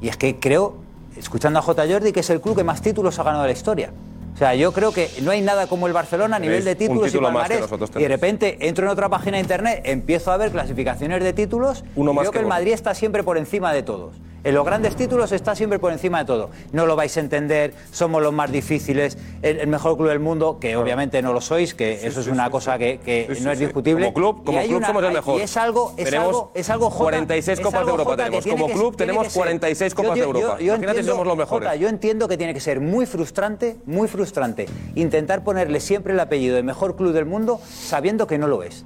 y 0.00 0.08
es 0.08 0.16
que 0.16 0.40
creo, 0.40 0.83
escuchando 1.16 1.58
a 1.58 1.62
J. 1.62 1.86
Jordi, 1.88 2.12
que 2.12 2.20
es 2.20 2.30
el 2.30 2.40
club 2.40 2.56
que 2.56 2.64
más 2.64 2.82
títulos 2.82 3.18
ha 3.18 3.22
ganado 3.22 3.42
de 3.42 3.48
la 3.48 3.52
historia. 3.52 3.92
O 4.34 4.36
sea, 4.36 4.54
yo 4.56 4.72
creo 4.72 4.92
que 4.92 5.08
no 5.22 5.30
hay 5.30 5.40
nada 5.42 5.68
como 5.68 5.86
el 5.86 5.92
Barcelona 5.92 6.36
a 6.36 6.38
nivel 6.40 6.64
de 6.64 6.74
títulos 6.74 7.08
y 7.08 7.12
título 7.12 7.28
palmarés. 7.28 7.64
Y 7.94 8.00
de 8.00 8.08
repente 8.08 8.68
entro 8.68 8.84
en 8.84 8.90
otra 8.90 9.08
página 9.08 9.36
de 9.36 9.42
internet, 9.42 9.82
empiezo 9.84 10.32
a 10.32 10.36
ver 10.36 10.50
clasificaciones 10.50 11.22
de 11.22 11.32
títulos 11.32 11.84
Uno 11.94 12.10
y 12.10 12.14
más 12.14 12.22
veo 12.24 12.32
que 12.32 12.38
que 12.38 12.42
el. 12.42 12.48
Madrid 12.48 12.72
está 12.72 12.94
siempre 12.94 13.22
por 13.22 13.38
encima 13.38 13.72
de 13.72 13.84
todos. 13.84 14.16
En 14.44 14.54
los 14.54 14.64
grandes 14.66 14.94
títulos 14.94 15.32
está 15.32 15.54
siempre 15.54 15.78
por 15.78 15.90
encima 15.90 16.18
de 16.18 16.26
todo. 16.26 16.50
No 16.72 16.84
lo 16.84 16.96
vais 16.96 17.16
a 17.16 17.20
entender, 17.20 17.72
somos 17.90 18.22
los 18.22 18.32
más 18.32 18.52
difíciles, 18.52 19.16
el, 19.40 19.58
el 19.60 19.66
mejor 19.68 19.96
club 19.96 20.08
del 20.08 20.20
mundo, 20.20 20.58
que 20.60 20.76
obviamente 20.76 21.22
no 21.22 21.32
lo 21.32 21.40
sois, 21.40 21.74
que 21.74 22.06
eso 22.06 22.20
es 22.20 22.26
una 22.26 22.50
cosa 22.50 22.76
que, 22.76 23.00
que 23.02 23.26
Sí, 23.30 23.36
sí, 23.36 23.44
no 23.44 23.52
es 23.52 23.58
discutible. 23.58 24.12
Como 24.12 24.14
club- 24.34 24.44
como 24.44 24.62
club 24.62 24.84
somos 24.84 25.02
el 25.04 25.12
mejor. 25.14 25.40
Y 25.40 25.42
es 25.44 25.56
algo, 25.56 25.94
es 25.96 26.04
Tenemos 26.04 26.26
algo, 26.28 26.50
es 26.54 26.68
algo 26.70 26.90
Jota, 26.90 27.04
46 27.04 27.58
es 27.58 27.64
Copas 27.64 27.84
de 27.86 27.90
Europa 27.90 28.16
tenemos. 28.16 28.46
Como 28.46 28.66
que- 28.66 28.72
club 28.74 28.96
tenemos 28.96 29.24
que 29.24 29.30
ser- 29.30 29.40
46 29.40 29.94
Copas 29.94 30.12
de 30.14 30.18
Yo- 30.20 30.24
Europa. 30.26 30.56
yo 30.58 30.64
Imagínate 30.66 30.86
entiendo, 30.90 31.12
somos 31.12 31.26
los 31.26 31.36
mejores. 31.38 31.66
Jota, 31.68 31.76
yo 31.76 31.88
entiendo 31.88 32.28
que 32.28 32.36
tiene 32.36 32.52
que 32.52 32.60
ser 32.60 32.80
muy 32.80 33.06
frustrante, 33.06 33.76
muy 33.86 34.08
frustrante, 34.08 34.66
intentar 34.94 35.42
ponerle 35.42 35.80
siempre 35.80 36.12
el 36.12 36.20
apellido 36.20 36.56
de 36.56 36.62
mejor 36.62 36.96
club 36.96 37.12
del 37.14 37.24
mundo 37.24 37.60
sabiendo 37.66 38.26
que 38.26 38.36
no 38.36 38.46
lo 38.46 38.62
es. 38.62 38.84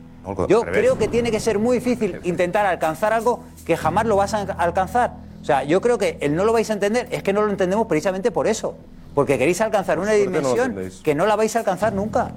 Yo 0.49 0.61
creo 0.61 0.99
que 0.99 1.09
tiene 1.09 1.31
que 1.33 1.41
ser 1.41 1.59
muy 1.59 1.79
difícil 1.79 2.21
intentar 2.23 2.65
alcanzar 2.67 3.13
algo 3.13 3.41
que 3.67 3.77
jamás 3.77 4.05
lo 4.07 4.15
vas 4.17 4.35
a 4.35 4.43
alcanzar. 4.43 5.27
O 5.41 5.45
sea, 5.45 5.65
yo 5.65 5.81
creo 5.81 5.99
que 5.99 6.19
el 6.21 6.35
no 6.35 6.45
lo 6.45 6.53
vais 6.53 6.69
a 6.71 6.73
entender 6.73 7.09
es 7.11 7.23
que 7.23 7.33
no 7.33 7.43
lo 7.43 7.51
entendemos 7.51 7.87
precisamente 7.87 8.31
por 8.31 8.47
eso. 8.47 8.77
Porque 9.15 9.39
queréis 9.39 9.61
alcanzar 9.61 9.99
una 9.99 10.13
no 10.13 10.17
dimensión 10.17 10.77
que 11.03 11.15
no 11.15 11.27
la 11.27 11.37
vais 11.37 11.55
a 11.57 11.61
alcanzar 11.61 11.93
nunca. 11.93 12.33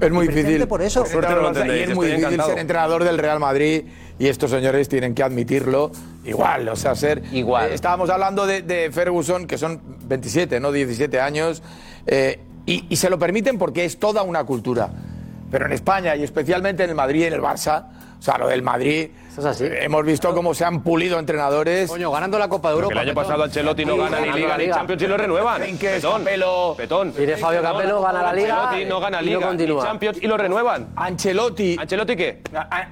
Es 0.00 0.10
muy 0.10 0.26
difícil. 0.26 0.66
por 0.66 0.82
eso. 0.82 1.04
Por 1.04 1.28
no 1.28 1.36
lo 1.36 1.48
entendéis, 1.48 1.88
y 1.88 1.90
es 1.90 1.94
muy 1.94 2.06
difícil 2.06 2.24
encantado. 2.24 2.50
ser 2.50 2.58
entrenador 2.58 3.04
del 3.04 3.18
Real 3.18 3.38
Madrid 3.38 3.84
y 4.18 4.26
estos 4.26 4.50
señores 4.50 4.88
tienen 4.88 5.14
que 5.14 5.22
admitirlo. 5.22 5.92
Igual, 6.24 6.68
o 6.68 6.76
sea, 6.76 6.94
ser. 6.94 7.22
Igual. 7.32 7.72
estábamos 7.72 8.10
hablando 8.10 8.46
de, 8.46 8.62
de 8.62 8.90
Ferguson, 8.90 9.46
que 9.46 9.58
son 9.58 9.80
27, 10.04 10.60
no 10.60 10.72
17 10.72 11.20
años, 11.20 11.62
eh, 12.06 12.40
y, 12.66 12.86
y 12.88 12.96
se 12.96 13.10
lo 13.10 13.18
permiten 13.18 13.58
porque 13.58 13.84
es 13.84 13.98
toda 13.98 14.22
una 14.22 14.44
cultura. 14.44 14.90
Pero 15.50 15.66
en 15.66 15.72
España 15.72 16.16
y 16.16 16.22
especialmente 16.22 16.84
en 16.84 16.90
el 16.90 16.96
Madrid 16.96 17.20
y 17.20 17.24
en 17.24 17.34
el 17.34 17.40
Barça, 17.40 17.84
o 18.22 18.24
sea, 18.24 18.38
lo 18.38 18.46
del 18.46 18.62
Madrid. 18.62 19.10
eh, 19.36 19.78
Hemos 19.82 20.04
visto 20.04 20.32
cómo 20.32 20.54
se 20.54 20.64
han 20.64 20.80
pulido 20.84 21.18
entrenadores. 21.18 21.90
Coño, 21.90 22.12
ganando 22.12 22.38
la 22.38 22.46
Copa 22.46 22.70
de 22.70 22.76
Porque 22.76 22.92
el 22.92 22.98
año 23.00 23.14
pasado 23.14 23.42
Ancelotti 23.42 23.84
no 23.84 23.96
gana 23.96 24.20
ni 24.20 24.30
Liga 24.30 24.56
ni 24.56 24.68
Champions 24.70 25.02
y 25.02 25.06
lo 25.08 25.16
renuevan. 25.16 25.62
¿En 25.64 25.76
qué 25.76 25.96
es 25.96 26.02
Petón, 26.04 26.22
Capello? 26.22 26.74
Petón. 26.76 27.14
Mire, 27.18 27.36
Fabio 27.36 27.60
Petón. 27.62 27.76
Capello 27.76 28.00
gana 28.00 28.22
la 28.22 28.32
Liga 28.32 28.54
Ancelotti 28.62 28.84
no 28.88 29.00
gana 29.00 29.18
y 29.18 29.24
no 29.24 29.26
Liga 29.26 29.40
ni 29.40 29.46
continúa. 29.46 29.82
Champions 29.84 30.18
y 30.22 30.26
lo 30.28 30.36
renuevan. 30.36 30.88
Ancelotti. 30.94 31.76
¿Ancelotti 31.80 32.14
qué? 32.16 32.42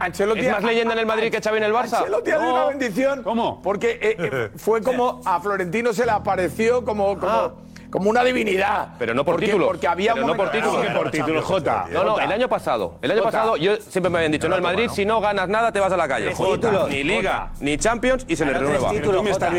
Ancelotti 0.01 0.41
¿Es 0.41 0.51
más 0.51 0.65
leyenda 0.65 0.95
en 0.95 0.99
el 0.99 1.07
Madrid 1.07 1.31
que 1.31 1.41
Xavi 1.41 1.59
en 1.59 1.63
el 1.65 1.73
Barça? 1.73 1.99
Ancelotti 1.99 2.31
No. 2.33 2.51
una 2.53 2.65
bendición. 2.67 3.23
¿Cómo? 3.23 3.63
Porque 3.63 4.01
eh, 4.03 4.17
eh, 4.19 4.51
fue 4.57 4.83
como 4.83 5.21
a 5.25 5.39
Florentino 5.41 5.93
se 5.93 6.05
le 6.07 6.11
apareció 6.11 6.85
como, 6.85 7.17
como, 7.17 7.53
como 7.91 8.09
una 8.11 8.23
divinidad. 8.25 8.89
Pero 8.99 9.15
no 9.15 9.25
por 9.25 9.35
Porque- 9.35 9.47
títulos. 9.47 9.69
Porque 9.69 9.87
había 9.89 10.15
Pero 10.15 10.27
no 10.27 10.37
por 10.37 10.51
títulos. 10.51 10.87
Ah, 10.89 10.95
por 10.95 11.11
títulos, 11.11 11.45
Jota. 11.45 11.87
No, 11.91 12.05
no, 12.05 12.19
el 12.21 12.33
año 12.33 12.49
pasado. 12.49 12.99
El 13.03 13.11
año 13.11 13.21
Jota. 13.23 13.31
pasado 13.33 13.57
yo 13.57 13.77
siempre 13.77 14.11
me 14.11 14.19
habían 14.19 14.33
dicho, 14.33 14.49
no, 14.49 14.57
el 14.57 14.63
Madrid 14.63 14.89
si 14.93 15.05
no 15.05 15.21
ganas 15.21 15.49
nada 15.49 15.73
te 15.73 15.81
vas 15.81 15.93
a 15.93 15.97
la 15.97 16.09
calle. 16.09 16.33
Jota. 16.35 16.69
títulos. 16.69 16.89
Ni 16.91 17.03
Liga, 17.05 17.49
Jota. 17.53 17.65
ni 17.65 17.77
Champions 17.79 18.25
y 18.29 18.37
se 18.37 18.45
le 18.47 18.53
renueva. 18.55 18.93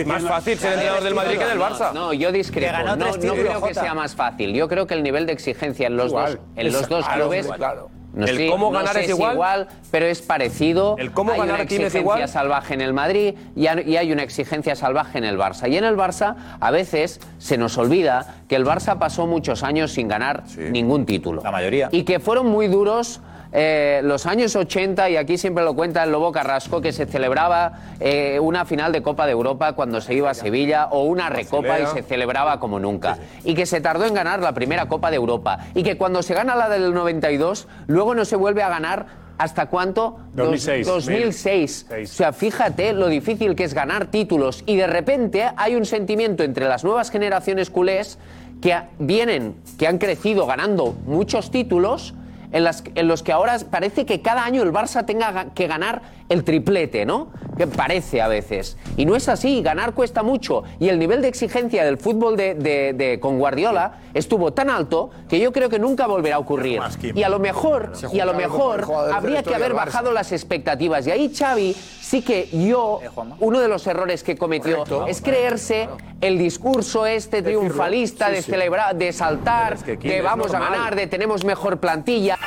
Más 0.06 0.24
fácil 0.24 0.58
ser 0.58 0.74
entrenador 0.74 1.04
del 1.04 1.16
Madrid 1.16 1.38
que 1.38 1.46
del 1.46 1.60
Barça. 1.60 1.94
No, 1.94 2.14
yo 2.14 2.32
discrepo. 2.32 2.78
No, 2.86 2.96
no 2.96 3.12
creo 3.34 3.62
que 3.62 3.74
sea 3.74 3.94
más 3.94 4.16
fácil. 4.16 4.54
Yo 4.54 4.68
creo 4.68 4.88
que 4.88 4.94
el 4.94 5.04
nivel 5.04 5.26
de 5.26 5.34
exigencia 5.34 5.88
en 5.88 5.98
los 5.98 6.12
dos, 6.12 6.38
en 6.56 6.72
los 6.72 6.82
Es- 6.82 6.90
dos 6.90 7.06
claro, 7.06 7.22
clubes. 7.24 7.48
No 8.14 8.26
El 8.26 8.38
sé, 8.38 8.48
cómo 8.50 8.72
no 8.72 8.78
ganar 8.78 8.94
sé 8.94 9.06
es 9.06 9.10
igual. 9.10 9.68
pero 9.90 10.06
es 10.06 10.22
parecido. 10.22 10.96
El 10.98 11.12
cómo 11.12 11.32
hay 11.32 11.40
ganar 11.40 11.56
una 11.56 11.64
exigencia 11.64 12.00
igual. 12.00 12.28
salvaje 12.28 12.74
en 12.74 12.82
el 12.82 12.94
Madrid 12.94 13.36
y 13.56 13.68
hay, 13.68 13.90
y 13.90 13.98
hay 13.98 14.12
una 14.12 14.24
exigencia 14.24 14.76
salvaje 14.76 15.18
en 15.18 15.24
el 15.24 15.38
Barça. 15.38 15.70
Y 15.72 15.78
en 15.78 15.86
el 15.86 15.96
Barça 15.96 16.36
a 16.60 16.72
veces 16.72 17.20
se 17.38 17.58
nos 17.58 17.78
olvida 17.78 18.36
que 18.50 18.56
el 18.56 18.66
Barça 18.66 19.00
pasó 19.00 19.28
muchos 19.28 19.64
años 19.64 19.92
sin 19.94 20.08
ganar 20.08 20.44
ningún 20.58 21.06
título. 21.06 21.42
La 21.42 21.52
mayoría. 21.52 21.90
Y 21.92 22.04
que 22.04 22.20
fueron 22.20 22.48
muy 22.48 22.68
duros 22.68 23.22
eh, 23.54 24.02
los 24.04 24.26
años 24.26 24.56
80, 24.56 25.10
y 25.10 25.18
aquí 25.18 25.38
siempre 25.38 25.64
lo 25.64 25.74
cuenta 25.76 26.04
el 26.04 26.12
Lobo 26.12 26.32
Carrasco, 26.32 26.80
que 26.82 26.92
se 26.94 27.06
celebraba 27.06 27.74
eh, 28.00 28.40
una 28.40 28.66
final 28.66 28.92
de 28.92 29.02
Copa 29.02 29.26
de 29.26 29.34
Europa 29.34 29.74
cuando 29.74 30.00
se 30.02 30.14
iba 30.14 30.30
a 30.30 30.34
Sevilla 30.34 30.86
o 30.92 31.04
una 31.04 31.30
recopa 31.30 31.80
y 31.80 31.86
se 31.88 32.02
celebraba 32.04 32.60
como 32.60 32.80
nunca. 32.80 33.18
Y 33.44 33.54
que 33.54 33.66
se 33.66 33.82
tardó 33.82 34.06
en 34.06 34.14
ganar 34.14 34.40
la 34.40 34.54
primera 34.54 34.88
Copa 34.88 35.10
de 35.10 35.18
Europa. 35.18 35.60
Y 35.76 35.84
que 35.84 35.98
cuando 35.98 36.24
se 36.24 36.34
gana 36.34 36.56
la 36.56 36.70
del 36.70 36.94
92, 36.94 37.68
luego 37.88 38.16
no 38.16 38.24
se 38.26 38.36
vuelve 38.36 38.64
a 38.64 38.70
ganar. 38.70 39.22
¿Hasta 39.38 39.66
cuánto? 39.66 40.20
Dos- 40.36 40.46
2006. 40.66 40.86
2006. 40.88 41.86
O 42.04 42.06
sea, 42.06 42.32
fíjate 42.32 42.94
lo 42.94 43.08
difícil 43.08 43.56
que 43.56 43.64
es 43.64 43.74
ganar 43.74 44.06
títulos 44.06 44.64
y 44.68 44.76
de 44.76 44.86
repente 44.86 45.50
hay 45.58 45.76
un 45.76 45.86
sentimiento 45.86 46.44
entre 46.44 46.68
las 46.68 46.84
nuevas 46.84 47.10
generaciones 47.10 47.72
culés 47.72 48.20
que 48.62 48.76
vienen, 49.00 49.56
que 49.80 49.88
han 49.88 49.98
crecido 49.98 50.46
ganando 50.46 50.94
muchos 51.08 51.50
títulos, 51.50 52.14
en, 52.52 52.64
las, 52.64 52.84
en 52.96 53.08
los 53.08 53.24
que 53.24 53.32
ahora 53.32 53.58
parece 53.70 54.06
que 54.06 54.22
cada 54.22 54.44
año 54.44 54.62
el 54.64 54.72
Barça 54.72 55.06
tenga 55.06 55.32
ga- 55.32 55.54
que 55.54 55.68
ganar 55.68 56.02
el 56.32 56.44
triplete, 56.44 57.06
¿no? 57.06 57.30
Que 57.58 57.68
parece 57.68 58.22
a 58.22 58.28
veces. 58.28 58.78
Y 58.98 59.06
no 59.06 59.16
es 59.16 59.28
así, 59.30 59.62
ganar 59.62 59.94
cuesta 59.94 60.24
mucho. 60.24 60.64
Y 60.80 60.90
el 60.90 60.98
nivel 60.98 61.22
de 61.22 61.28
exigencia 61.28 61.84
del 61.84 61.98
fútbol 61.98 62.38
de, 62.38 62.56
de- 62.56 62.94
de- 62.94 63.20
con 63.20 63.38
Guardiola 63.38 64.00
estuvo 64.14 64.54
tan 64.54 64.70
alto 64.70 65.12
que 65.30 65.40
yo 65.40 65.52
creo 65.52 65.70
que 65.70 65.78
nunca 65.78 66.08
volverá 66.08 66.38
a 66.38 66.40
ocurrir. 66.40 66.82
Y 67.14 67.24
a 67.24 67.30
lo 67.30 67.40
mejor, 67.40 67.92
y 68.12 68.20
a 68.20 68.26
lo 68.26 68.34
mejor 68.34 68.88
habría 69.14 69.44
que 69.44 69.54
haber 69.54 69.74
bajado 69.74 70.12
las 70.14 70.32
expectativas. 70.32 71.06
Y 71.08 71.12
ahí 71.12 71.34
Xavi 71.36 71.74
sí 71.74 72.22
que 72.22 72.48
yo, 72.52 73.00
uno 73.40 73.60
de 73.60 73.68
los 73.68 73.86
errores 73.86 74.24
que 74.24 74.36
cometió 74.38 75.06
es 75.08 75.22
creerse 75.22 75.90
el 76.22 76.38
discurso 76.38 77.06
este 77.06 77.42
triunfalista 77.44 78.30
de 78.30 78.42
celebrar, 78.42 78.96
de 78.96 79.12
saltar, 79.12 79.70
Pero 79.70 79.76
es 79.80 79.84
que 79.84 79.98
¿quién 79.98 80.14
de 80.16 80.22
vamos 80.22 80.54
a 80.54 80.60
ganar, 80.60 80.96
de 80.96 81.08
tenemos 81.08 81.44
mejor 81.44 81.80
plantilla. 81.80 82.38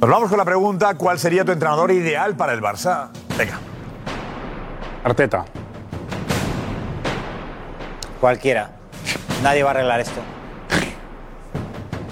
Nos 0.00 0.08
vamos 0.08 0.30
con 0.30 0.38
la 0.38 0.46
pregunta, 0.46 0.94
¿cuál 0.94 1.18
sería 1.18 1.44
tu 1.44 1.52
entrenador 1.52 1.90
ideal 1.90 2.34
para 2.34 2.54
el 2.54 2.62
Barça? 2.62 3.08
Venga. 3.36 3.58
Arteta. 5.04 5.44
Cualquiera. 8.18 8.70
Nadie 9.42 9.62
va 9.62 9.68
a 9.68 9.72
arreglar 9.72 10.00
esto. 10.00 10.22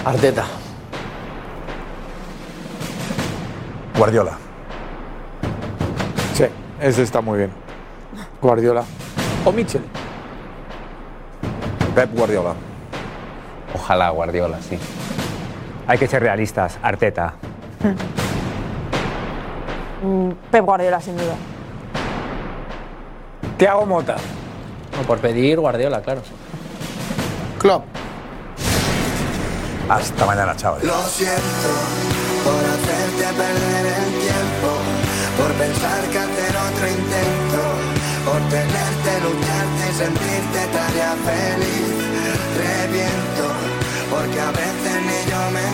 Arteta. 0.05 0.45
Guardiola. 3.97 4.37
Sí, 6.35 6.45
ese 6.83 7.03
está 7.03 7.23
muy 7.23 7.39
bien. 7.39 7.51
Guardiola. 8.43 8.85
O 9.47 9.53
Mitchell. 9.53 9.83
Pep 11.95 12.15
Guardiola. 12.15 12.53
Ojalá 13.75 14.11
Guardiola, 14.11 14.61
sí. 14.61 14.79
Hay 15.87 15.97
que 15.97 16.07
ser 16.07 16.23
realistas. 16.23 16.79
Arteta. 16.83 17.33
Mm, 20.03 20.31
Pep 20.51 20.65
Guardiola, 20.65 21.01
sin 21.01 21.17
duda. 21.17 21.35
Tiago 23.57 23.87
Mota. 23.87 24.17
por 25.07 25.19
pedir 25.19 25.59
Guardiola, 25.59 26.01
claro. 26.03 26.23
Klopp. 27.59 27.85
Hasta 29.89 30.27
mañana, 30.27 30.55
chavales. 30.55 30.85
Lo 30.87 31.03
siento 31.05 31.71
por 32.45 32.55
hacerte 32.55 33.25
perder 33.37 33.87
el 33.87 34.11
tiempo, 34.21 34.71
por 35.39 35.51
pensar 35.55 36.01
que 36.13 36.19
hacer 36.19 36.57
otro 36.69 36.87
intento, 36.89 37.63
por 38.25 38.41
tenerte, 38.51 39.11
lucharte 39.25 39.83
y 39.91 39.95
sentirte 39.95 40.61
tarea 40.73 41.15
feliz. 41.27 41.95
Reviento, 42.59 43.47
porque 44.11 44.41
a 44.41 44.51
veces 44.51 44.97
ni 45.09 45.31
yo 45.31 45.41
me 45.51 45.69